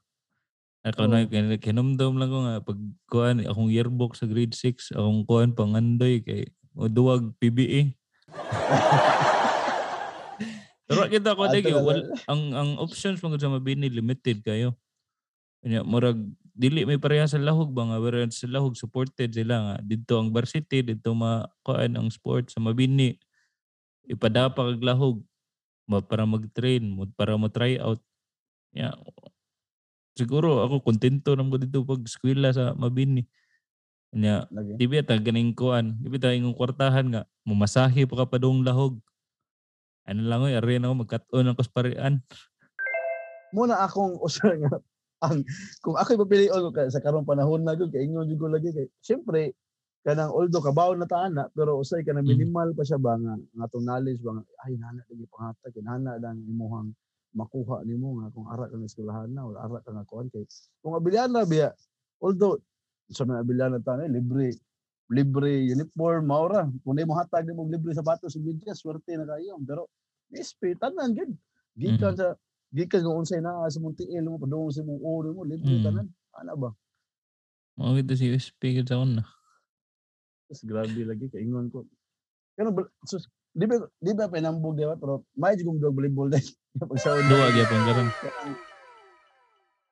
Ako 0.80 1.12
na 1.12 1.28
kinumdum 1.60 2.16
lang 2.16 2.32
ko 2.32 2.40
nga 2.46 2.56
pag 2.64 2.80
kuan 3.12 3.44
akong 3.44 3.68
yearbook 3.68 4.16
sa 4.16 4.24
grade 4.30 4.56
6, 4.56 4.96
akong 4.96 5.28
kuan 5.28 5.52
pangandoy 5.52 6.24
kay 6.24 6.48
o 6.72 6.88
duwag 6.88 7.36
PBA. 7.42 7.92
Pero 10.90 11.06
kita 11.06 11.38
ko 11.38 11.46
Ato 11.46 11.54
dagi 11.54 11.70
wal 11.70 12.02
ang 12.26 12.42
ang 12.58 12.70
options 12.82 13.22
mo 13.22 13.30
sa 13.38 13.46
mabini 13.54 13.94
limited 13.94 14.42
kayo. 14.42 14.74
Kanya 15.62 15.86
murag 15.86 16.18
dili 16.58 16.82
may 16.84 16.98
pareha 16.98 17.30
sa 17.30 17.38
lahog 17.38 17.70
ba 17.72 17.86
nga 17.86 18.02
whereas 18.02 18.42
sa 18.42 18.50
lahog 18.50 18.74
supported 18.74 19.30
sila 19.32 19.56
nga 19.62 19.76
didto 19.86 20.18
ang 20.18 20.34
varsity 20.34 20.82
didto 20.82 21.14
ma 21.14 21.46
kuan 21.62 21.94
ang 21.94 22.10
sport 22.10 22.50
sa 22.50 22.60
mabini 22.60 23.16
ipadapa 24.10 24.66
kag 24.74 24.82
lahog 24.82 25.22
para 26.10 26.26
mag-train 26.26 26.82
para 27.14 27.38
mo 27.38 27.50
try 27.54 27.78
out. 27.78 28.02
Ya. 28.74 28.94
Siguro 30.18 30.66
ako 30.66 30.82
kontento 30.82 31.34
nam 31.38 31.54
ko 31.54 31.58
dito 31.62 31.86
pag 31.86 32.02
eskwela 32.02 32.50
sa 32.50 32.74
mabini. 32.74 33.30
Di 34.78 34.86
ba 34.90 35.06
ta 35.06 35.22
ganing 35.22 35.54
kuan, 35.54 36.02
di 36.02 36.10
ba 36.10 36.18
ta 36.18 36.34
ingong 36.34 36.58
kwartahan 36.58 37.06
nga 37.14 37.22
mumasahe 37.46 38.10
pa 38.10 38.26
ka 38.26 38.26
pa 38.26 38.38
dong 38.42 38.66
lahog. 38.66 38.98
Ano 40.10 40.26
lang 40.26 40.42
oy, 40.42 40.58
ari 40.58 40.82
na 40.82 40.90
ako 40.90 41.06
magkat-on 41.06 41.46
ang 41.46 41.60
kusparian. 41.60 42.14
Muna 43.54 43.78
akong 43.86 44.18
usar 44.26 44.58
nga 44.58 44.82
ang 45.20 45.44
kung 45.84 46.00
ako 46.00 46.16
ipapilion 46.16 46.64
ko 46.66 46.72
kay- 46.72 46.90
sa 46.90 47.04
karong 47.04 47.28
panahon 47.28 47.62
na 47.62 47.76
gyud 47.76 47.92
kay 47.92 48.08
ingon 48.08 48.26
jud 48.26 48.40
ko 48.40 48.48
lagi 48.48 48.72
kay 48.72 48.88
syempre 49.04 49.52
kanang 50.00 50.32
although 50.32 50.64
kabaw 50.64 50.96
na 50.96 51.04
ta 51.04 51.28
ana 51.28 51.52
pero 51.52 51.76
usay 51.76 52.08
kanang 52.08 52.24
Mm. 52.24 52.40
minimal 52.40 52.70
pa 52.72 52.88
siya 52.88 52.96
ba 52.96 53.20
nga 53.20 53.36
nga 53.36 53.68
knowledge 53.68 54.24
ba 54.24 54.40
nga 54.40 54.44
ay 54.64 54.80
nana 54.80 55.04
lagi 55.04 55.28
pangatag 55.28 55.76
kinana 55.76 56.12
lang 56.24 56.40
imuhang 56.48 56.96
makuha 57.36 57.84
nimo 57.84 58.24
nga 58.24 58.32
kung 58.32 58.48
ara 58.48 58.72
kang 58.72 58.88
eskwelahan 58.88 59.28
na 59.36 59.44
o 59.44 59.52
ara 59.60 59.84
ka 59.84 59.92
nga 59.92 60.08
kuan 60.08 60.32
kay 60.32 60.48
kung 60.80 60.96
abilihan 60.96 61.28
na 61.28 61.44
biya 61.44 61.76
although 62.24 62.56
sa 63.12 63.28
mga 63.28 63.44
abilihan 63.44 63.72
na 63.76 63.84
ta 63.84 64.00
eh, 64.00 64.08
libre 64.08 64.56
libre 65.12 65.52
uniform 65.68 66.32
maura 66.32 66.64
kung 66.88 66.96
di 66.96 67.04
mo 67.04 67.20
hatag 67.20 67.44
nimo 67.44 67.68
libre 67.68 67.92
sapatos 67.92 68.40
ug 68.40 68.48
medyas 68.48 68.80
swerte 68.80 69.20
na 69.20 69.28
kayo 69.28 69.60
pero 69.68 69.92
nispi 70.32 70.76
tanan 70.82 71.14
gid 71.18 71.32
gikan 71.80 72.14
Mm. 72.14 72.20
sa 72.20 72.28
gikan 72.76 73.02
naa 73.46 73.70
sa 73.74 73.80
mong 73.82 73.98
tiil 73.98 74.26
mo 74.30 74.38
padung 74.42 74.70
sa 74.70 74.82
mong 74.86 75.02
uri 75.02 75.30
mo 75.34 75.42
libre 75.46 75.78
Mm. 75.80 75.86
tanan 75.86 76.08
ana 76.38 76.54
ba 76.56 76.70
Mao 77.80 77.96
gid 77.96 78.12
si 78.18 78.28
gid 78.60 78.88
sa 78.92 79.00
una. 79.00 79.24
Mas 80.50 80.60
grabe 80.66 81.02
lagi 81.06 81.30
kay 81.32 81.46
ingon 81.48 81.70
ko. 81.72 81.86
Pero 82.58 82.76
sus, 83.08 83.24
di 83.56 83.64
ba 83.70 83.80
di 84.02 84.12
ba 84.18 84.28
pinambog 84.28 84.76
di 84.76 84.84
ba 84.84 85.00
pero 85.00 85.24
may 85.40 85.56
kong 85.56 85.80
dog 85.80 85.96
volleyball 85.96 86.28
dai. 86.28 86.44
Pag 86.80 87.00
sa 87.00 87.16
Duwa 87.16 87.48
gyapon 87.56 87.82
karon. 87.88 88.10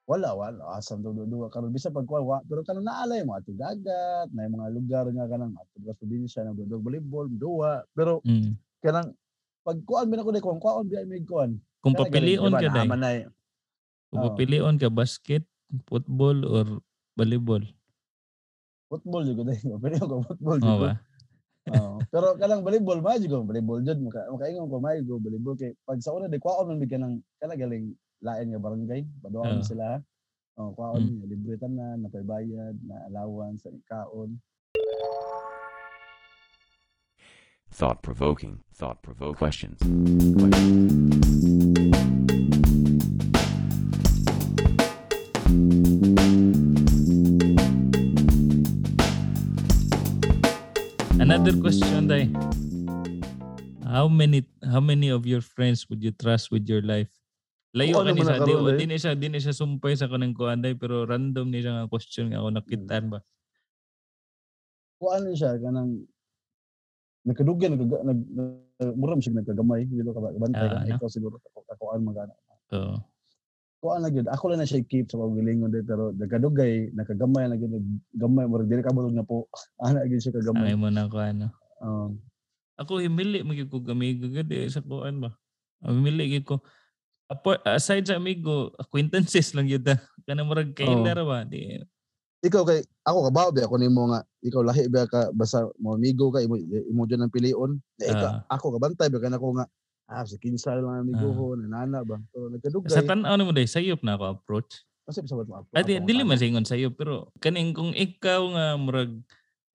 Wala 0.08 0.32
wala 0.39 0.80
asam 0.80 1.04
do 1.04 1.12
duwa 1.12 1.52
karon 1.52 1.71
bisa 1.76 1.91
pag 1.91 2.08
kuha 2.08 2.23
wa 2.23 2.39
pero 2.47 2.63
kanang 2.63 2.88
naalay 2.88 3.28
mo 3.28 3.36
ato 3.36 3.52
dagat 3.52 4.32
na 4.32 4.47
mga 4.47 4.71
lugar 4.71 5.06
nga 5.12 5.28
kanang 5.28 5.52
ato 5.60 5.76
sa 5.84 5.95
probinsya 6.00 6.47
na 6.47 6.56
dog 6.56 6.80
volleyball 6.84 7.28
duwa 7.28 7.84
pero 7.91 8.23
Mm. 8.23 8.56
kanang 8.84 9.12
pag 9.67 9.84
kuan 9.84 10.08
man 10.08 10.23
ako 10.23 10.32
di 10.32 10.39
kung 10.39 10.63
kuan 10.63 10.88
biya 10.88 11.03
may 11.03 11.19
kuan. 11.27 11.60
Kung 11.84 11.91
papilion 11.91 12.56
ka 12.56 12.71
dai, 12.71 12.88
eh. 13.19 13.27
kung 14.08 14.23
papilion 14.23 14.80
ka 14.80 14.88
basket, 14.88 15.43
football 15.91 16.47
or 16.47 16.65
volleyball. 17.19 17.60
football 18.88 19.27
jud 19.27 19.43
dai. 19.43 19.60
Pero 19.84 19.99
ko 20.08 20.15
football 20.23 20.58
jud. 20.63 20.79
Ba? 20.79 20.92
Oo. 21.75 22.00
Pero 22.15 22.39
kanang 22.39 22.63
volleyball 22.63 23.04
ma 23.04 23.19
jud 23.19 23.27
ko 23.27 23.44
volleyball 23.44 23.83
jud 23.83 24.00
maka 24.00 24.23
makaingon 24.31 24.71
ko 24.71 24.77
may 24.79 25.04
go 25.04 25.19
volleyball 25.19 25.60
kay 25.60 25.75
pag 25.83 26.00
sa 26.00 26.15
una 26.15 26.31
di 26.31 26.39
kwaon 26.39 26.71
man 26.71 26.79
bigyan 26.79 27.04
ng 27.04 27.15
kana 27.44 27.60
galing 27.60 27.92
lain 28.23 28.48
nga 28.56 28.63
barangay 28.63 29.02
paduan 29.19 29.60
Oo. 29.60 29.67
sila. 29.67 30.00
Oh, 30.58 30.73
kwaon 30.73 31.21
Mm. 31.21 31.27
libre 31.29 31.60
tanan 31.62 32.02
na 32.02 32.10
bayad 32.10 32.73
na 32.81 32.98
allowance 33.12 33.67
sa 33.67 33.69
kaon. 33.85 34.39
Thought-provoking, 37.72 38.63
thought-provoking 38.74 39.36
questions. 39.36 39.78
Another 51.20 51.54
question 51.60 52.08
dai. 52.08 52.32
How 53.84 54.08
many 54.08 54.48
how 54.63 54.80
many 54.80 55.10
of 55.12 55.28
your 55.28 55.42
friends 55.42 55.88
would 55.92 56.02
you 56.04 56.12
trust 56.15 56.52
with 56.52 56.65
your 56.65 56.82
life? 56.82 57.12
Layo 57.76 58.00
Oo, 58.00 58.04
ka 58.04 58.10
ano 58.10 58.15
ni 58.15 58.22
man 58.24 58.28
sa 58.28 58.34
di, 58.34 58.52
nakaroon, 58.52 58.74
eh. 58.74 58.78
di 58.80 58.86
ni 58.88 58.98
siya 58.98 59.13
di 59.13 59.28
ni 59.28 59.40
siya 59.44 59.54
sumpay 59.54 59.94
sa 59.94 60.10
kanang 60.10 60.34
kuan 60.34 60.63
dai 60.63 60.74
pero 60.74 61.06
random 61.06 61.52
ni 61.52 61.62
siya 61.62 61.84
nga 61.84 61.92
question 61.92 62.32
nga 62.32 62.42
ako 62.42 62.50
nakitaan 62.58 63.06
ba. 63.12 63.20
Kuan 64.98 65.28
ni 65.28 65.38
siya 65.38 65.60
kanang 65.62 66.08
nagkadugay 67.26 67.72
nag 67.72 67.82
nag, 67.82 68.20
mura 68.94 69.18
siya 69.18 69.34
nagkagamay 69.40 69.88
dito 69.88 70.13
ka 70.13 70.22
bantay 70.22 70.68
Ah, 70.68 70.70
ka 70.70 70.78
ano? 70.84 70.90
ikaw 70.94 71.10
siguro 71.10 71.36
ako 71.42 71.60
kakuan 71.65 72.04
magana 72.06 72.34
Oo. 72.76 72.98
kuan 73.78 74.02
na 74.02 74.10
gyud 74.10 74.28
ako 74.30 74.44
lang 74.52 74.60
na 74.62 74.70
siya 74.70 74.86
keep 74.86 75.10
sa 75.10 75.18
pagbilingon 75.18 75.74
dito 75.74 75.88
pero 75.88 76.04
nagkadugay 76.13 76.94
nakagamay 76.94 77.50
na 77.50 77.58
gyud 77.58 77.74
gamay 78.13 78.46
murag 78.46 78.70
dili 78.70 78.86
ka 78.86 78.94
bulog 78.94 79.15
na 79.15 79.26
po 79.26 79.50
ana 79.86 80.06
gyud 80.06 80.22
siya 80.22 80.36
kagamay 80.38 80.72
Ay 80.72 80.78
mo 80.78 80.90
na 80.92 81.10
ko 81.10 81.18
ano. 81.18 81.48
um, 81.82 82.18
Ako 82.78 83.02
himili 83.02 83.42
magig 83.42 83.74
ko 83.74 83.82
amigo 83.90 84.30
gadi 84.30 84.70
sa 84.70 84.86
kuan 84.86 85.18
ba. 85.18 85.34
Ah, 85.82 85.90
Himili 85.90 86.30
gid 86.30 86.46
ko. 86.46 86.62
Apo, 87.26 87.58
aside 87.65 88.06
sa 88.06 88.22
amigo, 88.22 88.70
acquaintances 88.78 89.52
lang 89.58 89.65
yun 89.65 89.82
ta. 89.82 89.98
Kana 90.30 90.46
murag 90.46 90.78
kaila 90.78 91.18
ra 91.18 91.26
ba? 91.26 91.42
Di, 91.42 91.82
ikaw 92.46 92.63
kay 92.69 92.85
ako 93.08 93.31
kabaw 93.31 93.50
ba 93.50 93.62
ako 93.65 93.75
nimo 93.81 94.13
nga 94.13 94.21
ikaw 94.46 94.62
lahi 94.62 94.85
ba 94.94 95.10
ka 95.10 95.33
basta 95.33 95.65
mo 95.81 95.98
amigo 95.98 96.29
ka 96.29 96.44
imo 96.46 96.54
imo 96.62 97.02
dyan 97.10 97.25
ang 97.25 97.33
pilion? 97.33 97.81
Na 97.98 98.06
ikaw 98.06 98.29
Ah. 98.29 98.42
ako 98.54 98.77
kabantay 98.77 99.10
ba 99.10 99.17
kanako 99.17 99.58
nga 99.58 99.65
ah 100.08 100.23
si 100.23 100.38
kinsa 100.38 100.77
lang 100.77 100.85
ang 100.85 101.02
amigo 101.10 101.27
ko 101.33 101.58
nanana 101.58 102.06
ba? 102.06 102.21
Pero 102.29 102.48
nagkadugay. 102.54 102.94
Sa 102.94 103.02
tan-aw 103.04 103.35
mo 103.42 103.52
day 103.52 103.65
sayop 103.65 104.06
na 104.06 104.15
ako 104.15 104.23
approach. 104.38 104.85
kasi 105.08 105.23
sa 105.23 105.40
mo 105.40 105.63
Ah, 105.71 105.88
di, 105.88 106.04
dili 106.04 106.21
man 106.27 106.35
singon 106.35 106.67
sayop 106.67 107.00
pero 107.00 107.31
kaning 107.40 107.71
kung 107.71 107.96
ikaw 107.96 108.44
nga 108.54 108.65
murag 108.75 109.15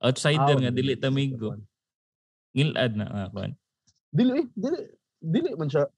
outsider 0.05 0.61
nga 0.61 0.71
dili 0.71 0.93
ta 0.95 1.09
amigo, 1.09 1.57
ngilad 2.53 2.93
na 3.01 3.07
nga 3.09 3.25
kuan. 3.33 3.53
dili 4.13 4.31
eh, 4.39 4.47
dili 4.53 4.79
dili 5.25 5.49
man 5.57 5.73
siya. 5.73 5.89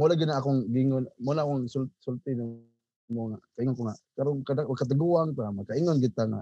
Mo 0.00 0.08
lagi 0.08 0.24
na 0.24 0.40
akong 0.40 0.64
gingon 0.72 1.04
mo 1.20 1.36
na 1.36 1.44
akong 1.44 1.68
sul, 1.68 1.92
sulti 2.00 2.32
ng 2.32 2.56
mo 3.10 3.34
nga 3.34 3.38
kaingon 3.58 3.76
ko 3.76 3.82
nga 3.90 3.96
karon 4.16 4.38
kada 4.46 4.62
kataguang 4.64 5.30
ta 5.34 5.50
makaingon 5.50 5.98
kita 5.98 6.22
nga 6.30 6.40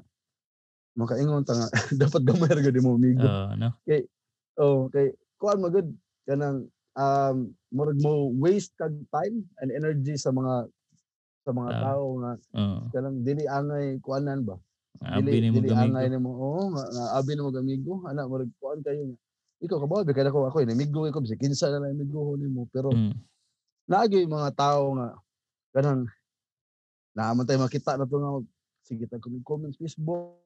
makaingon 0.94 1.44
ta 1.48 1.54
nga 1.56 1.68
dapat 2.02 2.22
gamay 2.28 2.50
ra 2.52 2.60
gid 2.62 2.78
mo 2.84 2.94
amigo 2.96 3.28
Oo, 3.28 3.56
no. 3.56 3.68
oh 4.60 4.86
kay 4.92 5.12
kuan 5.40 5.58
magud 5.64 5.88
kanang 6.28 6.68
um 6.98 7.36
murag 7.72 7.98
mo 8.04 8.28
waste 8.42 8.74
kag 8.76 8.94
time 9.14 9.46
and 9.64 9.70
energy 9.72 10.14
sa 10.20 10.28
mga 10.34 10.68
sa 11.46 11.50
mga 11.56 11.70
Tao. 11.72 11.82
tao 11.82 12.04
nga 12.20 12.32
Oo. 12.58 12.80
kanang 12.92 13.16
dili 13.24 13.44
angay 13.48 13.96
kuanan 14.04 14.44
ba 14.44 14.56
Abi 14.98 15.38
ni 15.40 15.48
mo 15.54 15.62
gamigo. 15.62 15.94
nimo 16.10 16.30
oo 16.36 16.62
nga, 16.74 16.84
nga 16.84 17.04
abi 17.16 17.32
nimo 17.38 17.50
gamigo 17.54 17.94
ana 18.04 18.28
murag 18.28 18.50
kuan 18.60 18.82
kayo 18.84 19.08
nga 19.14 19.18
ikaw 19.58 19.78
kabaw 19.82 20.02
ba 20.06 20.12
kada 20.14 20.30
ko 20.34 20.46
ako 20.46 20.62
inamigo 20.62 21.06
ko 21.08 21.18
bisag 21.22 21.40
kinsa 21.42 21.70
na 21.72 21.82
lang 21.82 21.96
amigo 21.96 22.36
nimo 22.36 22.66
pero 22.70 22.92
Mm. 22.92 23.14
naagi 23.88 24.28
mga 24.28 24.50
tao 24.58 24.92
nga 24.98 25.08
kanang 25.72 26.04
naaman 27.18 27.42
tayo 27.42 27.58
makita 27.58 27.98
na 27.98 28.06
to 28.06 28.16
nga 28.16 28.30
sige 28.86 29.04
ta 29.10 29.18
comment 29.18 29.42
comment 29.42 29.72
sa 29.74 29.82
Facebook. 29.82 30.38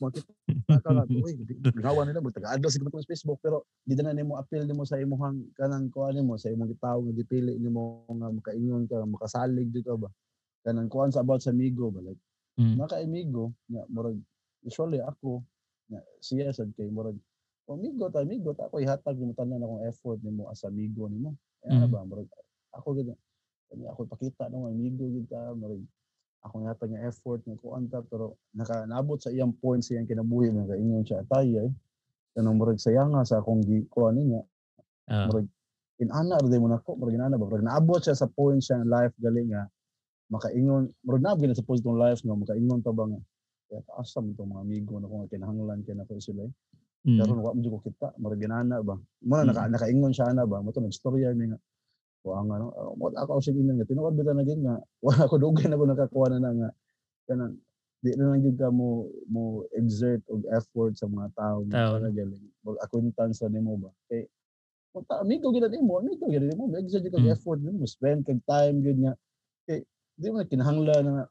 Makita 0.00 0.26
ka 0.84 0.90
nga 0.90 1.04
uy 1.06 1.32
gawa 1.76 2.02
nila 2.02 2.18
mo 2.18 2.34
taga 2.34 2.50
adlaw 2.50 2.66
sige 2.66 2.82
sa 2.82 3.06
Facebook. 3.06 3.38
Pero 3.38 3.62
di 3.86 3.94
na 3.94 4.10
nimo 4.10 4.34
appeal 4.34 4.66
nimo 4.66 4.82
sa 4.82 4.98
imong 4.98 5.54
kanang 5.54 5.86
kuan 5.94 6.18
nimo 6.18 6.34
sa 6.34 6.50
imong 6.50 6.74
gitawo 6.74 7.06
nga 7.06 7.14
dipili 7.14 7.54
nimo 7.62 8.02
nga 8.10 8.28
makaingon 8.34 8.90
ka 8.90 9.06
makasalig 9.06 9.70
dito 9.70 9.94
ba? 9.94 10.10
Kanang 10.66 10.90
kuan 10.90 11.14
sa 11.14 11.22
about 11.22 11.44
sa 11.44 11.54
amigo 11.54 11.94
ba? 11.94 12.02
Like 12.02 12.18
Mm. 12.54 12.78
naka 12.78 13.02
amigo 13.02 13.50
nga 13.66 13.82
murag 13.90 14.14
usually 14.62 15.02
ako 15.02 15.42
nga 15.90 15.98
siya 16.22 16.54
sad 16.54 16.70
kay 16.78 16.86
murag 16.86 17.18
"Oh, 17.66 17.74
amigo 17.74 18.06
ta 18.14 18.22
amigo 18.22 18.54
ta. 18.54 18.70
Ako 18.70 18.78
ihatag 18.78 19.18
nimo 19.18 19.34
tanan 19.34 19.58
akong 19.58 19.82
effort 19.82 20.22
nimo 20.22 20.46
as 20.46 20.62
amigo 20.62 21.10
nimo. 21.10 21.34
Ano 21.66 21.86
Mm. 21.86 21.90
ba 21.90 22.06
murag 22.06 22.30
ako 22.70 22.94
gid 22.94 23.10
kani 23.70 23.84
ako 23.88 24.00
pakita 24.08 24.48
ng 24.50 24.68
amigo 24.70 25.04
gid 25.10 25.26
ta 25.28 25.52
murag 25.54 25.82
ako 26.44 26.54
ihatag 26.60 26.90
nga 26.92 27.02
effort 27.08 27.40
nga 27.46 27.56
kuan 27.60 27.88
ta 27.88 28.04
pero 28.04 28.36
naka 28.52 28.84
naabot 28.84 29.16
sa 29.16 29.32
iyang 29.32 29.52
point 29.56 29.80
sa 29.80 29.96
iyang 29.96 30.08
kinabuhi 30.08 30.52
nga 30.52 30.74
kaingon 30.74 31.04
siya 31.04 31.24
atay 31.24 31.48
ay 31.58 31.70
kanang 32.34 32.58
murag 32.60 32.78
sayanga 32.78 33.24
sa 33.24 33.40
akong 33.40 33.62
gi 33.64 33.86
kuan 33.88 34.16
niya 34.20 34.42
Ah, 35.04 35.28
murag 35.28 35.44
inana 36.00 36.40
ra 36.40 36.48
mo 36.56 36.68
nako 36.68 36.96
murag 36.96 37.16
inana 37.20 37.36
ba 37.36 37.44
murag 37.44 37.60
naabot 37.64 38.00
siya 38.00 38.16
sa 38.16 38.24
point 38.24 38.56
siya 38.56 38.80
nga 38.80 38.88
life 38.88 39.14
gali 39.20 39.52
nga 39.52 39.68
makaingon 40.32 40.88
murag 41.04 41.22
naabot 41.22 41.44
na 41.44 41.56
sa 41.56 41.60
point 41.64 41.80
tong 41.84 42.00
life 42.00 42.24
nga 42.24 42.32
makaingon 42.32 42.80
ta 42.80 42.88
ba 42.88 43.04
nga 43.04 43.20
kaya 43.68 43.80
taasa 43.84 44.24
man 44.24 44.32
tong 44.32 44.48
mga 44.48 44.64
amigo 44.64 44.96
na 44.96 45.08
ko 45.08 45.14
nga 45.24 45.28
kinahanglan 45.32 45.84
kay 45.84 45.92
nako 45.92 46.16
sila 46.20 46.44
eh. 46.44 46.52
mm. 47.04 47.20
Karon 47.20 47.40
wa 47.44 47.52
mo 47.52 47.68
ko 47.76 47.78
kita, 47.84 48.08
murag 48.20 48.40
ginana 48.40 48.80
ba. 48.80 48.96
Mo 49.24 49.32
na 49.36 49.44
naka, 49.44 49.68
Mm. 49.68 49.72
nakaingon 49.76 50.12
siya 50.16 50.32
na 50.32 50.44
ba. 50.48 50.60
Mo 50.64 50.72
to 50.72 50.80
nagstorya 50.80 51.32
mi 51.36 51.52
nga. 51.52 51.58
Wa 52.24 52.40
nga 52.40 52.56
no. 52.56 52.72
ah, 52.72 52.92
Mo 52.96 53.12
ako 53.12 53.40
sa 53.44 53.52
ginan 53.52 53.76
nga 53.76 53.84
tinuod 53.84 54.16
bitaw 54.16 54.32
na 54.32 54.48
gid 54.48 54.60
nga. 54.64 54.80
Wala 55.04 55.28
ko 55.28 55.36
dugay 55.36 55.68
na 55.68 55.76
ko 55.76 55.84
nakakuha 55.84 56.26
na 56.32 56.38
na 56.40 56.50
nga. 56.56 56.68
Kanang 57.28 57.60
di 58.04 58.12
na 58.16 58.32
lang 58.32 58.40
gid 58.44 58.56
ka 58.56 58.68
mo 58.68 59.08
mo 59.28 59.64
exert 59.76 60.20
og 60.32 60.44
effort 60.52 60.96
sa 60.96 61.08
mga 61.08 61.28
tao 61.36 61.64
nga 61.68 61.92
para 61.96 62.08
galing. 62.12 62.44
Mag 62.64 62.76
acquaintance 62.80 63.40
sa 63.44 63.48
nimo 63.52 63.76
ba. 63.76 63.92
Kay 64.08 64.24
kung 64.92 65.04
ta 65.04 65.20
amigo 65.20 65.52
gid 65.52 65.68
nimo, 65.68 66.00
amigo 66.00 66.24
gid 66.28 66.44
nimo, 66.44 66.68
exert 66.80 67.04
kag 67.08 67.20
Mm. 67.24 67.32
effort 67.32 67.60
nimo, 67.60 67.84
spend 67.84 68.24
kag 68.24 68.40
time 68.48 68.80
gid 68.80 68.98
nga. 69.04 69.12
Kay 69.68 69.84
di 70.16 70.26
mo 70.32 70.40
na 70.40 70.48
kinahanglan 70.48 71.02
na 71.04 71.12
nga 71.12 71.24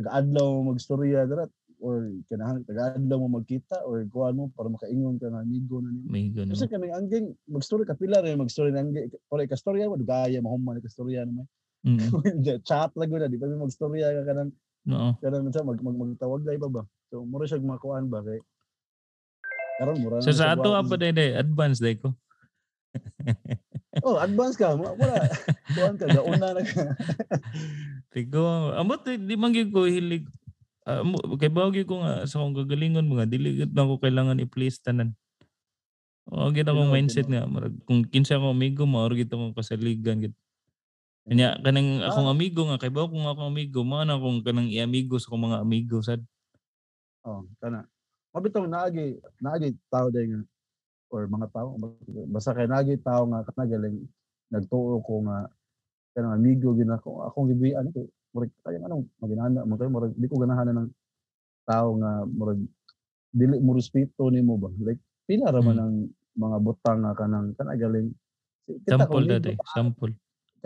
taga-adlaw 0.00 0.46
mo 0.60 0.72
magstorya 0.72 1.24
dara 1.28 1.44
or 1.84 2.08
kinahang 2.32 2.64
taga-adlaw 2.64 3.20
mo 3.20 3.36
magkita 3.36 3.84
or 3.84 4.08
kuan 4.08 4.40
mo 4.40 4.48
para 4.56 4.72
makaingon 4.72 5.20
ka 5.20 5.28
nga 5.28 5.44
amigo 5.44 5.84
na 5.84 5.92
nimo. 5.92 6.08
May 6.08 6.32
ganun. 6.32 6.56
Kasi 6.56 6.64
kami 6.64 6.88
angging 6.88 7.36
mag-story 7.44 7.84
ka 7.84 7.92
pila 7.92 8.24
rin 8.24 8.40
mag-story 8.40 8.72
na 8.72 8.80
angging 8.80 9.12
para 9.28 9.44
ka 9.44 9.60
storya 9.60 9.92
mo 9.92 10.00
dugaya 10.00 10.40
mahuman 10.40 10.80
ka 10.80 10.88
storya 10.88 11.28
naman. 11.28 11.44
Mm. 11.84 12.00
Chat 12.68 12.96
lang 12.96 13.12
na 13.12 13.28
di 13.28 13.36
pa 13.36 13.44
mi 13.44 13.60
mag-storya 13.60 14.16
ka 14.16 14.32
kanang 14.32 14.52
No. 14.84 15.16
kanang 15.16 15.48
sa 15.48 15.64
mag, 15.64 15.80
mag 15.80 15.96
magtawag 15.96 16.44
dai 16.44 16.60
ba 16.60 16.68
ba. 16.68 16.82
So 17.08 17.24
mura 17.24 17.48
siya 17.48 17.60
makuan 17.60 18.08
ba 18.08 18.20
kay 18.24 18.40
karon 19.80 19.96
mura 20.00 20.20
So 20.20 20.32
na 20.32 20.40
sa 20.40 20.52
ato 20.52 20.76
apa 20.76 20.96
day 20.96 21.12
day 21.12 21.36
advance 21.36 21.80
day 21.84 22.00
ko. 22.00 22.16
Oh, 24.02 24.18
advance 24.18 24.58
ka. 24.58 24.74
Wala. 24.74 25.16
Kuan 25.70 25.94
ka 25.94 26.10
gauna 26.10 26.50
na 26.50 26.60
ka. 26.66 26.82
Tigo, 28.10 28.74
amot 28.74 29.06
di, 29.06 29.38
man 29.38 29.54
ko 29.70 29.86
hilig 29.86 30.26
Mo 30.84 31.16
kay 31.40 31.48
bawgi 31.48 31.88
ko 31.88 32.04
nga 32.04 32.28
sa 32.28 32.36
akong 32.44 32.60
kagalingon 32.60 33.08
mga 33.08 33.24
dili 33.32 33.56
na 33.72 33.88
ko 33.88 33.96
kailangan 33.96 34.36
i-please 34.44 34.84
tanan. 34.84 35.16
O 36.28 36.52
gid 36.52 36.68
akong 36.68 36.92
mindset 36.92 37.24
nga 37.28 37.48
murag 37.48 37.72
kung 37.88 38.04
kinsa 38.04 38.36
akong 38.36 38.52
amigo 38.52 38.84
mao 38.84 39.08
gid 39.12 39.32
akong 39.32 39.56
kasaligan 39.56 40.20
gid. 40.28 40.34
Kanya 41.24 41.56
kanang 41.64 42.04
akong 42.04 42.28
Ah. 42.28 42.34
amigo 42.36 42.68
nga 42.68 42.80
kay 42.80 42.92
bawo 42.92 43.08
kung 43.12 43.24
akong 43.24 43.48
amigo 43.48 43.80
mao 43.80 44.04
na 44.04 44.16
akong 44.20 44.44
kanang 44.44 44.68
i-amigo 44.68 45.16
sa 45.16 45.32
akong 45.32 45.44
mga 45.48 45.58
amigo 45.64 45.98
sad. 46.04 46.20
Oh, 47.24 47.48
kana. 47.60 47.88
Mabitaw 48.36 48.68
naagi 48.68 49.16
naagi 49.40 49.72
tao 49.88 50.12
day 50.12 50.28
nga 50.28 50.44
or 51.12 51.24
mga 51.30 51.48
tao 51.54 51.76
basta 52.32 52.52
kay 52.56 52.68
naagi 52.68 52.98
tao 53.00 53.24
nga 53.30 53.44
kanagaling 53.48 54.04
nagtuo 54.52 55.00
ko 55.04 55.24
nga 55.28 55.48
kanang 56.16 56.36
amigo 56.40 56.74
gid 56.76 56.90
ako 56.90 57.24
akong 57.28 57.48
gibian 57.52 57.88
kay 57.94 58.08
murag 58.34 58.50
kaya 58.66 58.78
anong 58.82 59.06
maginana 59.22 59.62
mo 59.62 59.78
kay 59.78 59.86
murag 59.86 60.12
di 60.18 60.26
ko 60.26 60.42
ganahan 60.42 60.74
ng 60.74 60.90
tao 61.64 61.94
nga 62.02 62.26
murag 62.26 62.58
dili 63.30 63.56
mo 63.62 63.78
respeto 63.78 64.26
nimo 64.28 64.58
ba 64.58 64.68
like 64.82 64.98
pila 65.24 65.54
ra 65.54 65.62
man 65.62 65.78
Mm. 65.78 65.82
ang 65.86 65.94
mga 66.34 66.56
butang 66.66 66.98
nga 67.06 67.14
kanang 67.14 67.54
kanagaling 67.54 68.10
kita 68.66 68.98
Sample 68.98 69.06
kung 69.06 69.30
da 69.30 69.38
amigo 69.38 69.46
day, 69.46 69.54
ka, 69.54 69.64
sample. 69.70 70.12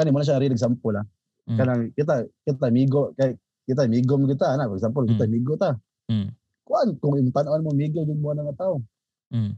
kani 0.01 0.09
mo 0.11 0.19
na 0.19 0.25
siya 0.27 0.41
real 0.41 0.57
example 0.57 0.97
ha 0.97 1.05
Mm. 1.45 1.59
kanang 1.61 1.83
kita 1.93 2.15
kita 2.45 2.65
amigo 2.73 3.13
kay 3.17 3.37
kita 3.69 3.85
amigo 3.85 4.17
mo 4.17 4.25
kita 4.25 4.49
ana 4.49 4.65
for 4.65 4.77
example 4.81 5.05
kita 5.05 5.25
Mm. 5.25 5.29
amigo 5.29 5.53
ta 5.61 5.71
Mm. 6.09 6.29
kuan 6.65 6.89
kung 7.05 7.21
imtan-on 7.21 7.61
mo 7.61 7.71
amigo 7.77 8.01
jud 8.01 8.17
mo 8.17 8.33
nga 8.33 8.57
tao 8.57 8.81
Mm. 9.29 9.53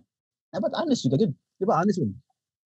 dapat 0.51 0.73
honest 0.75 1.07
yun 1.07 1.13
kagid 1.15 1.31
di 1.31 1.65
ba 1.65 1.79
honest 1.79 2.03
yun 2.03 2.11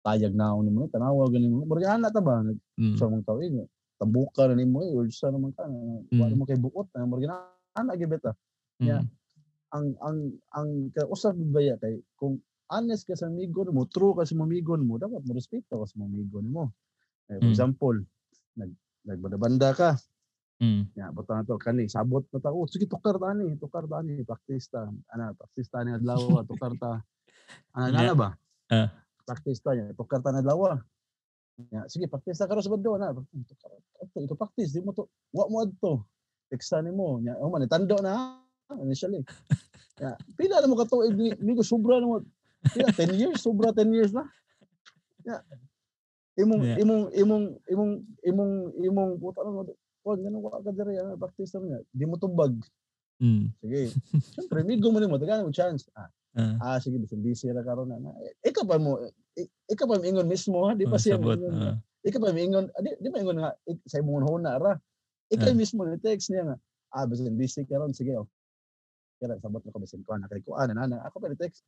tayag 0.01 0.32
na 0.32 0.57
ako 0.57 0.61
nimo 0.64 0.89
tanawa 0.89 1.28
ganin 1.28 1.53
mo 1.53 1.68
murag 1.68 1.93
ana 1.93 2.09
ta 2.09 2.24
ba 2.24 2.41
Mm. 2.80 2.97
sa 2.97 3.05
mga 3.05 3.24
tao 3.28 3.37
eh 3.45 3.53
tabuka 3.97 4.49
na 4.49 4.55
nimo 4.55 4.84
eh 4.84 4.92
or 4.92 5.09
sa 5.11 5.32
naman 5.32 5.53
ka 5.57 5.64
na 5.64 5.76
wala 6.20 6.32
Mm. 6.32 6.38
mo 6.38 6.44
kay 6.44 6.59
buot 6.61 6.86
na 6.92 7.09
murag 7.09 7.32
ana 7.74 7.97
gyud 7.97 8.12
beta 8.12 8.32
yeah. 8.80 9.01
Mm. 9.01 9.09
ang 9.76 9.86
ang 10.05 10.18
ang 10.53 10.68
kausap 10.92 11.34
baya 11.51 11.74
kay 11.80 12.01
kung 12.14 12.38
honest 12.68 13.09
ka 13.09 13.16
sa 13.16 13.26
amigo 13.26 13.64
mo 13.72 13.88
true 13.88 14.12
ka 14.12 14.24
sa 14.24 14.36
amigo 14.36 14.76
mo 14.76 15.01
dapat 15.01 15.24
mo 15.24 15.32
respeto 15.32 15.80
ka 15.80 15.86
sa 15.86 16.01
amigo 16.05 16.40
mo 16.44 16.72
eh, 17.32 17.40
for 17.40 17.49
Mm. 17.49 17.53
example 17.53 17.97
nag 18.57 18.70
nagbanda 19.05 19.72
ka 19.72 19.90
Mm. 20.57 20.88
Ya, 20.97 21.12
butang 21.12 21.44
to 21.44 21.61
kani 21.61 21.84
sabot 21.84 22.24
na 22.32 22.40
ta. 22.40 22.49
Oh, 22.49 22.64
sige 22.64 22.88
tukar 22.88 23.20
ta 23.20 23.36
ni, 23.36 23.61
tukar 23.61 23.84
ta 23.84 24.01
ni, 24.01 24.24
practice 24.24 24.72
ta. 24.72 24.88
Ana, 25.12 25.36
practice 25.36 25.68
ta 25.68 25.84
ni 25.84 25.92
adlaw, 25.92 26.16
tukar 26.49 26.72
ta. 26.80 27.05
Ana 27.76 27.92
nana 27.92 28.16
ba? 28.16 28.28
Ah. 28.72 28.88
Practice 29.28 29.61
ta 29.61 29.76
niya, 29.76 29.92
tukar 29.92 30.24
ta 30.24 30.32
na 30.32 30.40
adlaw. 30.40 30.80
Ya, 31.72 31.88
sige 31.88 32.04
practice 32.04 32.36
ta 32.36 32.44
karon 32.44 32.61
sa 32.61 32.68
bando 32.68 33.00
na. 33.00 33.16
Ato, 33.16 34.16
ito 34.20 34.36
practice 34.36 34.76
di 34.76 34.84
mo 34.84 34.92
to. 34.92 35.09
Wa 35.32 35.48
mo 35.48 35.64
adto. 35.64 36.04
Teksta 36.52 36.84
nimo. 36.84 37.16
Ya, 37.24 37.32
oh 37.40 37.48
man 37.48 37.64
tando 37.64 37.96
na 38.00 38.40
initially. 38.84 39.24
Ya, 39.96 40.12
pila 40.36 40.61
na 40.61 40.68
mo 40.68 40.76
ka 40.76 40.84
tuig 40.84 41.16
ni, 41.16 41.32
ni 41.40 41.57
ko 41.57 41.64
sobra 41.64 41.96
na 41.96 42.04
mo. 42.04 42.20
Pila 42.68 42.92
10 42.92 43.16
years, 43.16 43.40
sobra 43.40 43.72
10 43.72 43.96
years 43.96 44.12
na. 44.12 44.28
Ya. 45.24 45.40
Imong 46.36 46.61
Yeah. 46.61 46.84
imong 46.84 47.04
imong 47.16 47.44
imong 47.64 47.92
imong 48.20 48.52
imong 48.76 49.11
puta 49.16 49.40
na 49.40 49.57
mo 49.57 49.64
Huwag 50.04 50.20
ganun 50.20 50.44
ka 50.44 50.61
ka 50.62 50.70
diri 50.76 51.00
ang 51.00 51.16
practice 51.16 51.57
niya. 51.57 51.80
Di 51.96 52.04
mo 52.04 52.20
tubag. 52.20 52.54
Mm. 53.18 53.57
Sige. 53.59 53.96
Siyempre, 54.36 54.61
migo 54.68 54.92
mo 54.92 55.00
nimo, 55.00 55.16
tagaan 55.16 55.48
mo 55.48 55.50
chance. 55.50 55.88
Ah, 55.96 56.12
Ah, 56.36 56.76
ah 56.76 56.78
sige, 56.78 57.00
bisan 57.00 57.24
busy 57.24 57.48
ra 57.48 57.64
karon 57.64 57.88
na. 57.88 57.96
na. 57.96 58.12
Ikaw 58.44 58.68
pa 58.68 58.76
mo, 58.76 59.00
ikaw 59.66 59.86
pa 59.86 59.96
mingon 59.98 60.26
mismo 60.26 60.62
ha, 60.66 60.74
di 60.74 60.86
pa 60.86 60.96
oh, 60.96 61.00
siya 61.00 61.18
sabot. 61.18 61.36
mingon. 61.38 61.54
ah. 61.62 61.76
Ikaw 62.06 62.20
pa 62.22 62.30
mingon, 62.30 62.64
ah, 62.70 62.80
di, 62.80 62.90
di 62.98 63.08
pa 63.10 63.18
ingon 63.18 63.38
nga 63.42 63.50
ik- 63.64 63.82
sa 63.84 63.98
imong 63.98 64.24
huna 64.24 64.58
ra. 64.58 64.72
Ikaw 65.28 65.50
Ah. 65.50 65.58
mismo 65.58 65.82
ni 65.82 65.98
text 65.98 66.30
niya 66.30 66.46
nga. 66.46 66.56
Ah, 66.94 67.04
bisan 67.04 67.34
busy 67.34 67.66
karon, 67.66 67.90
sige. 67.90 68.14
Oh. 68.14 68.30
Kaya 69.18 69.36
sabot 69.38 69.60
na 69.60 69.70
ko 69.70 69.80
bisan 69.80 70.04
ko 70.04 70.14
na 70.14 70.28
kay 70.28 70.40
kuan 70.40 70.70
na 70.70 70.86
na. 70.86 71.02
Ako 71.04 71.18
pa 71.18 71.26
ni 71.26 71.36
text. 71.36 71.66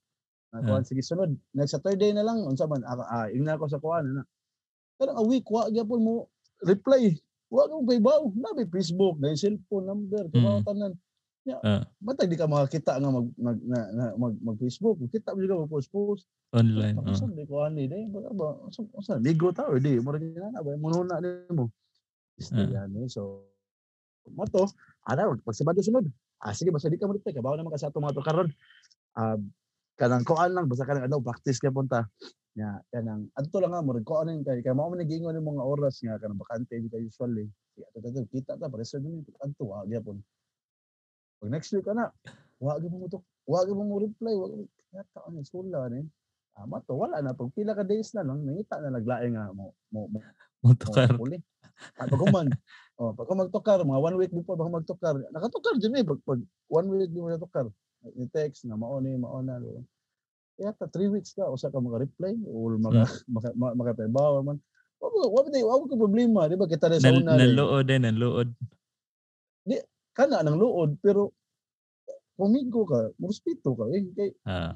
Na 0.52 0.62
kuan 0.62 0.84
sige 0.84 1.02
sunod. 1.02 1.32
Next 1.52 1.74
Saturday 1.74 2.12
na 2.12 2.22
lang 2.22 2.40
unsa 2.40 2.64
man 2.64 2.80
ako 2.82 3.02
ah 3.02 3.26
ingna 3.28 3.58
ko 3.58 3.66
sa 3.66 3.78
kuan 3.78 4.06
na. 4.08 4.22
Pero 4.96 5.14
a 5.14 5.22
week 5.22 5.48
wa 5.48 5.66
gyapon 5.66 6.00
mo 6.00 6.14
reply. 6.62 7.12
Wa 7.48 7.66
ko 7.66 7.82
paybaw. 7.82 8.30
Na 8.36 8.52
may 8.52 8.68
Facebook, 8.68 9.16
na 9.18 9.32
cellphone 9.32 9.86
number, 9.86 10.28
kabaw 10.28 10.60
Mm. 10.60 10.94
Tanan. 11.48 11.64
Ah. 11.64 11.82
Matag 12.04 12.28
di 12.28 12.36
ka 12.36 12.44
makakita 12.44 13.00
nga 13.00 13.08
mag 13.08 13.28
mag 13.40 13.58
na, 13.64 13.80
na, 13.96 14.04
mag, 14.20 14.34
mag 14.44 14.56
Facebook. 14.60 15.00
Kita 15.08 15.32
mo 15.32 15.40
juga 15.40 15.64
mag 15.64 15.72
post 15.72 15.88
post. 15.88 16.24
Online. 16.52 16.96
Ako 17.00 17.08
Oh. 17.08 17.16
sa 17.16 17.26
di 17.32 17.44
ko 17.48 17.54
ani 17.64 17.84
dai 17.88 18.04
ba 18.12 18.20
ba 18.32 18.46
unsa 18.68 19.16
ligo 19.20 19.48
ta 19.52 19.68
or 19.68 19.80
di 19.80 19.96
mo 20.00 20.12
rin 20.12 20.32
na 20.36 20.60
ba 20.60 20.76
mo 20.76 20.88
na 21.04 21.20
nimo. 21.20 21.72
Istay 22.36 22.68
yan 22.68 22.92
eh. 23.00 23.08
So 23.08 23.48
mo 24.28 24.44
to 24.44 24.68
ana 25.08 25.32
pag 25.40 25.56
sabado 25.56 25.80
sunod. 25.80 26.04
Ah 26.40 26.52
sige 26.52 26.68
basta 26.68 26.92
di 26.92 27.00
ka 27.00 27.08
mo 27.08 27.16
reply 27.16 27.32
kabaw 27.32 27.56
naman 27.56 27.72
ka 27.72 27.80
sa 27.80 27.88
ato 27.88 28.00
mga 28.00 28.16
to 28.16 28.24
karon. 28.24 28.48
Ah 29.16 29.36
kanang 29.98 30.22
kuan 30.22 30.54
lang 30.54 30.68
basta 30.68 30.86
kanang 30.86 31.08
ano 31.08 31.20
practice 31.20 31.60
ka 31.60 31.68
punta. 31.72 32.08
Ya 32.56 32.80
kanang 32.90 33.28
adto 33.36 33.60
lang 33.60 33.76
nga 33.76 33.84
mo 33.84 33.92
rin 33.92 34.06
kuan 34.06 34.30
lang 34.30 34.40
kay 34.46 34.64
kay 34.64 34.72
mao 34.72 34.88
man 34.88 35.04
nagingon 35.04 35.36
ng 35.36 35.44
mga 35.44 35.62
oras 35.62 36.00
nga 36.00 36.16
kanang 36.16 36.40
bakante 36.40 36.80
di 36.80 36.88
ka 36.88 36.96
usually. 36.96 37.44
Ato 37.78 38.00
ato 38.00 38.24
kita 38.30 38.56
ta 38.56 38.72
para 38.72 38.86
sa 38.88 38.98
dumi 39.02 39.20
adto 39.44 39.68
wa 39.68 39.84
gyapon. 39.84 40.16
Pag 41.38 41.50
next 41.54 41.70
week 41.74 41.86
ana 41.86 42.10
wa 42.58 42.78
gyud 42.78 42.94
mo 42.94 43.06
to 43.06 43.22
wa 43.46 43.62
gyud 43.62 43.78
mo 43.78 44.02
reply 44.02 44.34
wa 44.34 44.46
gyud 44.50 44.68
yata 44.94 45.18
ano 45.26 45.40
sula 45.46 45.86
ni. 45.90 46.02
Ama 46.58 46.82
to 46.82 46.98
wala 46.98 47.22
na 47.22 47.36
pag 47.36 47.54
pila 47.54 47.74
ka 47.78 47.86
days 47.86 48.10
na 48.14 48.26
lang 48.26 48.42
nangita 48.42 48.82
na 48.82 48.98
naglaing 48.98 49.38
nga 49.38 49.54
mo 49.54 49.74
mo 49.94 50.10
mo 50.10 50.18
Motukar. 50.58 51.14
mo 51.14 51.22
uli. 51.22 51.38
At 51.94 52.10
pag 52.10 52.18
human, 52.18 52.50
oh, 52.98 53.14
pag 53.14 53.30
magtukar, 53.30 53.78
mga 53.86 54.02
one 54.02 54.16
week 54.18 54.34
before 54.34 54.58
baka 54.58 54.70
magtukar, 54.82 55.14
nakatukar 55.30 55.78
dyan 55.78 56.02
eh, 56.02 56.02
pag, 56.02 56.18
pag 56.26 56.42
one 56.66 56.86
week 56.90 57.14
before 57.14 57.30
natukar, 57.30 57.66
ni 58.18 58.26
text 58.34 58.66
na 58.66 58.74
maoni, 58.74 59.14
maona, 59.14 59.62
kaya 60.58 60.74
ta 60.74 60.90
three 60.90 61.06
weeks 61.06 61.30
ka, 61.38 61.46
usa 61.46 61.70
ka 61.70 61.78
maka-reply, 61.78 62.34
or 62.50 62.74
maka, 62.82 63.06
maka, 63.34 63.54
maka, 63.54 63.94
maka 63.94 64.42
man. 64.42 64.58
Wag 64.98 65.12
mo, 65.14 65.22
wag 65.30 65.46
mo, 65.46 65.58
wag 65.70 65.86
ko 65.86 65.94
problema, 65.94 66.50
di 66.50 66.58
ba? 66.58 66.66
Kita 66.66 66.90
rin 66.90 66.98
sa 66.98 67.14
una, 67.14 67.38
rin. 67.38 67.54
Nanlood 67.54 67.86
din, 67.86 68.02
nanlood. 68.02 68.48
Kana 70.18 70.42
ng 70.42 70.58
luod, 70.58 70.98
pero 70.98 71.30
pumigo 72.34 72.82
ka, 72.82 73.14
muruspito 73.22 73.78
ka, 73.78 73.86
eh, 73.94 74.02
kay, 74.10 74.30
Ah. 74.42 74.74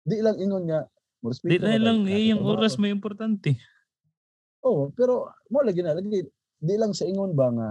di 0.00 0.16
lang 0.24 0.40
ingon 0.40 0.64
nga, 0.64 0.88
muruspito 1.20 1.52
Di 1.52 1.60
ka, 1.60 1.76
lang, 1.76 2.08
kay- 2.08 2.16
eh, 2.16 2.24
yung 2.32 2.40
kay- 2.40 2.48
oras 2.48 2.80
may 2.80 2.88
importante. 2.88 3.60
Oo, 4.64 4.88
pero 4.92 5.28
mo 5.52 5.60
lagi 5.60 5.84
na 5.84 5.92
lagi 5.92 6.24
di 6.56 6.74
lang 6.76 6.92
sa 6.92 7.04
ingon 7.04 7.32
ba 7.32 7.48
nga 7.50 7.68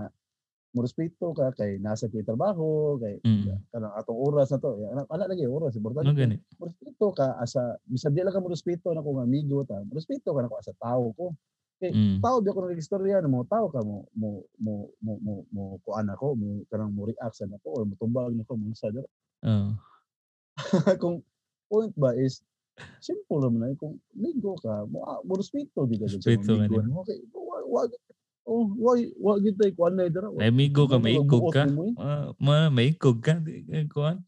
mo 0.69 0.85
respeto 0.85 1.33
ka 1.33 1.49
kay 1.51 1.77
nasa 1.77 2.05
ko'y 2.05 2.21
trabaho 2.21 2.93
kay 2.97 3.17
Mm. 3.25 3.57
kanang 3.69 3.93
atong 3.93 4.21
oras 4.21 4.53
na 4.53 4.57
to 4.57 4.77
ya, 4.77 4.93
ana, 4.93 5.01
ana 5.07 5.25
lagi 5.25 5.45
oras 5.45 5.73
importante 5.73 6.05
Ano 6.05 6.13
gani? 6.13 6.37
ka 7.09 7.37
asa 7.37 7.73
bisan 7.85 8.13
di 8.13 8.21
lang 8.21 8.29
ka 8.29 8.37
mo 8.37 8.49
respeto 8.49 8.93
na 8.93 9.01
kong 9.01 9.17
amigo 9.19 9.65
ta 9.65 9.81
mo 9.81 9.93
respeto 9.93 10.29
ka 10.29 10.41
na 10.41 10.49
ko 10.49 10.57
asa 10.57 10.73
tao 10.77 11.09
ko 11.13 11.33
Mm. 11.79 12.19
tao 12.19 12.43
di 12.43 12.51
ako 12.51 12.59
nang 12.67 12.75
istorya 12.75 13.23
na 13.23 13.31
mo 13.31 13.47
tao 13.47 13.71
ka 13.71 13.79
mo 13.79 14.03
mo 14.11 14.43
mo 14.59 14.91
mo 14.99 15.13
mo, 15.23 15.33
mo 15.47 15.63
kuan 15.87 16.11
ako 16.11 16.35
mo 16.35 16.59
kanang 16.67 16.91
mo 16.91 17.07
react 17.07 17.39
sa 17.39 17.47
nako 17.47 17.71
or 17.71 17.83
mo 17.87 17.95
tumbag 17.95 18.35
nako 18.35 18.59
mo 18.59 18.75
sa 18.75 18.91
Oh. 19.39 19.71
kung 21.01 21.23
point 21.71 21.95
ba 21.95 22.11
is 22.19 22.43
simple 22.99 23.39
naman 23.39 23.71
na 23.71 23.79
kung 23.79 23.95
ligo 24.11 24.59
ka 24.59 24.83
mo 24.91 25.07
ah, 25.07 25.23
mo 25.23 25.39
respeto 25.39 25.87
di 25.87 25.95
ka 25.95 26.11
sa 26.11 26.19
mga 26.19 26.67
ligo 26.67 26.83
mo 26.83 27.07
okay 27.07 27.23
wa 27.31 27.63
wa 27.63 27.81
oh 28.43 28.67
wa 28.75 28.93
wa 28.99 29.33
gid 29.39 29.55
tay 29.55 29.71
kuan 29.71 29.95
na 29.95 30.11
dira 30.11 30.27
Ay, 30.35 30.51
amigo 30.51 30.83
ka, 30.91 30.99
may 30.99 31.15
ikog 31.15 31.47
magbuot 31.47 31.55
ka. 31.55 31.63
eh. 31.63 31.93
Ah, 31.95 32.27
ma, 32.43 32.67
may 32.67 32.91
ikog 32.91 33.19
ka. 33.23 33.39
Di, 33.39 33.63
eh, 33.71 33.87
kuhan. 33.87 34.19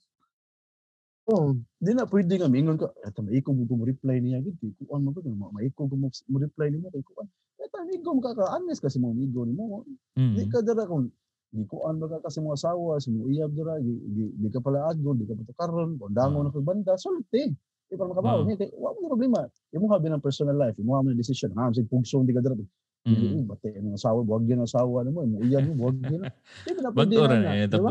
Oh, 1.32 1.56
di 1.80 1.92
na 1.96 2.04
pwede 2.04 2.36
nga 2.36 2.52
mingon 2.52 2.76
ka. 2.76 2.92
Eto 3.08 3.24
maikog 3.24 3.56
mo 3.56 3.64
mo 3.64 3.88
reply 3.88 4.20
niya 4.20 4.44
gid 4.44 4.60
kay 4.60 4.76
kuan 4.84 5.02
mo 5.02 5.16
ba 5.16 5.24
ma- 5.32 5.54
maikog 5.56 5.88
mo 5.96 6.12
mo 6.12 6.38
reply 6.38 6.68
niya 6.68 6.92
kay 6.92 7.04
kuan. 7.08 7.28
Eto 7.56 7.76
amigo 7.80 8.12
mo 8.12 8.20
ka 8.20 8.36
ka 8.36 8.52
honest 8.52 8.84
kasi 8.84 9.00
mo 9.00 9.16
amigo 9.16 9.48
nimo. 9.48 9.88
Di 10.12 10.44
Mm. 10.44 10.52
ka 10.52 10.60
dira 10.60 10.84
kung 10.84 11.08
di 11.52 11.64
kuan 11.64 11.96
ba 11.98 12.12
ka 12.12 12.28
kasi 12.28 12.44
mo 12.44 12.52
asawa, 12.52 13.00
si 13.00 13.16
mo 13.16 13.32
iyab 13.32 13.56
dira, 13.56 13.80
di, 13.80 13.92
di, 14.12 14.24
di 14.36 14.48
ka 14.52 14.60
pala 14.60 14.92
agol, 14.92 15.16
di 15.16 15.24
ka 15.24 15.34
pa 15.36 15.56
karon, 15.56 15.96
kondango 15.96 16.44
Ah. 16.44 16.44
na 16.44 16.52
kag 16.52 16.68
banda, 16.68 16.94
sulti. 17.00 17.48
Di 17.88 17.96
pa 17.96 18.04
makabaw. 18.08 18.44
Ah. 18.44 18.46
Ni 18.46 18.60
kay 18.60 18.68
wa 18.76 18.92
mo 18.92 19.08
problema. 19.08 19.40
Imo 19.72 19.88
habi 19.88 20.12
ng 20.12 20.20
personal 20.20 20.60
life, 20.60 20.76
imo 20.80 20.96
ha 20.96 21.04
man 21.04 21.16
decision. 21.16 21.56
Ha, 21.56 21.72
sig 21.72 21.88
pugsong 21.88 22.28
di 22.28 22.36
ka 22.36 22.44
dira. 22.44 22.60
Mm. 23.02 23.50
bate 23.50 23.74
ang 23.82 23.98
asawa, 23.98 24.22
buwag 24.22 24.46
gyud 24.46 24.62
ang 24.62 24.70
asawa 24.70 25.02
nimo, 25.02 25.26
imo 25.26 25.42
iyab 25.42 25.66
mo, 25.66 25.74
buwag 25.90 25.98
gyud. 26.06 26.22
Di 26.68 26.72
ba 26.78 26.82
na 26.86 26.90
pwede 26.94 27.16
na, 27.18 27.52
eh, 27.58 27.66
di 27.66 27.78
ba? 27.82 27.90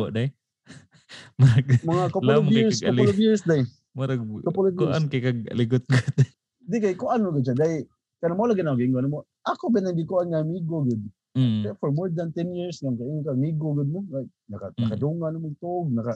day. 1.39 1.43
Marag, 1.43 1.67
Mga 1.83 2.05
couple 2.11 2.31
of 2.33 2.47
years, 2.49 2.77
couple 2.81 3.09
of 3.09 3.19
years 3.19 3.41
dai. 3.43 3.63
marag, 3.93 4.21
Couple 4.45 4.67
of 4.67 4.75
years. 4.75 4.81
kuan 4.81 5.05
kay 5.07 5.21
kag 5.21 5.41
aligot 5.51 5.83
ko. 5.85 5.97
di 6.71 6.79
kay 6.79 6.95
ko 6.95 7.11
ano 7.11 7.35
gud 7.35 7.51
dai 7.53 7.83
kana 8.19 8.39
mo 8.39 8.47
lagi 8.47 8.63
na 8.63 8.79
gingon 8.79 9.11
mo 9.11 9.27
ako 9.43 9.75
ba 9.75 9.83
nang 9.83 9.99
gikuan 9.99 10.31
nga 10.31 10.41
amigo 10.41 10.85
gud 10.85 11.03
Mm. 11.31 11.63
For 11.79 11.95
more 11.95 12.11
than 12.11 12.35
10 12.35 12.59
years 12.59 12.83
nang 12.83 12.99
kain 12.99 13.23
ka 13.23 13.31
amigo 13.31 13.71
gud 13.71 13.87
mo 13.87 14.03
like 14.11 14.27
naka 14.47 14.75
Mm. 14.75 14.83
nakadunga 14.83 15.27
na 15.31 15.39
mo 15.39 15.51
tog 15.59 15.87
naka 15.91 16.15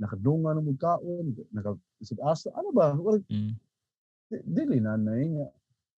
nakadunga 0.00 0.56
na 0.56 0.60
mo 0.60 0.72
kaon 0.72 1.36
naka 1.52 1.76
isig 2.00 2.16
asa 2.20 2.48
ano 2.52 2.72
ba 2.72 2.96
Wala- 2.96 3.20
Mm. 3.28 3.52
di- 4.32 4.44
dili 4.44 4.76
na 4.80 4.96
na 4.96 5.12
nga 5.20 5.46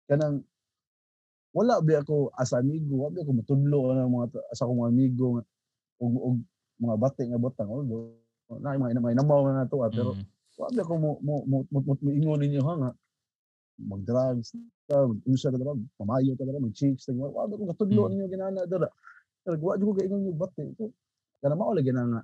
kanang 0.09 0.41
wala 1.53 1.77
ba 1.77 2.01
ako 2.01 2.33
as 2.33 2.51
amigo 2.51 3.05
wala 3.05 3.13
ba 3.13 3.21
ako 3.21 3.31
matudlo 3.37 3.79
ng 3.93 4.09
mga 4.11 4.27
sa 4.51 4.65
akong 4.65 4.81
amigo 4.83 5.45
og 6.01 6.13
og 6.17 6.37
mga 6.81 6.95
bati 6.97 7.21
nga 7.29 7.37
botang 7.37 7.69
although 7.69 8.17
na 8.49 8.77
mga 8.77 9.01
mga 9.01 9.17
namaw 9.21 9.41
na 9.49 9.65
to 9.65 9.81
ah, 9.81 9.89
pero 9.89 10.13
Mm. 10.13 10.25
wala 10.55 10.81
ko 10.87 10.93
mo 10.95 11.09
mo 11.19 11.33
mo 11.43 11.57
mo, 11.67 11.77
mo, 11.83 11.91
mo 11.99 12.09
ingon 12.13 12.39
ninyo 12.39 12.61
ha 12.63 12.73
nga 12.79 12.89
mag-drugs 13.75 14.55
ka, 14.87 14.95
mag-usa 15.03 15.51
ka 15.51 15.57
dara, 15.59 15.75
pamayo 15.99 16.31
ka 16.39 16.47
dara, 16.47 16.63
mag-chicks, 16.63 17.11
wala 17.11 17.27
wala 17.33 17.57
ko 17.59 17.63
katudlo 17.75 18.07
Mm. 18.07 18.11
ninyo 18.15 18.25
ginana 18.31 18.61
dara. 18.63 18.87
Pero 19.43 19.59
wa 19.59 19.75
jud 19.75 19.91
ko 19.97 20.01
ingon 20.01 20.29
yung 20.31 20.39
bati. 20.39 20.63
So, 20.79 20.93
kana 21.43 21.59
mao 21.59 21.75
lagi 21.75 21.91
na 21.91 22.07
nga 22.07 22.21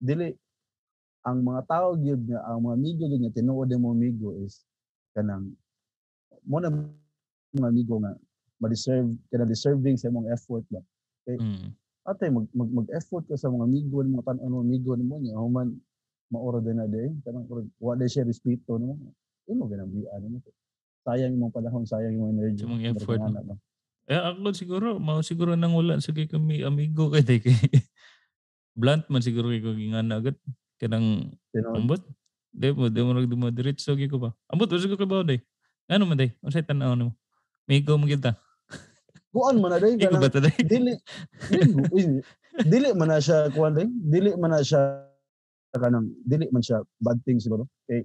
dili 0.00 0.32
ang 1.28 1.44
mga 1.44 1.62
tao 1.68 1.92
gyud 2.00 2.24
nga 2.32 2.40
ang 2.48 2.64
mga 2.64 2.74
amigo 2.80 3.02
gyud 3.10 3.20
nga 3.28 3.34
tinuod 3.36 3.70
mo 3.76 3.92
amigo 3.92 4.28
is 4.40 4.64
kanang 5.12 5.52
mo 6.48 6.56
na 6.64 6.72
mga 7.52 7.68
amigo 7.68 8.00
nga 8.00 8.16
ma-deserve 8.56 9.12
kana 9.28 9.44
deserving 9.44 10.00
sa 10.00 10.08
imong 10.08 10.32
effort 10.32 10.64
ba. 10.72 10.80
Mm. 11.28 11.76
Ate 12.10 12.26
mag, 12.26 12.50
mag, 12.50 12.70
mag-effort 12.74 13.22
ka 13.30 13.38
sa 13.38 13.46
mga 13.46 13.70
amigo 13.70 14.02
ng 14.02 14.18
mga 14.18 14.26
tan-an 14.26 14.50
mga 14.50 14.66
amigo 14.66 14.90
nimo 14.98 15.16
nya 15.22 15.38
human 15.38 15.78
maora 16.30 16.58
din 16.58 16.82
na 16.82 16.90
day 16.90 17.06
kanang 17.22 17.46
wa 17.78 17.94
day 17.94 18.10
siya 18.10 18.26
respeto 18.26 18.82
no 18.82 18.98
imo 19.46 19.70
ganang 19.70 19.94
bian 19.94 20.26
mo 20.26 20.42
sayang 21.06 21.38
imong 21.38 21.54
panahon 21.54 21.86
sayang 21.86 22.18
imong 22.18 22.34
energy 22.34 22.66
Sa 22.66 22.70
mga 22.70 22.98
Pero 22.98 23.04
effort, 23.06 23.20
ba? 23.22 23.56
Eh, 24.10 24.18
ako 24.18 24.50
siguro, 24.50 24.98
mao 24.98 25.22
siguro 25.22 25.54
nang 25.54 25.70
wala 25.70 26.02
sa 26.02 26.10
kay 26.10 26.26
kami 26.26 26.66
amigo 26.66 27.06
kay 27.14 27.22
day 27.22 27.38
kay 27.38 27.54
blunt 28.74 29.06
man 29.06 29.22
siguro 29.22 29.54
kay 29.54 29.62
ko 29.62 29.70
gingana 29.78 30.18
agad 30.18 30.34
kanang 30.82 31.30
ambot. 31.78 32.02
Di 32.50 32.74
mo, 32.74 32.90
di 32.90 32.98
mo 32.98 33.14
nagdumadiretso 33.14 33.94
gi 33.94 34.10
ko 34.10 34.18
ba? 34.18 34.34
Ambot, 34.50 34.66
wala 34.66 34.82
kay 34.82 35.06
ba 35.06 35.22
day? 35.22 35.38
Ano 35.86 36.10
man 36.10 36.18
day? 36.18 36.34
Unsay 36.42 36.66
tan-aw 36.66 36.98
nimo? 36.98 37.14
Migo 37.70 37.94
mo 37.94 38.10
kita. 38.10 38.34
Kuan 39.30 39.56
man 39.62 39.70
na 39.70 39.78
day 39.78 39.94
kanang 39.94 40.26
dili 40.66 40.92
dili 41.50 42.18
dili 42.66 42.88
man 42.98 43.08
na 43.10 43.18
siya 43.22 43.50
kuan 43.54 43.74
day 43.78 43.86
dili 43.86 44.34
man 44.34 44.50
na 44.50 44.60
siya 44.60 45.06
kanang 45.74 46.10
dili 46.26 46.50
man 46.50 46.62
siya 46.62 46.82
bad 46.98 47.18
thing 47.22 47.38
siguro 47.38 47.66
kay 47.86 48.02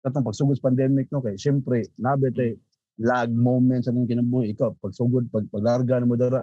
katong 0.00 0.24
pagsugod 0.24 0.56
sa 0.56 0.66
pandemic 0.66 1.12
no 1.12 1.20
kay 1.20 1.36
syempre 1.36 1.84
nabe 2.00 2.32
tay 2.32 2.56
lag 3.00 3.28
moments 3.28 3.86
sa 3.88 3.92
kinabuhi 3.92 4.52
ikaw 4.52 4.72
pagsugod 4.80 5.28
pag 5.28 5.44
paglarga 5.52 6.00
na 6.00 6.08
mo 6.08 6.16
dara 6.16 6.42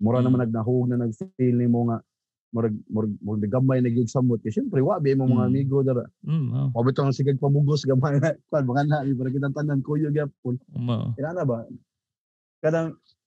mura 0.00 0.18
Mm. 0.18 0.24
naman 0.26 0.40
nagnahug 0.48 0.84
na 0.88 0.96
nag-feel 1.04 1.56
nimo 1.60 1.84
nga 1.92 2.00
murag 2.50 2.74
murag 2.90 3.12
murag 3.22 3.46
gamay 3.46 3.78
na 3.78 3.92
gyud 3.92 4.08
samot 4.10 4.40
kay 4.42 4.50
syempre 4.50 4.80
wa 4.82 4.98
bi 4.98 5.14
mo 5.14 5.28
mga 5.28 5.44
Mm. 5.46 5.50
amigo 5.52 5.78
dara 5.86 6.04
Mm, 6.26 6.44
mao. 6.50 6.68
pabito 6.74 7.04
ang 7.06 7.14
sigag 7.14 7.38
pamugos 7.38 7.86
gamay 7.86 8.18
na 8.18 8.34
kuan 8.50 8.64
mga 8.66 8.82
na 8.90 9.04
para 9.06 9.30
kitang 9.30 9.54
tanan 9.54 9.80
kuyo 9.86 10.08
gyapon 10.10 10.58
Mao. 10.74 11.14
Kailangan 11.14 11.46
ba? 11.46 11.58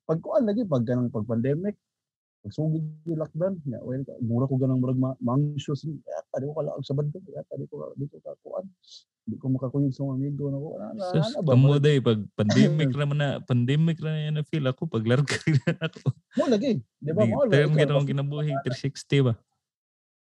Kanang 0.03 0.19
pagkuan 0.19 0.43
lagi 0.43 0.61
pag 0.67 0.83
kanang 0.83 1.11
pag 1.11 1.27
pandemic, 1.27 1.75
pagsugod 2.43 2.83
yung 3.07 3.19
lockdown, 3.23 3.55
ya, 3.63 3.79
well, 3.79 4.03
mura 4.19 4.51
ko 4.51 4.59
ganang 4.59 4.83
murag 4.83 4.99
ma- 4.99 5.15
anxious, 5.31 5.87
ya, 5.87 6.19
tadi 6.27 6.43
ko 6.43 6.59
kalaag 6.59 6.83
sa 6.83 6.91
bando, 6.91 7.23
ya, 7.31 7.39
tadi 7.47 7.63
ko 7.71 7.95
di 7.95 8.03
ko 8.11 8.19
kakuan. 8.19 8.67
Di 9.23 9.39
ko 9.39 9.47
makakuyog 9.55 9.95
sa 9.95 10.03
mga 10.03 10.15
amigo 10.19 10.51
na 10.51 10.59
ko. 10.59 10.67
Ano, 10.75 10.83
ano, 10.91 10.99
Sus, 11.15 11.31
ano 11.31 11.39
ba? 11.39 11.55
kamo 11.55 11.79
day 11.79 12.03
pag 12.03 12.19
pandemic 12.35 12.91
ra 12.99 13.07
man 13.07 13.15
na 13.15 13.29
pandemic 13.39 13.97
ra 14.03 14.11
na 14.11 14.21
yan 14.27 14.35
na 14.35 14.43
feel 14.43 14.67
ako 14.67 14.91
pag 14.91 15.07
larga 15.07 15.39
na 15.63 15.87
ako. 15.87 16.11
Mo 16.11 16.43
lagi, 16.51 16.83
di 16.99 17.11
ba? 17.15 17.23
Mo 17.23 17.47
term 17.47 17.71
basta- 17.71 18.03
kinabuhi 18.11 18.51
360 18.67 19.31
ba. 19.31 19.33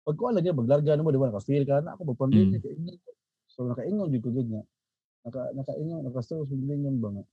pag 0.06 0.16
kuan 0.22 0.38
lagi 0.38 0.54
maglarga 0.54 0.94
nimo 0.94 1.10
di 1.10 1.18
ba 1.18 1.34
naka-feel 1.34 1.66
ka 1.66 1.82
na 1.82 1.98
ako 1.98 2.14
magpandemic 2.14 2.62
mm. 2.62 2.94
so 3.50 3.66
nakaingon 3.66 4.14
gyud 4.14 4.22
ko 4.22 4.30
gud 4.30 4.48
nga 4.54 4.62
naka 5.26 5.42
nakaingon 5.58 6.06
naka-stress 6.06 6.46
lingon 6.54 7.02
ba 7.02 7.10
nga 7.10 7.24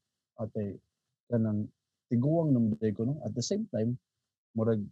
atay 0.40 0.80
kanang 1.28 1.68
tiguang 2.12 2.52
nang 2.52 2.76
ko 2.76 3.08
no? 3.08 3.16
At 3.24 3.32
the 3.32 3.40
same 3.40 3.64
time 3.72 3.96
murag 4.52 4.84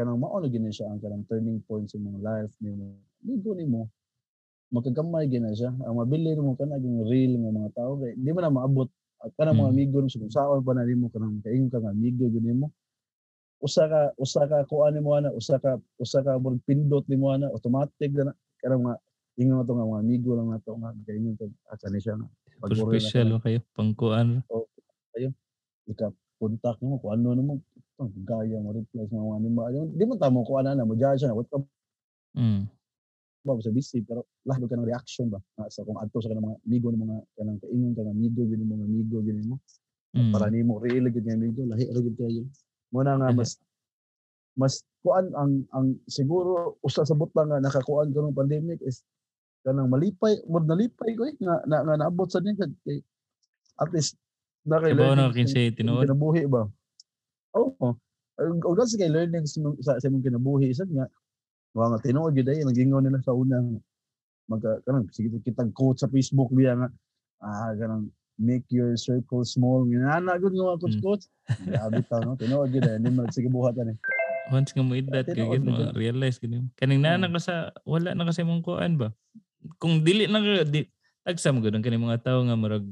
kanang 0.00 0.16
mao 0.16 0.40
na 0.40 0.48
gini 0.48 0.72
siya 0.72 0.88
ang 0.88 0.98
kanang 1.04 1.28
turning 1.28 1.60
point 1.68 1.84
sa 1.84 2.00
mga 2.00 2.18
life 2.24 2.54
nimo 2.64 2.96
ligo 3.20 3.52
nimo 3.52 3.92
makagamay 4.72 5.28
gina 5.30 5.52
siya. 5.54 5.70
Ang 5.84 6.00
mabili 6.02 6.34
mo 6.34 6.56
kana 6.56 6.80
yung 6.80 7.06
real 7.06 7.36
nga 7.38 7.50
mga 7.52 7.70
tao 7.78 8.00
kay 8.00 8.16
di 8.18 8.30
mo 8.34 8.40
na 8.42 8.50
maabot. 8.50 8.88
Kana 9.38 9.54
mga 9.54 9.70
Mm. 9.70 9.74
amigo 9.76 9.96
mo 10.02 10.08
kung 10.10 10.32
saan 10.32 10.64
pa 10.64 10.72
na 10.74 10.88
nimo 10.88 11.06
kanang 11.12 11.38
kaingon 11.44 11.70
ka 11.70 11.78
nga 11.78 11.92
amigo 11.94 12.26
gud 12.32 12.42
nimo 12.42 12.72
usa 13.62 13.86
ka 13.86 14.00
usa 14.18 14.44
ka 14.50 14.66
kuan 14.66 14.92
nimo 14.98 15.14
ana 15.14 15.30
usa 15.30 15.56
ka 15.62 15.78
usa 16.00 16.20
ka 16.26 16.40
murag 16.42 16.60
pindot 16.66 17.06
nimo 17.06 17.30
ana 17.30 17.48
automatic 17.54 18.10
na 18.12 18.34
kanang 18.58 18.82
mga 18.88 18.96
ingon 19.38 19.62
ato 19.62 19.72
nga 19.78 19.86
mga 19.86 20.02
amigo 20.02 20.30
lang 20.34 20.48
nato 20.50 20.70
nga 20.74 20.90
kaingon 21.06 21.36
ka 21.38 21.44
at 21.70 21.78
kani 21.80 22.00
siya 22.02 22.18
nga 22.18 22.28
mo 23.30 23.38
kayo. 23.40 23.60
Pangkuan. 23.76 24.28
ika 25.84 26.08
contact 26.38 26.80
mo 26.82 26.98
kung 26.98 27.12
ano 27.14 27.34
nimo 27.36 27.52
ang 28.00 28.10
gaya 28.26 28.58
mo 28.58 28.74
reply 28.74 29.06
sa 29.06 29.16
mga 29.16 29.70
Ayun, 29.70 29.88
di 29.94 30.04
mo 30.04 30.14
tamo 30.18 30.42
kuan 30.42 30.66
ana 30.66 30.82
mo 30.82 30.98
judge 30.98 31.22
na 31.24 31.34
what 31.36 31.46
ka 31.48 31.62
Mm. 32.34 32.66
ba 33.46 33.54
sa 33.62 33.70
busy 33.70 34.02
pero 34.02 34.26
lahat 34.42 34.66
ka 34.66 34.74
ng 34.74 34.88
reaction 34.90 35.30
ba 35.30 35.38
nga 35.54 35.70
sa 35.70 35.86
kung 35.86 35.94
adto 36.02 36.18
sa 36.18 36.34
kanang 36.34 36.50
mga 36.50 36.58
amigo 36.66 36.88
ng 36.90 36.98
mga 36.98 37.16
kanang 37.38 37.60
kaingon 37.62 37.92
ka 37.94 38.02
nga 38.02 38.10
amigo 38.10 38.42
mo 38.42 38.74
nga 38.74 38.86
amigo 38.90 39.16
gini 39.22 39.42
mo 39.46 39.56
Mm. 40.14 40.30
para 40.30 40.46
nimo 40.50 40.78
real 40.82 41.10
gid 41.10 41.26
nga 41.26 41.34
amigo 41.38 41.62
lahi 41.66 41.90
ra 41.90 42.00
gid 42.02 42.16
kayo 42.18 42.42
mo 42.90 43.02
na 43.06 43.18
nga 43.18 43.30
mas 43.30 43.58
mas 44.58 44.82
kuan 45.02 45.30
ang 45.38 45.62
ang 45.70 45.94
siguro 46.10 46.78
usa 46.82 47.06
sa 47.06 47.14
butang 47.14 47.50
nga 47.50 47.62
nakakuan 47.62 48.10
karong 48.10 48.34
pandemic 48.34 48.82
is 48.82 49.02
kanang 49.62 49.90
malipay 49.90 50.38
mo 50.50 50.58
nalipay 50.58 51.14
ko 51.14 51.26
eh 51.26 51.34
nga 51.38 51.62
na, 51.70 51.86
nga 51.86 51.94
naabot 52.02 52.26
sa 52.26 52.42
niya 52.42 52.66
kay 52.82 52.98
at 53.78 53.90
least 53.94 54.18
na 54.64 54.80
kay 54.80 54.92
Ibaw 54.92 55.12
na 55.14 55.28
kinsay 55.30 55.70
sa- 55.70 55.76
tinuod. 55.76 56.04
kinabuhi 56.08 56.42
ba? 56.48 56.62
Oo. 57.54 57.88
Og 58.34 58.58
og 58.66 58.78
sa 58.82 58.98
kay 58.98 59.12
learning 59.12 59.46
sa, 59.46 59.60
sa, 60.00 60.08
imong 60.08 60.24
kinabuhi 60.24 60.72
isa 60.72 60.82
nga 60.88 61.06
wa 61.74 61.90
nga 61.92 62.02
tinuod 62.02 62.34
gyud 62.34 62.48
ay 62.48 62.64
nila 62.64 63.18
sa 63.22 63.34
una. 63.34 63.60
Nga, 63.60 63.78
magka 64.44 64.70
kanang 64.84 65.08
sige 65.08 65.32
kitang 65.40 65.72
quote 65.72 65.96
sa 66.00 66.10
Facebook 66.10 66.52
biya 66.52 66.76
nga 66.76 66.88
ah 67.40 67.72
kanang 67.78 68.08
make 68.40 68.66
your 68.74 68.96
circle 68.98 69.44
small. 69.46 69.86
Ngana 69.86 70.36
gud 70.36 70.52
nga 70.52 70.76
coach 70.80 70.98
coach 70.98 71.24
grabe 71.62 72.02
ta 72.08 72.18
no? 72.20 72.34
Tinuod 72.34 72.72
gyud 72.74 72.84
ay 72.84 72.98
hindi 72.98 73.10
man 73.12 73.30
sige 73.30 73.46
buhatan 73.48 73.94
eh. 73.94 73.98
Once 74.52 74.74
nga 74.76 74.84
mo 74.84 74.92
edad 74.92 75.24
kay 75.24 75.40
gid 75.40 75.64
na 75.64 75.72
mo 75.72 75.96
realize 75.96 76.36
gid 76.36 76.52
mo. 76.52 76.66
Kaning 76.76 77.00
nana 77.00 77.30
Mm. 77.30 77.32
ka 77.32 77.40
sa 77.40 77.54
wala 77.86 78.12
na 78.12 78.26
kasi 78.26 78.42
mong 78.42 78.60
kuan 78.60 78.98
ba. 78.98 79.14
Kung 79.80 80.04
dili 80.04 80.28
na 80.28 80.42
di 80.66 80.84
agsam 81.24 81.62
gud 81.62 81.72
ang 81.72 81.80
kaning 81.80 82.02
mga 82.02 82.20
tao 82.20 82.42
nga 82.44 82.58
murag 82.58 82.84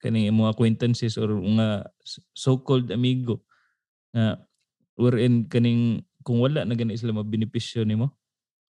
kaning 0.00 0.28
mga 0.28 0.52
acquaintances 0.52 1.14
or 1.14 1.28
mga 1.30 1.86
so-called 2.32 2.88
amigo 2.88 3.44
nga 4.10 4.40
wherein 4.96 5.44
kaning 5.44 6.00
kung 6.20 6.40
wala 6.40 6.64
na 6.64 6.74
gani 6.74 6.96
sila 6.96 7.14
mabenepisyo 7.14 7.84
nimo 7.84 8.16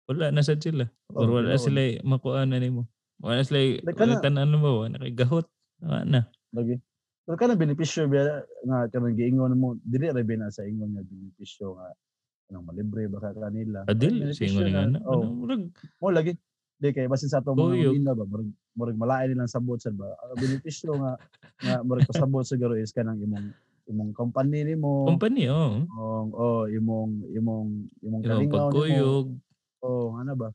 wala 0.06 0.30
na 0.30 0.42
sad 0.42 0.58
sila 0.58 0.86
or 1.10 1.26
Oh, 1.26 1.34
wala 1.36 1.54
tinuod. 1.54 1.66
sila 1.66 1.82
makuan 2.02 2.50
na 2.50 2.58
nimo. 2.58 2.86
Wala 3.18 3.42
sila 3.42 3.58
kana- 3.92 4.22
tanan 4.22 4.54
mo 4.54 4.86
wala 4.86 4.96
kay 4.96 5.10
gahot 5.10 5.46
wala 5.82 6.06
na. 6.06 6.20
Lagi. 6.54 6.78
Pero 7.26 7.34
kana 7.34 7.58
benepisyo 7.58 8.06
biya 8.06 8.38
nga 8.62 8.86
kanang 8.86 9.18
giingon 9.18 9.58
mo 9.58 9.74
dili 9.82 10.06
ra 10.06 10.22
bina 10.22 10.46
sa 10.46 10.62
ingon 10.62 10.94
nga 10.94 11.02
benepisyo 11.02 11.74
nga 11.74 11.90
kanang 12.46 12.66
malibre 12.70 13.10
ba 13.10 13.18
ka 13.18 13.34
kanila 13.34 13.82
adil 13.82 14.14
Benepisyo 14.22 14.46
singon 14.46 14.70
nga 14.70 14.82
na 14.86 14.98
oh, 15.02 15.18
ano 15.18 15.34
murag? 15.34 15.62
Mo 15.98 16.14
lagi 16.14 16.38
di 16.76 16.92
kay 16.92 17.08
basin 17.08 17.32
sa 17.32 17.40
ato 17.40 17.56
Kuyog. 17.56 17.96
mga 17.96 18.04
mga 18.04 18.18
ba 18.20 18.24
murag 18.28 18.50
murag 18.76 18.98
malain 19.00 19.28
nilang 19.32 19.48
sabot 19.48 19.80
sa 19.80 19.88
ba? 19.88 20.12
Ang 20.28 20.40
benepisyo 20.44 20.92
nga 21.00 21.12
nga 21.64 21.74
murag 21.80 22.04
pasabot 22.04 22.44
siguro 22.44 22.76
is 22.76 22.92
kanang 22.92 23.16
imong 23.24 23.48
imong 23.88 24.12
company 24.12 24.60
nimo. 24.60 25.08
Company 25.08 25.48
oh. 25.48 25.88
Oh, 25.96 26.28
oh 26.36 26.62
imong 26.68 27.32
imong 27.32 27.70
imong 28.04 28.22
Yung 28.22 28.28
kalingaw 28.28 28.44
nimo. 28.44 28.56
pagkuyog. 28.68 29.26
Oh 29.80 30.20
ano 30.20 30.32
ba? 30.36 30.50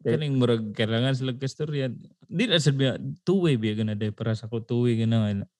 Okay. 0.00 0.16
kaning 0.16 0.38
murag 0.38 0.72
kailangan 0.72 1.18
sila 1.18 1.34
kastorya. 1.34 1.90
Di 2.30 2.46
ra 2.46 2.62
sad 2.62 2.78
biya 2.78 2.94
two 3.26 3.44
way 3.44 3.58
biya 3.58 3.82
gana 3.82 3.98
day 3.98 4.14
para 4.14 4.32
sa 4.38 4.46
ko 4.46 4.62
two 4.62 4.86
way 4.86 4.94
gana 4.94 5.26
nga. 5.26 5.50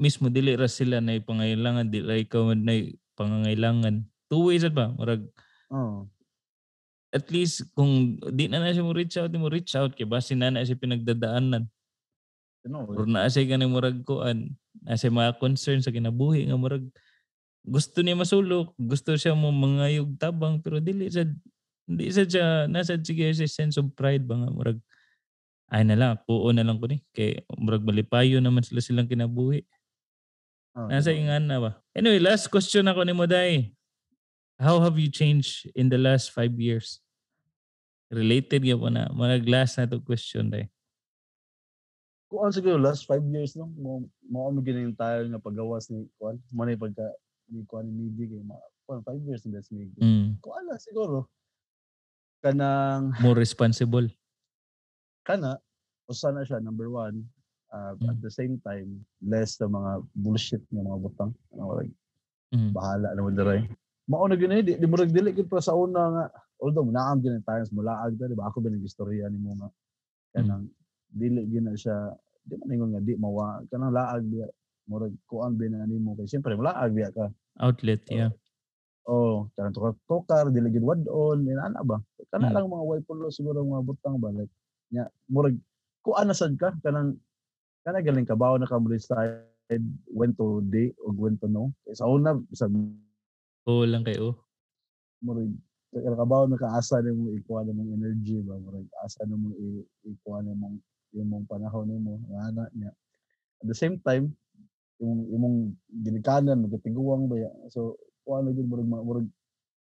Mismo 0.00 0.32
dili 0.32 0.56
ra 0.56 0.66
sila 0.66 1.04
na 1.04 1.20
pangailangan 1.20 1.92
di 1.92 2.00
ra 2.00 2.16
ikaw 2.16 2.56
na 2.56 2.88
pangangailangan 3.20 4.08
two 4.32 4.48
way 4.48 4.56
sad 4.56 4.72
ba? 4.72 4.96
Murag 4.96 5.28
oh 5.68 6.08
at 7.14 7.30
least 7.30 7.62
kung 7.78 8.18
di 8.34 8.50
na 8.50 8.58
na 8.58 8.74
siya 8.74 8.82
mo 8.82 8.90
reach 8.90 9.14
out 9.14 9.30
mo 9.38 9.46
reach 9.46 9.78
out 9.78 9.94
kay 9.94 10.02
basi 10.02 10.34
na 10.34 10.50
na 10.50 10.66
siya 10.66 10.74
pinagdadaanan. 10.74 11.70
Or 12.66 13.06
tinuod 13.06 13.06
naa 13.06 13.30
siya 13.30 13.54
ganang 13.54 13.70
murag 13.70 14.02
kuan 14.02 14.58
na 14.82 14.98
siya 14.98 15.14
mga 15.14 15.38
concern 15.38 15.78
sa 15.78 15.94
kinabuhi 15.94 16.50
nga 16.50 16.58
murag 16.58 16.88
gusto 17.62 18.00
niya 18.02 18.18
masulok 18.18 18.74
gusto 18.80 19.14
siya 19.14 19.36
mo 19.36 19.54
mangayog 19.54 20.16
tabang 20.18 20.58
pero 20.58 20.80
dili 20.82 21.06
sad 21.12 21.30
hindi 21.84 22.08
sad 22.10 22.28
siya 22.32 22.46
nasa 22.66 22.98
sige 22.98 23.30
siya 23.30 23.46
sense 23.46 23.76
of 23.76 23.92
pride 23.92 24.26
ba 24.26 24.40
nga 24.42 24.50
murag 24.50 24.80
ay 25.70 25.84
na 25.84 25.94
lang 25.94 26.16
puo 26.24 26.50
na 26.50 26.66
lang 26.66 26.80
ko 26.80 26.88
ni 26.88 27.04
kay 27.12 27.44
murag 27.60 27.84
malipayo 27.84 28.40
naman 28.40 28.64
sila 28.64 28.80
silang 28.80 29.08
kinabuhi. 29.08 29.62
Oh, 30.74 30.88
nasa 30.88 31.12
tinuod. 31.12 31.20
ingan 31.20 31.44
na 31.46 31.56
ba? 31.60 31.70
Anyway 31.92 32.18
last 32.18 32.48
question 32.50 32.88
ako 32.88 33.04
ni 33.04 33.12
mo 33.12 33.28
dai 33.28 33.76
how 34.56 34.80
have 34.80 34.96
you 34.96 35.12
changed 35.12 35.68
in 35.76 35.92
the 35.92 36.00
last 36.00 36.32
five 36.32 36.56
years 36.56 37.03
related 38.14 38.62
ya 38.62 38.78
po 38.78 38.88
na 38.88 39.10
mga 39.10 39.42
last 39.50 39.76
na 39.76 39.90
to 39.90 39.98
question 40.00 40.48
dai 40.48 40.70
kuan 42.30 42.50
siguro 42.50 42.78
last 42.80 43.06
five 43.06 43.22
years 43.30 43.54
no 43.54 43.70
mo 43.78 44.02
mo 44.26 44.50
gina 44.62 44.82
yung 44.82 44.96
tayo 44.98 45.22
nga 45.28 45.38
paggawas 45.42 45.90
ni 45.90 46.06
kuan 46.18 46.38
mo 46.50 46.62
na 46.66 46.74
pagka 46.74 47.06
ni 47.50 47.62
kuan 47.68 47.86
ni 47.86 48.10
Miggy 48.10 48.34
kay 48.34 48.42
ma 48.42 48.58
kuan 48.86 49.04
five 49.06 49.22
years 49.22 49.46
na 49.46 49.62
si 49.62 49.74
Miggy 49.76 50.00
mm. 50.02 50.42
kuan 50.42 50.66
lang 50.66 50.80
siguro 50.82 51.30
kanang 52.42 53.14
more 53.22 53.38
responsible 53.38 54.08
kana 55.24 55.56
usa 56.10 56.34
na 56.34 56.42
siya 56.44 56.60
number 56.60 56.90
one 56.90 57.22
uh, 57.72 57.94
at 57.96 58.18
Mm. 58.18 58.22
the 58.22 58.32
same 58.32 58.54
time 58.66 58.90
less 59.24 59.56
sa 59.58 59.66
mga 59.70 60.02
bullshit 60.18 60.62
nga 60.68 60.82
mga 60.84 61.00
butang 61.00 61.32
ano 61.54 61.78
like 61.78 61.94
mm. 62.52 62.70
bahala 62.74 63.14
na 63.14 63.22
mo 63.24 63.30
diray 63.30 63.62
mao 64.10 64.28
na 64.28 64.36
gini 64.36 64.60
di, 64.60 64.76
di 64.76 64.84
mo 64.84 65.00
dili 65.00 65.32
gid 65.32 65.48
pa 65.48 65.64
sa 65.64 65.72
una 65.72 66.02
nga 66.12 66.24
although 66.62 66.86
naam 66.86 67.18
gini 67.22 67.40
times 67.42 67.70
mulaag 67.74 68.14
ta 68.18 68.30
di 68.30 68.36
ba? 68.38 68.48
Ako 68.50 68.62
ba 68.62 68.68
nang 68.70 68.84
istorya 68.84 69.26
nimo 69.30 69.54
nga 69.58 69.68
kanang 70.34 70.66
dili 71.14 71.46
gina 71.50 71.74
siya 71.78 72.10
di 72.44 72.54
man 72.58 72.74
ingon 72.74 72.90
nga 72.94 73.02
di 73.02 73.14
mawa 73.16 73.62
kanang 73.70 73.94
laag 73.94 74.22
biya 74.26 74.46
murag 74.90 75.14
kuan 75.30 75.56
ba 75.56 75.64
na 75.70 75.86
nimo 75.88 76.14
kay 76.18 76.26
siyempre 76.28 76.54
mulaag 76.58 76.90
biya 76.92 77.10
ka. 77.14 77.30
Outlet 77.62 78.02
yeah. 78.10 78.30
Oh 79.06 79.46
kanang 79.54 79.74
tukar 79.76 79.92
tukar 80.08 80.44
dili 80.50 80.68
gid 80.74 80.84
wadon 80.84 81.46
ana 81.54 81.80
ba? 81.84 81.98
Kana 82.32 82.50
Mm. 82.50 82.54
lang 82.56 82.66
mga 82.72 82.84
white 82.88 83.06
polo 83.06 83.28
siguro 83.30 83.62
mga 83.62 83.84
butang 83.86 84.16
ba? 84.18 84.28
Like 84.34 84.50
nya 84.90 85.06
murag 85.30 85.56
kuan 86.02 86.28
na 86.28 86.34
sad 86.36 86.56
ka? 86.58 86.74
Kanang 86.82 87.16
kana 87.84 88.00
galing 88.00 88.26
kabaw 88.26 88.56
na 88.56 88.66
ka 88.66 88.80
mo 88.80 88.88
decide 88.88 89.44
when 90.12 90.32
to 90.36 90.60
di 90.68 90.92
o 91.00 91.12
when 91.14 91.36
to 91.40 91.46
no? 91.48 91.72
Sa 91.92 92.08
una 92.08 92.36
sa 92.56 92.68
oo 93.64 93.84
lang 93.84 94.04
kayo. 94.04 94.40
Murag 95.24 95.52
kabaw 96.02 96.50
na 96.50 96.58
kaasa 96.58 96.98
na 97.02 97.14
mo 97.14 97.30
ikuha 97.30 97.62
na 97.62 97.70
mong 97.70 97.94
energy 97.94 98.42
ba? 98.42 98.58
Murag 98.58 98.86
asa 99.06 99.22
na 99.26 99.38
mo 99.38 99.54
ikuha 100.02 100.42
na 100.42 100.54
mong 100.58 100.78
imong 101.14 101.46
panahon 101.46 101.86
nimo 101.86 102.18
ana 102.42 102.66
niya. 102.74 102.90
At 103.62 103.66
the 103.70 103.76
same 103.78 104.02
time 104.02 104.34
yung 104.98 105.30
imong 105.30 105.58
ginikanan 106.02 106.66
magtiguang 106.66 107.30
ba? 107.30 107.46
So 107.70 107.94
kuha 108.26 108.42
na 108.42 108.50
gid 108.50 108.66
murag 108.66 108.88
murag 108.90 109.28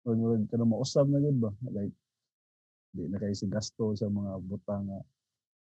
murag 0.02 0.20
murag 0.22 0.44
kana 0.50 0.66
mausab 0.66 1.06
na 1.06 1.22
gid 1.22 1.38
ba? 1.38 1.54
Like 1.70 1.94
di 2.92 3.06
na 3.08 3.22
kay 3.22 3.38
si 3.38 3.46
gasto 3.46 3.94
sa 3.94 4.10
mga 4.10 4.42
butang 4.44 4.90
nga 4.90 5.00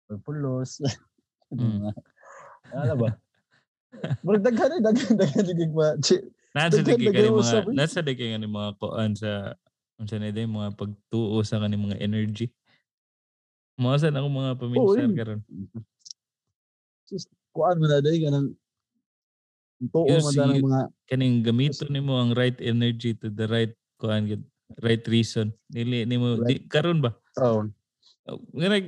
pagpulos 0.09 0.81
Mm. 1.53 1.85
ano 2.73 2.95
ba? 2.97 3.13
Murag 4.25 4.41
daghan 4.41 4.73
eh, 4.73 4.81
daghan 4.81 5.13
daghan 5.21 5.53
gid 5.53 5.73
ba 5.77 6.01
nasa 6.53 6.85
kay 6.85 6.97
kayo 7.09 7.33
mga 7.33 7.65
eh. 7.65 7.77
nasa 7.77 7.99
di 8.05 8.13
kay 8.13 8.33
nga 8.37 8.45
mga 8.45 8.73
kuan 8.77 9.13
sa 9.17 9.57
unsa 10.03 10.19
na 10.19 10.35
day 10.35 10.45
mga 10.45 10.75
pagtuo 10.75 11.39
sa 11.47 11.63
kani 11.63 11.79
mga 11.79 12.03
energy. 12.03 12.51
Mo 13.79 13.95
sa 13.97 14.11
ako 14.11 14.29
mga 14.29 14.53
paminsar 14.59 15.07
yun. 15.07 15.15
karon 15.17 15.41
sus 17.07 17.29
kuan 17.53 17.77
mo 17.77 17.87
na 17.87 18.01
dai 18.01 18.19
kanang 18.19 18.57
tuo 19.93 20.07
man 20.07 20.23
see- 20.33 20.63
mga 20.63 20.81
kaning 21.11 21.37
gamito 21.45 21.85
nimo 21.91 22.17
ang 22.19 22.33
right 22.35 22.57
energy 22.63 23.13
to 23.15 23.29
the 23.31 23.47
right 23.47 23.73
kuan 24.01 24.27
gid 24.27 24.43
right 24.81 25.05
reason. 25.07 25.53
Dili 25.69 26.09
nimo 26.09 26.41
di, 26.43 26.65
karon 26.67 27.05
ba? 27.05 27.13
Oh, 27.39 27.69
Oh, 28.23 28.39
nga 28.55 28.79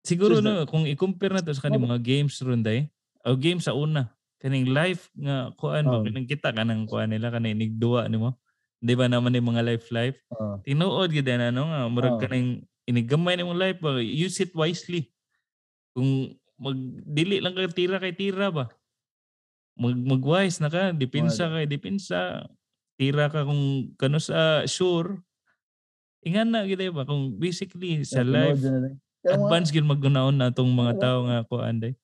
siguro 0.00 0.40
no 0.40 0.64
kung 0.64 0.88
i-compare 0.88 1.36
na 1.36 1.44
to 1.44 1.52
sa 1.52 1.68
kaning 1.68 1.84
mga 1.84 2.00
games 2.00 2.40
ron 2.40 2.64
day 2.64 2.88
o 3.28 3.36
games 3.36 3.68
sa 3.68 3.76
una 3.76 4.08
kaning 4.40 4.72
life 4.72 5.12
nga 5.12 5.52
kuan 5.60 5.84
Oh. 5.84 6.00
kanang 6.00 6.24
kita 6.24 6.48
kanang 6.56 6.88
kuan 6.88 7.12
nila 7.12 7.28
kanang 7.28 7.60
nigduwa 7.60 8.08
nimo 8.08 8.40
Di 8.78 8.94
ba 8.94 9.10
naman 9.10 9.34
yung 9.34 9.50
mga 9.54 9.66
life-life? 9.66 10.22
Oh, 10.38 10.62
Tinuod 10.62 11.10
gid 11.10 11.26
na 11.26 11.50
ano 11.50 11.66
nga 11.66 11.80
murag 11.90 12.16
Oo. 12.18 12.22
kaning 12.22 12.62
inigamay 12.86 13.34
na 13.34 13.46
mong 13.46 13.58
life 13.58 13.78
ba? 13.82 13.98
Use 13.98 14.38
it 14.38 14.54
wisely. 14.54 15.10
Kung 15.98 16.38
mag 16.58 16.78
dili 17.06 17.42
lang 17.42 17.54
ka 17.58 17.66
tira 17.74 17.98
kay 17.98 18.14
tira 18.14 18.54
ba? 18.54 18.70
Mag 19.74 19.98
magwise 19.98 20.62
na 20.62 20.70
ka 20.70 20.94
depensa 20.94 21.50
kay 21.50 21.66
depensa 21.66 22.46
tira 22.98 23.26
ka 23.30 23.42
kung 23.42 23.94
kano 23.98 24.22
sa 24.22 24.62
sure. 24.70 25.22
Ingan 26.22 26.50
na 26.54 26.66
gid 26.66 26.82
ba? 26.94 27.02
Kung 27.02 27.34
basically 27.34 28.06
sa 28.06 28.22
tinuod 28.22 28.58
life 28.58 28.62
advance 29.26 29.74
gyud 29.74 29.84
maggunaon 29.84 30.38
na 30.38 30.48
atong 30.54 30.70
mga 30.70 30.94
tao 31.02 31.26
nga 31.26 31.42
kuan 31.44 31.82
day 31.82 31.94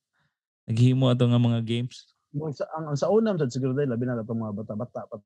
naghimo 0.66 1.12
ato 1.12 1.24
nga 1.28 1.40
mga 1.40 1.60
games. 1.62 2.16
Sa 2.56 2.66
ang, 2.74 2.90
ang 2.90 2.98
sa 2.98 3.08
unam 3.12 3.38
sad 3.38 3.52
siguro 3.52 3.76
dahil 3.76 3.94
labi 3.94 4.08
na 4.08 4.18
itong 4.18 4.42
mga 4.42 4.54
bata-bata 4.64 5.06
pa 5.06 5.22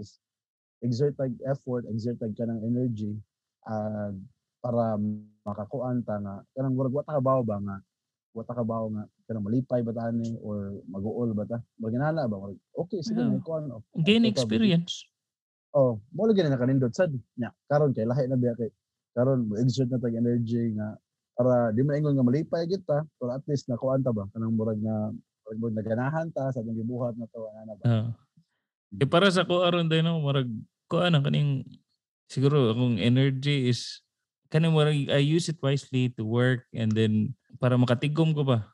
is 0.00 0.18
exert 0.82 1.14
tag 1.18 1.34
effort, 1.46 1.84
exert 1.90 2.18
tag 2.18 2.32
ka 2.38 2.46
ng 2.46 2.62
energy 2.62 3.12
ah, 3.66 4.10
para 4.58 4.98
makakuan 5.46 6.02
ta 6.02 6.18
nga 6.18 6.42
kanang 6.54 6.74
murag 6.74 6.94
wa 6.94 7.02
ta 7.06 7.16
kabaw 7.18 7.40
ba 7.46 7.56
nga 7.62 7.76
wa 8.34 8.42
ta 8.42 8.52
kabaw 8.58 8.84
nga 8.90 9.02
kanang 9.26 9.46
malipay 9.46 9.80
ba 9.82 9.94
ta 9.94 10.10
ni 10.10 10.34
or 10.42 10.78
mag-uol 10.90 11.30
ba 11.34 11.46
ta 11.46 11.58
murag 11.78 11.94
inana 11.96 12.26
ba 12.26 12.36
murag 12.36 12.58
okay 12.74 13.00
sige 13.00 13.18
Yeah. 13.22 13.30
may 13.30 13.42
kuan 13.42 13.70
oh, 13.70 13.82
gain 14.02 14.22
okay 14.26 14.34
ta, 14.34 14.42
experience 14.42 15.06
oh 15.78 16.02
mo 16.14 16.26
lagi 16.26 16.42
na 16.42 16.58
kanindot 16.58 16.90
sad 16.94 17.14
nya 17.38 17.54
karon 17.70 17.94
kay 17.94 18.02
lahi 18.06 18.26
na 18.26 18.34
biya 18.34 18.54
kay 18.58 18.70
karon 19.14 19.46
mo 19.46 19.54
exert 19.62 19.88
na 19.90 19.98
tag 20.02 20.14
energy 20.14 20.74
nga 20.74 20.94
para 21.38 21.70
di 21.70 21.86
man 21.86 22.02
ingon 22.02 22.18
nga 22.18 22.26
malipay 22.26 22.66
kita 22.66 23.06
pero 23.18 23.30
at 23.30 23.42
least 23.46 23.70
nakuan 23.70 24.02
ta 24.02 24.10
ba 24.10 24.26
kanang 24.34 24.58
murag 24.58 24.78
na 24.82 25.14
murag 25.58 25.78
naganahan 25.78 26.28
ta 26.34 26.50
sa 26.50 26.60
atong 26.60 26.76
gibuhat 26.76 27.14
na 27.14 27.30
to 27.30 27.46
ana 27.62 27.72
ba 27.78 27.82
Ah. 27.86 28.10
Eh 28.96 29.08
para 29.08 29.28
sa 29.28 29.44
ko 29.44 29.64
aron 29.64 29.88
din 29.88 30.04
no, 30.06 30.20
marag 30.24 30.48
ko 30.88 31.04
ano 31.04 31.20
kaning 31.20 31.66
siguro 32.28 32.72
akong 32.72 32.96
energy 32.96 33.68
is 33.68 34.00
kaning 34.48 34.72
marag 34.72 35.12
I 35.12 35.20
use 35.20 35.52
it 35.52 35.60
wisely 35.60 36.08
to 36.16 36.24
work 36.24 36.64
and 36.72 36.92
then 36.92 37.36
para 37.60 37.76
makatigom 37.76 38.32
ko 38.32 38.48
ba. 38.48 38.64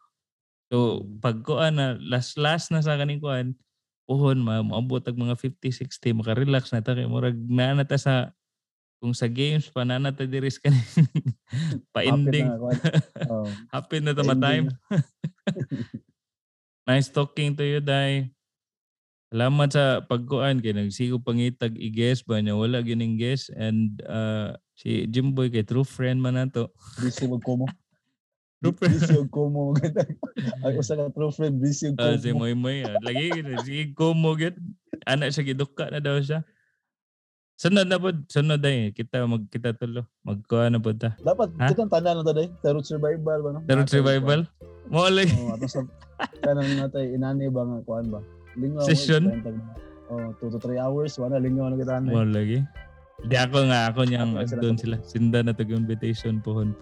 So 0.70 1.02
pag 1.18 1.42
ko 1.42 1.58
na 1.74 1.98
last 1.98 2.38
last 2.38 2.70
na 2.70 2.78
sa 2.78 2.94
kaning 2.94 3.18
kuan 3.18 3.58
puhon 4.06 4.38
ma 4.38 4.62
maabot 4.62 5.02
og 5.02 5.16
mga 5.18 5.34
50 5.40 5.90
60 5.90 6.18
maka-relax 6.20 6.70
na 6.70 6.84
ta 6.84 6.94
kay 6.94 7.08
murag 7.08 7.34
naa 7.48 7.74
na 7.74 7.88
ta 7.88 7.96
sa 7.98 8.30
kung 9.02 9.16
sa 9.16 9.26
games 9.28 9.66
pa 9.68 9.82
na 9.82 9.98
ta 10.14 10.24
diri 10.28 10.48
sa 10.48 10.62
kaning 10.62 10.88
pa-ending. 11.94 12.48
Hapit 12.48 12.78
na. 12.78 13.00
Oh, 13.32 13.48
Happy 13.72 13.98
na 14.04 14.12
ta 14.12 14.22
pa-ending 14.22 14.44
time. 14.44 14.66
Nice 16.84 17.08
talking 17.08 17.56
to 17.56 17.64
you, 17.64 17.80
Day. 17.80 18.28
Salamat 19.34 19.66
sa 19.66 19.98
pagkuan 19.98 20.62
kay 20.62 20.70
nagsigo 20.70 21.18
pangitag 21.18 21.74
i-guess 21.74 22.22
ba 22.22 22.38
niya 22.38 22.54
wala 22.54 22.78
gining 22.86 23.18
guess 23.18 23.50
and 23.50 23.98
uh, 24.06 24.54
si 24.78 25.10
Jimboy 25.10 25.50
kay 25.50 25.66
true 25.66 25.82
friend 25.82 26.22
man 26.22 26.38
nato. 26.38 26.70
busy 27.02 27.26
og 27.26 27.42
kumo. 27.42 27.66
True 28.62 28.70
friend. 28.78 28.94
busy 28.94 29.14
og 29.18 29.26
kumo. 29.34 29.74
Ay 30.62 30.78
usa 30.78 30.94
ka 30.94 31.10
true 31.10 31.34
friend 31.34 31.58
busy 31.58 31.90
Ah, 31.98 32.14
si 32.14 32.30
kumo. 32.30 32.46
Moy 32.46 32.54
Moy 32.54 32.78
ah. 32.86 32.94
lagi 33.02 33.34
si 33.66 33.90
Kumo 33.90 34.38
gid. 34.38 34.54
Ana 35.02 35.26
siya 35.26 35.42
giduka 35.42 35.90
na 35.90 35.98
daw 35.98 36.22
siya. 36.22 36.46
Sunod 37.58 37.90
na 37.90 37.98
pod, 37.98 38.22
sunod 38.30 38.62
day 38.62 38.94
kita 38.94 39.26
mag 39.26 39.50
kita 39.50 39.74
tulo. 39.74 40.06
Magkuan 40.22 40.74
na 40.74 40.78
pod 40.78 40.94
ta. 41.02 41.18
Dapat 41.18 41.58
Ha? 41.58 41.74
kitang 41.74 41.90
tanan 41.90 42.22
na 42.22 42.30
day. 42.30 42.46
Tarot 42.62 42.86
survival 42.86 43.42
ba 43.42 43.50
no? 43.50 43.60
Darut 43.66 43.90
Natay 43.90 43.98
survival. 43.98 44.46
Mo 44.86 45.10
lagi. 45.10 45.34
Oh, 45.42 45.58
ato 45.58 45.66
sa 45.66 45.82
kanang 46.38 46.70
natay 46.78 47.18
inani 47.18 47.50
ba 47.50 47.66
nga 47.66 47.82
kuan 47.82 48.06
ba? 48.14 48.22
Lingaw. 48.54 48.84
Session? 48.86 49.22
Oh, 50.12 50.30
2 50.38 50.52
to 50.54 50.58
3 50.60 50.78
hours 50.78 51.16
wala 51.16 51.40
lingaw 51.40 51.72
na 51.72 51.76
kita 51.80 51.98
Mo 52.04 52.22
lagi. 52.22 52.60
Di 53.24 53.36
ako 53.40 53.70
nga 53.72 53.88
ako 53.88 54.04
niyang 54.04 54.36
sila 54.44 54.60
doon 54.60 54.76
sila. 54.76 54.96
Sinda 55.00 55.40
na 55.40 55.54
tag 55.56 55.70
invitation 55.72 56.42
pohon. 56.44 56.74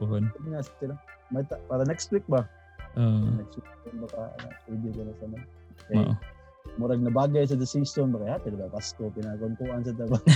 Nga 0.49 0.61
sila. 0.81 0.95
May 1.31 1.45
ta- 1.47 1.61
para 1.71 1.87
next 1.87 2.11
week 2.11 2.25
ba? 2.29 2.45
Uh, 2.93 3.25
Next 3.41 3.57
week 3.57 3.69
baka 4.05 4.21
ano, 4.37 4.47
pwede 4.69 4.89
ko 4.93 5.01
na 5.01 5.13
sana. 5.17 5.39
Okay. 5.89 5.97
Oo. 5.97 6.15
Murag 6.79 7.01
na 7.03 7.11
bagay 7.11 7.43
sa 7.49 7.57
the 7.59 7.67
season 7.67 8.13
ba 8.13 8.21
kaya 8.23 8.33
hati 8.39 8.53
ba 8.53 8.69
Pasko 8.69 9.09
pinagkonkuan 9.13 9.83
sa 9.83 9.93
taba. 9.97 10.19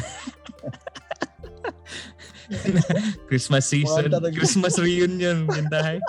Christmas 3.29 3.67
season, 3.67 4.07
Wala. 4.11 4.31
Christmas 4.31 4.79
reunion, 4.79 5.47
gindahay. 5.51 5.99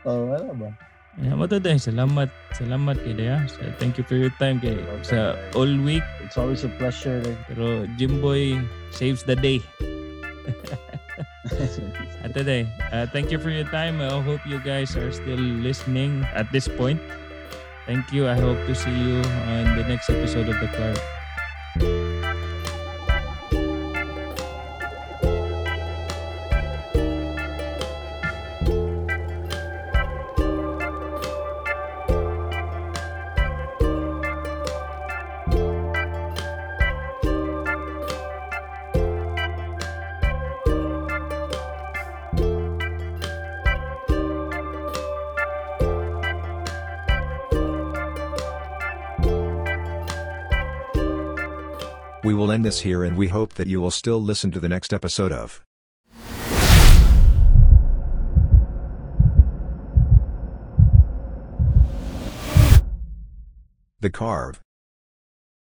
Oh, 0.00 0.32
wala 0.32 0.48
ba? 0.56 0.72
Yeah, 1.20 1.36
day. 1.60 1.76
Salamat. 1.76 2.32
Salamat 2.56 2.96
kay 3.04 3.12
Daya. 3.12 3.44
So, 3.44 3.60
thank 3.76 4.00
you 4.00 4.04
for 4.08 4.16
your 4.16 4.32
time 4.40 4.56
kay 4.56 4.80
sa 5.04 5.36
all 5.52 5.68
week. 5.84 6.00
It's 6.24 6.40
always 6.40 6.64
a 6.64 6.72
pleasure. 6.80 7.20
eh. 7.20 7.36
Pero 7.44 7.84
Jimboy 8.00 8.64
saves 8.88 9.20
the 9.22 9.36
day. 9.36 9.60
At 12.24 12.32
today, 12.36 12.68
uh, 12.92 13.06
thank 13.12 13.30
you 13.32 13.38
for 13.40 13.48
your 13.50 13.64
time. 13.68 14.00
I 14.00 14.08
hope 14.22 14.40
you 14.48 14.60
guys 14.60 14.96
are 14.96 15.12
still 15.12 15.40
listening 15.40 16.24
at 16.36 16.48
this 16.52 16.68
point. 16.68 17.00
Thank 17.88 18.12
you. 18.12 18.28
I 18.28 18.36
hope 18.36 18.60
to 18.68 18.74
see 18.76 18.92
you 18.92 19.20
on 19.48 19.76
the 19.76 19.84
next 19.88 20.08
episode 20.08 20.48
of 20.48 20.56
The 20.60 20.68
Car. 20.72 20.94
End 52.60 52.66
this 52.66 52.80
here 52.82 53.04
and 53.04 53.16
we 53.16 53.28
hope 53.28 53.54
that 53.54 53.66
you 53.66 53.80
will 53.80 53.90
still 53.90 54.20
listen 54.20 54.50
to 54.50 54.60
the 54.60 54.68
next 54.68 54.92
episode 54.92 55.32
of 55.32 55.64
The 64.00 64.10
Carve. 64.10 64.60